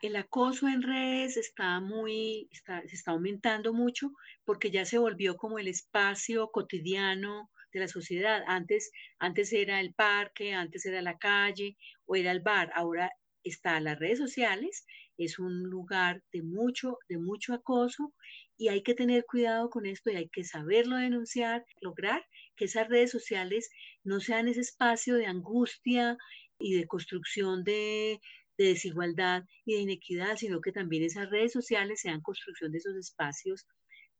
El 0.00 0.14
acoso 0.14 0.68
en 0.68 0.82
redes 0.82 1.36
está 1.36 1.80
muy, 1.80 2.48
está, 2.52 2.82
se 2.82 2.94
está 2.94 3.10
aumentando 3.10 3.72
mucho 3.72 4.12
porque 4.44 4.70
ya 4.70 4.84
se 4.84 4.98
volvió 4.98 5.36
como 5.36 5.58
el 5.58 5.66
espacio 5.66 6.50
cotidiano 6.52 7.50
de 7.72 7.80
la 7.80 7.88
sociedad. 7.88 8.44
Antes, 8.46 8.92
antes 9.18 9.52
era 9.52 9.80
el 9.80 9.92
parque, 9.94 10.54
antes 10.54 10.86
era 10.86 11.02
la 11.02 11.18
calle 11.18 11.76
o 12.06 12.14
era 12.14 12.30
el 12.30 12.40
bar. 12.40 12.70
Ahora 12.74 13.10
está 13.42 13.80
las 13.80 13.98
redes 13.98 14.18
sociales, 14.18 14.86
es 15.16 15.40
un 15.40 15.64
lugar 15.64 16.22
de 16.32 16.42
mucho, 16.42 16.98
de 17.08 17.18
mucho 17.18 17.52
acoso 17.52 18.14
y 18.56 18.68
hay 18.68 18.82
que 18.82 18.94
tener 18.94 19.24
cuidado 19.24 19.68
con 19.68 19.84
esto 19.84 20.10
y 20.10 20.16
hay 20.16 20.28
que 20.28 20.44
saberlo 20.44 20.96
denunciar, 20.96 21.64
lograr 21.80 22.24
que 22.56 22.66
esas 22.66 22.88
redes 22.88 23.10
sociales 23.10 23.70
no 24.04 24.20
sean 24.20 24.46
ese 24.46 24.60
espacio 24.60 25.16
de 25.16 25.26
angustia 25.26 26.16
y 26.58 26.74
de 26.74 26.86
construcción 26.86 27.64
de, 27.64 28.20
de 28.58 28.66
desigualdad 28.66 29.44
y 29.64 29.74
de 29.74 29.80
inequidad, 29.82 30.36
sino 30.36 30.60
que 30.60 30.72
también 30.72 31.04
esas 31.04 31.30
redes 31.30 31.52
sociales 31.52 32.00
sean 32.00 32.20
construcción 32.20 32.72
de 32.72 32.78
esos 32.78 32.96
espacios 32.96 33.66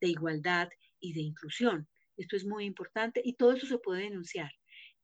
de 0.01 0.07
igualdad 0.07 0.69
y 0.99 1.13
de 1.13 1.21
inclusión. 1.21 1.87
Esto 2.17 2.35
es 2.35 2.45
muy 2.45 2.65
importante 2.65 3.21
y 3.23 3.35
todo 3.35 3.53
eso 3.53 3.67
se 3.67 3.77
puede 3.77 4.03
denunciar. 4.03 4.51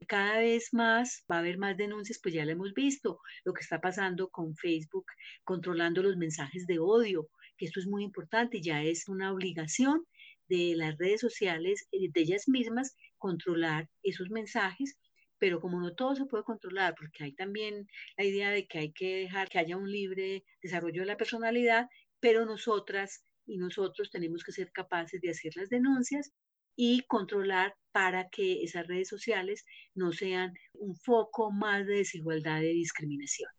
Cada 0.08 0.40
vez 0.40 0.74
más 0.74 1.24
va 1.32 1.38
a 1.38 1.40
haber 1.40 1.58
más 1.58 1.78
denuncias, 1.78 2.20
pues 2.22 2.34
ya 2.34 2.46
lo 2.46 2.52
hemos 2.52 2.74
visto, 2.74 3.20
lo 3.44 3.54
que 3.54 3.62
está 3.62 3.80
pasando 3.80 4.30
con 4.30 4.56
Facebook, 4.56 5.06
controlando 5.44 6.04
los 6.04 6.18
mensajes 6.18 6.68
de 6.68 6.80
odio, 6.80 7.30
que 7.58 7.66
esto 7.66 7.80
es 7.80 7.88
muy 7.88 8.04
importante, 8.04 8.62
ya 8.62 8.84
es 8.84 9.08
una 9.08 9.32
obligación 9.32 10.06
de 10.48 10.76
las 10.76 10.98
redes 10.98 11.22
sociales, 11.22 11.88
de 11.92 12.22
ellas 12.22 12.48
mismas, 12.48 12.96
controlar 13.18 13.90
esos 14.04 14.30
mensajes 14.30 14.98
pero 15.38 15.60
como 15.60 15.80
no 15.80 15.94
todo 15.94 16.16
se 16.16 16.26
puede 16.26 16.44
controlar, 16.44 16.96
porque 16.96 17.24
hay 17.24 17.34
también 17.34 17.88
la 18.18 18.24
idea 18.24 18.50
de 18.50 18.68
que 18.68 18.80
hay 18.80 18.92
que 18.92 19.18
dejar 19.18 19.50
que 19.50 19.60
haya 19.60 19.78
un 19.78 19.92
libre 19.92 20.44
desarrollo 20.62 21.02
de 21.02 21.08
la 21.08 21.18
personalidad, 21.18 21.88
pero 22.20 22.46
nosotras 22.46 23.24
y 23.46 23.58
nosotros 23.58 24.10
tenemos 24.10 24.44
que 24.44 24.52
ser 24.52 24.72
capaces 24.72 25.22
de 25.22 25.30
hacer 25.30 25.54
las 25.56 25.70
denuncias 25.70 26.32
y 26.76 27.02
controlar 27.08 27.76
para 27.92 28.30
que 28.30 28.64
esas 28.64 28.88
redes 28.88 29.08
sociales 29.08 29.66
no 29.94 30.12
sean 30.12 30.54
un 30.74 30.96
foco 30.96 31.52
más 31.52 31.86
de 31.86 31.98
desigualdad 31.98 32.62
y 32.62 32.74
discriminación. 32.74 33.50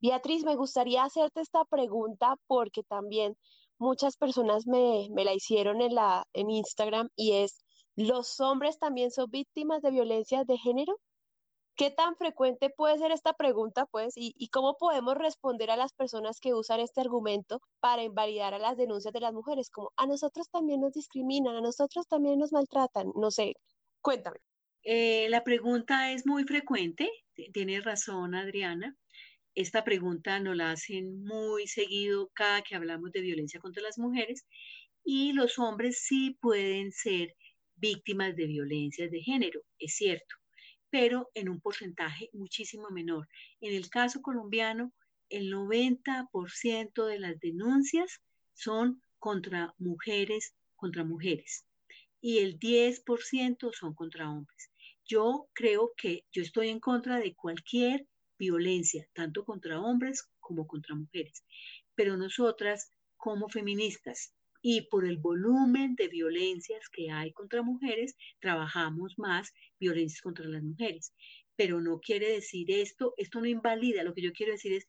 Beatriz, 0.00 0.44
me 0.44 0.56
gustaría 0.56 1.04
hacerte 1.04 1.40
esta 1.40 1.64
pregunta 1.64 2.36
porque 2.46 2.82
también 2.82 3.36
muchas 3.78 4.16
personas 4.16 4.66
me, 4.66 5.08
me 5.10 5.24
la 5.24 5.34
hicieron 5.34 5.80
en, 5.82 5.94
la, 5.94 6.26
en 6.32 6.50
Instagram 6.50 7.10
y 7.16 7.32
es, 7.32 7.64
¿Los 7.96 8.40
hombres 8.40 8.78
también 8.78 9.10
son 9.10 9.30
víctimas 9.30 9.82
de 9.82 9.90
violencia 9.90 10.44
de 10.44 10.56
género? 10.58 10.98
¿Qué 11.76 11.90
tan 11.90 12.14
frecuente 12.16 12.68
puede 12.68 12.98
ser 12.98 13.10
esta 13.10 13.32
pregunta, 13.32 13.86
pues? 13.86 14.12
Y, 14.16 14.48
cómo 14.48 14.76
podemos 14.76 15.16
responder 15.16 15.70
a 15.70 15.76
las 15.76 15.92
personas 15.94 16.38
que 16.38 16.52
usan 16.52 16.80
este 16.80 17.00
argumento 17.00 17.62
para 17.80 18.02
invalidar 18.02 18.52
a 18.52 18.58
las 18.58 18.76
denuncias 18.76 19.14
de 19.14 19.20
las 19.20 19.32
mujeres? 19.32 19.70
Como 19.70 19.90
a 19.96 20.06
nosotros 20.06 20.50
también 20.50 20.82
nos 20.82 20.92
discriminan, 20.92 21.56
a 21.56 21.62
nosotros 21.62 22.06
también 22.06 22.38
nos 22.38 22.52
maltratan. 22.52 23.12
No 23.14 23.30
sé, 23.30 23.54
cuéntame. 24.02 24.38
Eh, 24.82 25.28
la 25.30 25.42
pregunta 25.42 26.12
es 26.12 26.26
muy 26.26 26.44
frecuente, 26.44 27.10
tiene 27.52 27.80
razón 27.80 28.34
Adriana. 28.34 28.96
Esta 29.54 29.82
pregunta 29.82 30.38
nos 30.38 30.56
la 30.56 30.72
hacen 30.72 31.24
muy 31.24 31.66
seguido 31.66 32.30
cada 32.34 32.62
que 32.62 32.76
hablamos 32.76 33.10
de 33.12 33.20
violencia 33.20 33.60
contra 33.60 33.82
las 33.82 33.98
mujeres 33.98 34.46
y 35.04 35.32
los 35.32 35.58
hombres 35.58 36.02
sí 36.02 36.36
pueden 36.40 36.92
ser 36.92 37.34
víctimas 37.80 38.36
de 38.36 38.46
violencias 38.46 39.10
de 39.10 39.20
género, 39.20 39.62
es 39.78 39.94
cierto, 39.96 40.36
pero 40.90 41.30
en 41.34 41.48
un 41.48 41.60
porcentaje 41.60 42.28
muchísimo 42.32 42.90
menor. 42.90 43.28
En 43.60 43.74
el 43.74 43.88
caso 43.88 44.20
colombiano, 44.22 44.92
el 45.28 45.52
90% 45.52 47.06
de 47.06 47.18
las 47.18 47.38
denuncias 47.40 48.20
son 48.54 49.02
contra 49.18 49.74
mujeres, 49.78 50.54
contra 50.76 51.04
mujeres, 51.04 51.64
y 52.20 52.38
el 52.38 52.58
10% 52.58 53.70
son 53.72 53.94
contra 53.94 54.30
hombres. 54.30 54.70
Yo 55.04 55.48
creo 55.52 55.92
que 55.96 56.24
yo 56.32 56.42
estoy 56.42 56.68
en 56.68 56.80
contra 56.80 57.18
de 57.18 57.34
cualquier 57.34 58.06
violencia, 58.38 59.08
tanto 59.12 59.44
contra 59.44 59.80
hombres 59.80 60.28
como 60.40 60.66
contra 60.66 60.94
mujeres, 60.94 61.44
pero 61.94 62.16
nosotras 62.16 62.90
como 63.16 63.48
feministas 63.48 64.34
y 64.62 64.82
por 64.82 65.06
el 65.06 65.18
volumen 65.18 65.94
de 65.94 66.08
violencias 66.08 66.88
que 66.88 67.10
hay 67.10 67.32
contra 67.32 67.62
mujeres, 67.62 68.16
trabajamos 68.40 69.18
más 69.18 69.52
violencias 69.78 70.20
contra 70.20 70.46
las 70.46 70.62
mujeres. 70.62 71.14
Pero 71.56 71.80
no 71.80 72.00
quiere 72.00 72.30
decir 72.30 72.70
esto, 72.70 73.14
esto 73.16 73.40
no 73.40 73.46
invalida, 73.46 74.02
lo 74.02 74.14
que 74.14 74.22
yo 74.22 74.32
quiero 74.32 74.52
decir 74.52 74.72
es, 74.72 74.86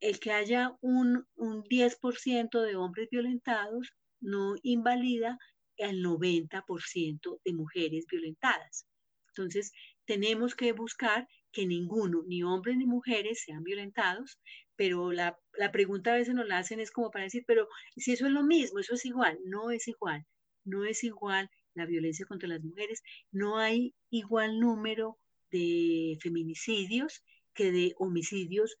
el 0.00 0.18
que 0.18 0.32
haya 0.32 0.76
un, 0.80 1.26
un 1.36 1.62
10% 1.64 2.60
de 2.60 2.74
hombres 2.74 3.08
violentados 3.10 3.92
no 4.20 4.56
invalida 4.62 5.38
el 5.76 6.02
90% 6.02 7.40
de 7.44 7.52
mujeres 7.52 8.06
violentadas. 8.10 8.86
Entonces, 9.28 9.72
tenemos 10.04 10.54
que 10.54 10.72
buscar 10.72 11.28
que 11.52 11.66
ninguno, 11.66 12.22
ni 12.26 12.42
hombres 12.42 12.76
ni 12.76 12.86
mujeres, 12.86 13.42
sean 13.44 13.62
violentados, 13.62 14.40
pero 14.76 15.12
la, 15.12 15.38
pregunta 15.72 16.12
a 16.12 16.16
veces 16.16 16.34
nos 16.34 16.46
la 16.46 16.58
hacen 16.58 16.80
es 16.80 16.90
como 16.90 17.10
para 17.10 17.24
decir, 17.24 17.44
pero 17.46 17.68
si 17.96 18.12
eso 18.12 18.26
es 18.26 18.32
lo 18.32 18.42
mismo, 18.42 18.78
eso 18.78 18.94
es 18.94 19.04
igual, 19.04 19.38
no 19.44 19.70
es 19.70 19.88
igual, 19.88 20.26
no 20.64 20.84
es 20.84 21.04
igual 21.04 21.50
la 21.74 21.86
violencia 21.86 22.26
contra 22.26 22.48
las 22.48 22.62
mujeres, 22.62 23.02
no 23.30 23.58
hay 23.58 23.94
igual 24.10 24.60
número 24.60 25.18
de 25.50 26.18
feminicidios 26.20 27.22
que 27.54 27.70
de 27.70 27.94
homicidios 27.98 28.76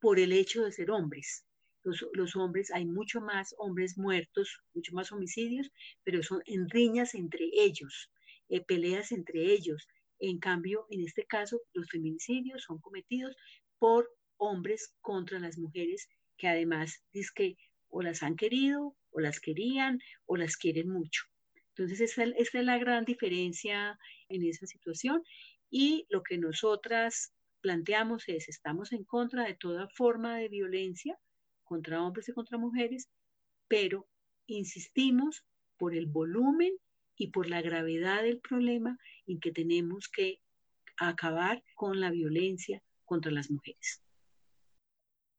por 0.00 0.18
el 0.18 0.32
hecho 0.32 0.64
de 0.64 0.72
ser 0.72 0.90
hombres. 0.90 1.44
Los, 2.12 2.36
hombres, 2.36 2.70
hay 2.70 2.84
mucho 2.84 3.20
más 3.20 3.54
hombres 3.56 3.96
muertos, 3.96 4.60
mucho 4.74 4.92
más 4.92 5.10
homicidios, 5.10 5.70
pero 6.04 6.22
son 6.22 6.42
en 6.44 6.68
riñas 6.68 7.14
entre 7.14 7.48
ellos, 7.52 8.10
eh, 8.50 8.62
peleas 8.62 9.10
entre 9.10 9.52
ellos. 9.52 9.88
En 10.18 10.38
cambio, 10.38 10.86
en 10.90 11.02
este 11.02 11.24
caso, 11.24 11.62
los 11.72 11.88
feminicidios 11.88 12.64
son 12.64 12.78
cometidos 12.80 13.34
por 13.78 14.10
hombres 14.38 14.94
contra 15.00 15.38
las 15.38 15.58
mujeres 15.58 16.08
que 16.36 16.48
además 16.48 17.02
dice 17.12 17.30
que 17.34 17.56
o 17.88 18.02
las 18.02 18.22
han 18.22 18.36
querido 18.36 18.96
o 19.10 19.20
las 19.20 19.40
querían 19.40 20.00
o 20.26 20.36
las 20.36 20.56
quieren 20.56 20.88
mucho. 20.88 21.24
Entonces, 21.70 22.00
esta, 22.00 22.24
es 22.24 22.54
la 22.54 22.78
gran 22.78 23.04
diferencia 23.04 23.98
en 24.28 24.44
esa 24.44 24.66
situación 24.66 25.22
y 25.70 26.06
lo 26.08 26.22
que 26.22 26.38
nosotras 26.38 27.32
planteamos 27.60 28.28
es, 28.28 28.48
estamos 28.48 28.92
en 28.92 29.04
contra 29.04 29.44
de 29.44 29.54
toda 29.54 29.88
forma 29.88 30.38
de 30.38 30.48
violencia 30.48 31.18
contra 31.64 32.02
hombres 32.02 32.28
y 32.28 32.32
contra 32.32 32.58
mujeres, 32.58 33.08
pero 33.68 34.08
insistimos 34.46 35.44
por 35.76 35.94
el 35.94 36.06
volumen 36.06 36.72
y 37.16 37.28
por 37.28 37.48
la 37.48 37.62
gravedad 37.62 38.22
del 38.22 38.40
problema 38.40 38.98
en 39.26 39.40
que 39.40 39.52
tenemos 39.52 40.08
que 40.08 40.40
acabar 40.96 41.62
con 41.74 42.00
la 42.00 42.10
violencia 42.10 42.82
contra 43.04 43.30
las 43.30 43.50
mujeres. 43.50 44.02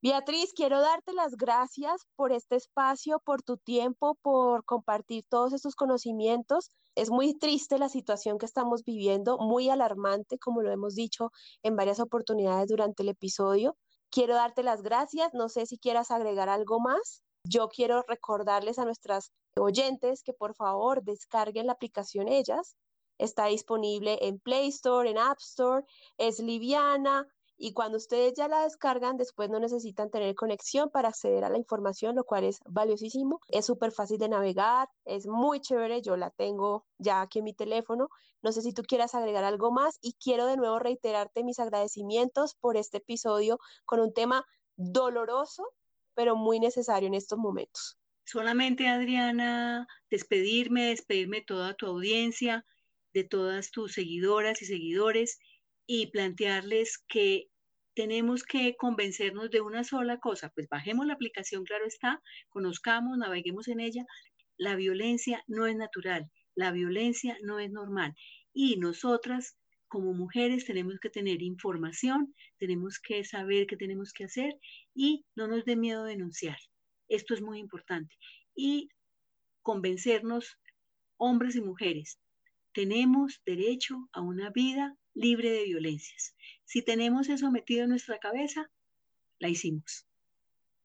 Beatriz, 0.01 0.53
quiero 0.53 0.79
darte 0.79 1.11
las 1.11 1.35
gracias 1.35 2.07
por 2.15 2.31
este 2.31 2.55
espacio, 2.55 3.19
por 3.19 3.41
tu 3.41 3.57
tiempo, 3.57 4.15
por 4.21 4.63
compartir 4.63 5.25
todos 5.27 5.51
estos 5.51 5.75
conocimientos. 5.75 6.71
Es 6.95 7.09
muy 7.09 7.37
triste 7.37 7.77
la 7.77 7.89
situación 7.89 8.37
que 8.37 8.45
estamos 8.45 8.85
viviendo, 8.85 9.37
muy 9.39 9.69
alarmante, 9.69 10.39
como 10.39 10.61
lo 10.61 10.71
hemos 10.71 10.95
dicho 10.95 11.31
en 11.63 11.75
varias 11.75 11.99
oportunidades 11.99 12.69
durante 12.69 13.03
el 13.03 13.09
episodio. 13.09 13.75
Quiero 14.09 14.35
darte 14.35 14.63
las 14.63 14.83
gracias. 14.83 15.33
No 15.33 15.49
sé 15.49 15.65
si 15.65 15.77
quieras 15.77 16.11
agregar 16.11 16.47
algo 16.47 16.79
más. 16.79 17.21
Yo 17.43 17.67
quiero 17.67 18.01
recordarles 18.07 18.79
a 18.79 18.85
nuestras 18.85 19.33
oyentes 19.57 20.23
que 20.23 20.31
por 20.31 20.55
favor 20.55 21.03
descarguen 21.03 21.67
la 21.67 21.73
aplicación 21.73 22.29
Ellas. 22.29 22.77
Está 23.17 23.47
disponible 23.47 24.17
en 24.21 24.39
Play 24.39 24.69
Store, 24.69 25.09
en 25.09 25.17
App 25.17 25.39
Store. 25.39 25.85
Es 26.17 26.39
liviana, 26.39 27.27
y 27.61 27.73
cuando 27.73 27.97
ustedes 27.97 28.33
ya 28.35 28.47
la 28.47 28.63
descargan, 28.63 29.17
después 29.17 29.49
no 29.49 29.59
necesitan 29.59 30.09
tener 30.09 30.33
conexión 30.33 30.89
para 30.89 31.09
acceder 31.09 31.43
a 31.43 31.49
la 31.49 31.57
información, 31.57 32.15
lo 32.15 32.23
cual 32.23 32.45
es 32.45 32.61
valiosísimo. 32.65 33.41
Es 33.49 33.65
súper 33.65 33.91
fácil 33.91 34.17
de 34.17 34.29
navegar, 34.29 34.87
es 35.03 35.27
muy 35.27 35.59
chévere, 35.59 36.01
yo 36.01 36.15
la 36.15 36.31
tengo 36.31 36.85
ya 36.99 37.19
aquí 37.19 37.39
en 37.39 37.45
mi 37.45 37.53
teléfono. 37.53 38.07
No 38.41 38.53
sé 38.53 38.61
si 38.61 38.71
tú 38.71 38.83
quieras 38.83 39.13
agregar 39.13 39.43
algo 39.43 39.71
más 39.71 39.99
y 40.01 40.13
quiero 40.13 40.45
de 40.45 40.55
nuevo 40.55 40.79
reiterarte 40.79 41.43
mis 41.43 41.59
agradecimientos 41.59 42.55
por 42.55 42.77
este 42.77 42.99
episodio 42.99 43.59
con 43.83 43.99
un 43.99 44.13
tema 44.13 44.45
doloroso, 44.77 45.67
pero 46.13 46.37
muy 46.37 46.61
necesario 46.61 47.07
en 47.07 47.13
estos 47.13 47.37
momentos. 47.37 47.99
Solamente, 48.23 48.87
Adriana, 48.87 49.85
despedirme, 50.09 50.85
despedirme 50.85 51.37
de 51.39 51.45
toda 51.45 51.73
tu 51.73 51.87
audiencia, 51.87 52.65
de 53.13 53.25
todas 53.25 53.71
tus 53.71 53.93
seguidoras 53.95 54.61
y 54.61 54.65
seguidores 54.65 55.39
y 55.91 56.05
plantearles 56.11 56.99
que 57.07 57.49
tenemos 57.95 58.43
que 58.43 58.75
convencernos 58.75 59.49
de 59.49 59.61
una 59.61 59.83
sola 59.83 60.19
cosa, 60.19 60.51
pues 60.53 60.69
bajemos 60.69 61.07
la 61.07 61.13
aplicación, 61.13 61.63
claro 61.63 61.83
está, 61.87 62.21
conozcamos, 62.49 63.17
naveguemos 63.17 63.67
en 63.67 63.79
ella. 63.79 64.05
La 64.55 64.75
violencia 64.75 65.43
no 65.47 65.65
es 65.65 65.75
natural, 65.75 66.29
la 66.53 66.71
violencia 66.71 67.35
no 67.41 67.57
es 67.57 67.71
normal 67.71 68.13
y 68.53 68.77
nosotras 68.77 69.57
como 69.87 70.13
mujeres 70.13 70.63
tenemos 70.63 70.99
que 70.99 71.09
tener 71.09 71.41
información, 71.41 72.35
tenemos 72.59 72.99
que 72.99 73.25
saber 73.25 73.65
qué 73.65 73.75
tenemos 73.75 74.13
que 74.13 74.25
hacer 74.25 74.59
y 74.93 75.25
no 75.35 75.47
nos 75.47 75.65
dé 75.65 75.75
miedo 75.75 76.03
denunciar. 76.03 76.59
Esto 77.07 77.33
es 77.33 77.41
muy 77.41 77.57
importante. 77.57 78.15
Y 78.53 78.89
convencernos, 79.63 80.55
hombres 81.17 81.55
y 81.55 81.61
mujeres, 81.61 82.19
tenemos 82.73 83.41
derecho 83.43 84.07
a 84.13 84.21
una 84.21 84.51
vida 84.51 84.95
libre 85.19 85.51
de 85.51 85.65
violencias. 85.65 86.33
Si 86.63 86.81
tenemos 86.81 87.27
eso 87.29 87.51
metido 87.51 87.83
en 87.83 87.89
nuestra 87.89 88.19
cabeza, 88.19 88.71
la 89.39 89.49
hicimos. 89.49 90.07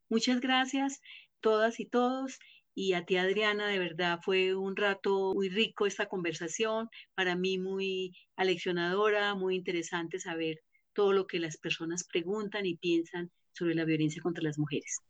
Muchas 0.08 0.40
gracias 0.40 1.00
todas 1.40 1.78
y 1.78 1.86
todos. 1.86 2.38
Y 2.74 2.94
a 2.94 3.04
ti, 3.04 3.16
Adriana, 3.16 3.68
de 3.68 3.78
verdad 3.78 4.18
fue 4.24 4.56
un 4.56 4.74
rato 4.76 5.32
muy 5.34 5.48
rico 5.48 5.86
esta 5.86 6.06
conversación, 6.06 6.88
para 7.14 7.36
mí 7.36 7.58
muy 7.58 8.16
aleccionadora, 8.34 9.36
muy 9.36 9.54
interesante 9.54 10.18
saber 10.18 10.60
todo 10.92 11.12
lo 11.12 11.26
que 11.26 11.38
las 11.38 11.56
personas 11.56 12.04
preguntan 12.04 12.66
y 12.66 12.76
piensan 12.76 13.30
sobre 13.52 13.76
la 13.76 13.84
violencia 13.84 14.20
contra 14.22 14.42
las 14.42 14.58
mujeres. 14.58 15.00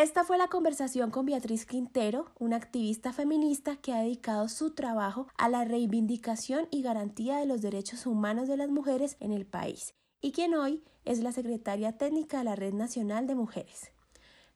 Esta 0.00 0.24
fue 0.24 0.38
la 0.38 0.48
conversación 0.48 1.10
con 1.10 1.26
Beatriz 1.26 1.66
Quintero, 1.66 2.32
una 2.38 2.56
activista 2.56 3.12
feminista 3.12 3.76
que 3.76 3.92
ha 3.92 3.98
dedicado 3.98 4.48
su 4.48 4.70
trabajo 4.70 5.26
a 5.36 5.50
la 5.50 5.66
reivindicación 5.66 6.68
y 6.70 6.80
garantía 6.80 7.36
de 7.36 7.44
los 7.44 7.60
derechos 7.60 8.06
humanos 8.06 8.48
de 8.48 8.56
las 8.56 8.70
mujeres 8.70 9.18
en 9.20 9.30
el 9.30 9.44
país 9.44 9.92
y 10.22 10.32
quien 10.32 10.54
hoy 10.54 10.82
es 11.04 11.18
la 11.18 11.32
secretaria 11.32 11.98
técnica 11.98 12.38
de 12.38 12.44
la 12.44 12.56
Red 12.56 12.72
Nacional 12.72 13.26
de 13.26 13.34
Mujeres. 13.34 13.92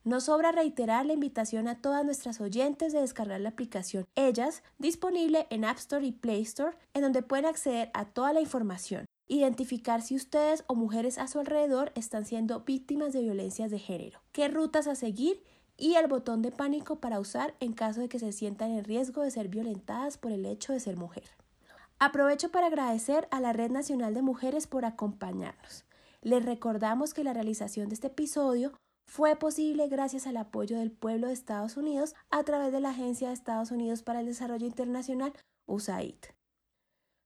No 0.02 0.22
sobra 0.22 0.50
reiterar 0.50 1.04
la 1.04 1.12
invitación 1.12 1.68
a 1.68 1.82
todas 1.82 2.06
nuestras 2.06 2.40
oyentes 2.40 2.94
de 2.94 3.02
descargar 3.02 3.42
la 3.42 3.50
aplicación 3.50 4.06
Ellas, 4.14 4.62
disponible 4.78 5.46
en 5.50 5.66
App 5.66 5.76
Store 5.76 6.06
y 6.06 6.12
Play 6.12 6.40
Store, 6.40 6.74
en 6.94 7.02
donde 7.02 7.22
pueden 7.22 7.44
acceder 7.44 7.90
a 7.92 8.06
toda 8.06 8.32
la 8.32 8.40
información, 8.40 9.04
identificar 9.28 10.02
si 10.02 10.16
ustedes 10.16 10.64
o 10.66 10.74
mujeres 10.74 11.18
a 11.18 11.26
su 11.26 11.38
alrededor 11.38 11.92
están 11.94 12.24
siendo 12.24 12.60
víctimas 12.60 13.12
de 13.12 13.22
violencias 13.22 13.70
de 13.70 13.78
género, 13.78 14.20
qué 14.32 14.48
rutas 14.48 14.86
a 14.86 14.94
seguir 14.94 15.42
y 15.76 15.94
el 15.94 16.06
botón 16.06 16.42
de 16.42 16.52
pánico 16.52 16.96
para 16.96 17.20
usar 17.20 17.54
en 17.60 17.72
caso 17.72 18.00
de 18.00 18.08
que 18.08 18.18
se 18.18 18.32
sientan 18.32 18.70
en 18.70 18.84
riesgo 18.84 19.22
de 19.22 19.30
ser 19.30 19.48
violentadas 19.48 20.18
por 20.18 20.32
el 20.32 20.46
hecho 20.46 20.72
de 20.72 20.80
ser 20.80 20.96
mujer. 20.96 21.24
Aprovecho 21.98 22.50
para 22.50 22.66
agradecer 22.66 23.28
a 23.30 23.40
la 23.40 23.52
Red 23.52 23.70
Nacional 23.70 24.14
de 24.14 24.22
Mujeres 24.22 24.66
por 24.66 24.84
acompañarnos. 24.84 25.84
Les 26.22 26.44
recordamos 26.44 27.14
que 27.14 27.24
la 27.24 27.32
realización 27.32 27.88
de 27.88 27.94
este 27.94 28.08
episodio 28.08 28.72
fue 29.06 29.36
posible 29.36 29.88
gracias 29.88 30.26
al 30.26 30.36
apoyo 30.36 30.78
del 30.78 30.90
pueblo 30.90 31.28
de 31.28 31.34
Estados 31.34 31.76
Unidos 31.76 32.14
a 32.30 32.42
través 32.44 32.72
de 32.72 32.80
la 32.80 32.90
Agencia 32.90 33.28
de 33.28 33.34
Estados 33.34 33.70
Unidos 33.70 34.02
para 34.02 34.20
el 34.20 34.26
Desarrollo 34.26 34.66
Internacional, 34.66 35.32
USAID. 35.66 36.33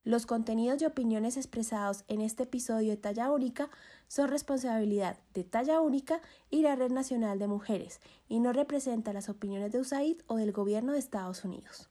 Los 0.05 0.25
contenidos 0.25 0.81
y 0.81 0.85
opiniones 0.85 1.35
expresados 1.35 2.05
en 2.07 2.21
este 2.21 2.43
episodio 2.43 2.91
de 2.91 2.97
Talla 2.97 3.31
Única 3.31 3.69
son 4.07 4.29
responsabilidad 4.29 5.17
de 5.33 5.43
Talla 5.43 5.81
Única 5.81 6.21
y 6.49 6.61
la 6.61 6.75
Red 6.75 6.91
Nacional 6.91 7.37
de 7.37 7.47
Mujeres 7.47 7.99
y 8.29 8.39
no 8.39 8.53
representan 8.53 9.15
las 9.15 9.27
opiniones 9.27 9.73
de 9.73 9.79
USAID 9.79 10.21
o 10.27 10.37
del 10.37 10.53
Gobierno 10.53 10.93
de 10.93 10.99
Estados 10.99 11.43
Unidos. 11.43 11.89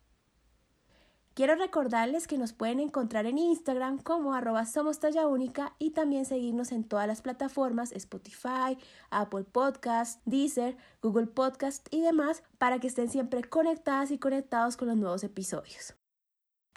Quiero 1.35 1.55
recordarles 1.55 2.27
que 2.27 2.39
nos 2.39 2.53
pueden 2.53 2.81
encontrar 2.81 3.27
en 3.27 3.39
Instagram 3.39 3.99
como 3.99 4.35
arroba 4.35 4.67
somos 4.67 4.99
talla 4.99 5.29
única 5.29 5.77
y 5.79 5.91
también 5.91 6.25
seguirnos 6.25 6.73
en 6.73 6.83
todas 6.83 7.07
las 7.07 7.23
plataformas 7.23 7.93
Spotify, 7.93 8.77
Apple 9.11 9.45
Podcast, 9.45 10.21
Deezer, 10.25 10.77
Google 11.01 11.29
Podcast 11.29 11.87
y 11.93 12.01
demás 12.01 12.43
para 12.57 12.81
que 12.81 12.89
estén 12.89 13.09
siempre 13.09 13.45
conectadas 13.45 14.11
y 14.11 14.19
conectados 14.19 14.77
con 14.77 14.89
los 14.89 14.97
nuevos 14.97 15.23
episodios. 15.23 15.98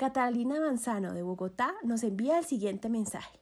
Catalina 0.02 0.60
Manzano 0.60 1.14
de 1.14 1.22
Bogotá 1.22 1.76
nos 1.84 2.02
envía 2.02 2.39
el 2.39 2.43
siguiente 2.43 2.89
mensaje. 2.89 3.39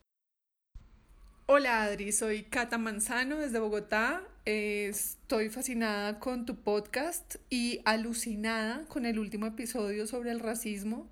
Hola 1.46 1.84
Adri, 1.84 2.12
soy 2.12 2.44
Cata 2.44 2.78
Manzano 2.78 3.38
desde 3.38 3.60
Bogotá. 3.60 4.24
Estoy 4.44 5.50
fascinada 5.50 6.20
con 6.20 6.46
tu 6.46 6.58
podcast 6.58 7.38
y 7.50 7.80
alucinada 7.86 8.84
con 8.90 9.06
el 9.06 9.20
último 9.20 9.46
episodio 9.46 10.06
sobre 10.06 10.32
el 10.32 10.42
racismo. 10.42 11.08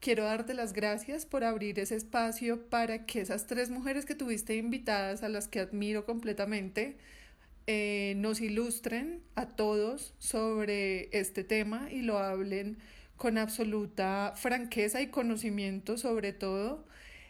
Quiero 0.00 0.24
darte 0.24 0.52
las 0.52 0.74
gracias 0.74 1.24
por 1.24 1.44
abrir 1.44 1.78
ese 1.78 1.96
espacio 1.96 2.68
para 2.68 3.06
que 3.06 3.22
esas 3.22 3.46
tres 3.46 3.70
mujeres 3.70 4.04
que 4.04 4.14
tuviste 4.14 4.54
invitadas, 4.56 5.22
a 5.22 5.30
las 5.30 5.48
que 5.48 5.60
admiro 5.60 6.04
completamente, 6.04 6.98
eh, 7.66 8.12
nos 8.18 8.42
ilustren 8.42 9.22
a 9.34 9.46
todos 9.48 10.12
sobre 10.18 11.08
este 11.18 11.42
tema 11.42 11.90
y 11.90 12.02
lo 12.02 12.18
hablen 12.18 12.76
con 13.16 13.38
absoluta 13.38 14.32
franqueza 14.36 15.00
y 15.00 15.08
conocimiento 15.08 15.98
sobre 15.98 16.32
todo 16.32 16.84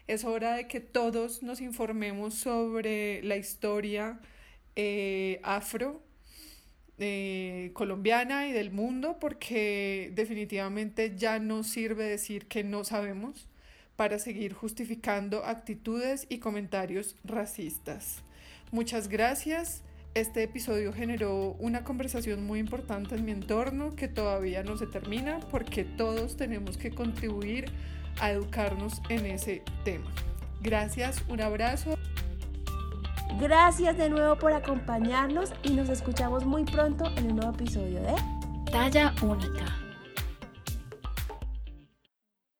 es 0.07 0.23
hora 0.23 0.55
de 0.55 0.67
que 0.67 0.79
todos 0.79 1.41
nos 1.41 1.61
informemos 1.61 2.35
sobre 2.35 3.23
la 3.23 3.37
historia 3.37 4.19
eh, 4.75 5.39
afro 5.43 6.03
eh, 6.97 7.71
colombiana 7.73 8.47
y 8.47 8.51
del 8.51 8.71
mundo 8.71 9.17
porque 9.19 10.11
definitivamente 10.13 11.15
ya 11.17 11.39
no 11.39 11.63
sirve 11.63 12.05
decir 12.05 12.47
que 12.47 12.63
no 12.63 12.83
sabemos 12.83 13.47
para 13.95 14.19
seguir 14.19 14.53
justificando 14.53 15.43
actitudes 15.45 16.27
y 16.29 16.39
comentarios 16.39 17.15
racistas. 17.23 18.21
Muchas 18.71 19.07
gracias. 19.07 19.81
Este 20.15 20.43
episodio 20.43 20.93
generó 20.93 21.57
una 21.59 21.83
conversación 21.83 22.45
muy 22.45 22.59
importante 22.59 23.15
en 23.15 23.25
mi 23.25 23.33
entorno 23.33 23.97
que 23.97 24.07
todavía 24.07 24.63
no 24.63 24.77
se 24.77 24.87
termina 24.87 25.41
porque 25.51 25.83
todos 25.83 26.37
tenemos 26.37 26.77
que 26.77 26.89
contribuir 26.91 27.65
a 28.21 28.31
educarnos 28.31 29.01
en 29.09 29.25
ese 29.25 29.61
tema. 29.83 30.09
Gracias, 30.61 31.21
un 31.27 31.41
abrazo. 31.41 31.97
Gracias 33.41 33.97
de 33.97 34.09
nuevo 34.09 34.37
por 34.37 34.53
acompañarnos 34.53 35.51
y 35.63 35.71
nos 35.71 35.89
escuchamos 35.89 36.45
muy 36.45 36.63
pronto 36.63 37.11
en 37.17 37.31
un 37.31 37.35
nuevo 37.35 37.51
episodio 37.51 38.01
de 38.01 38.15
Talla 38.71 39.13
Única. 39.21 39.84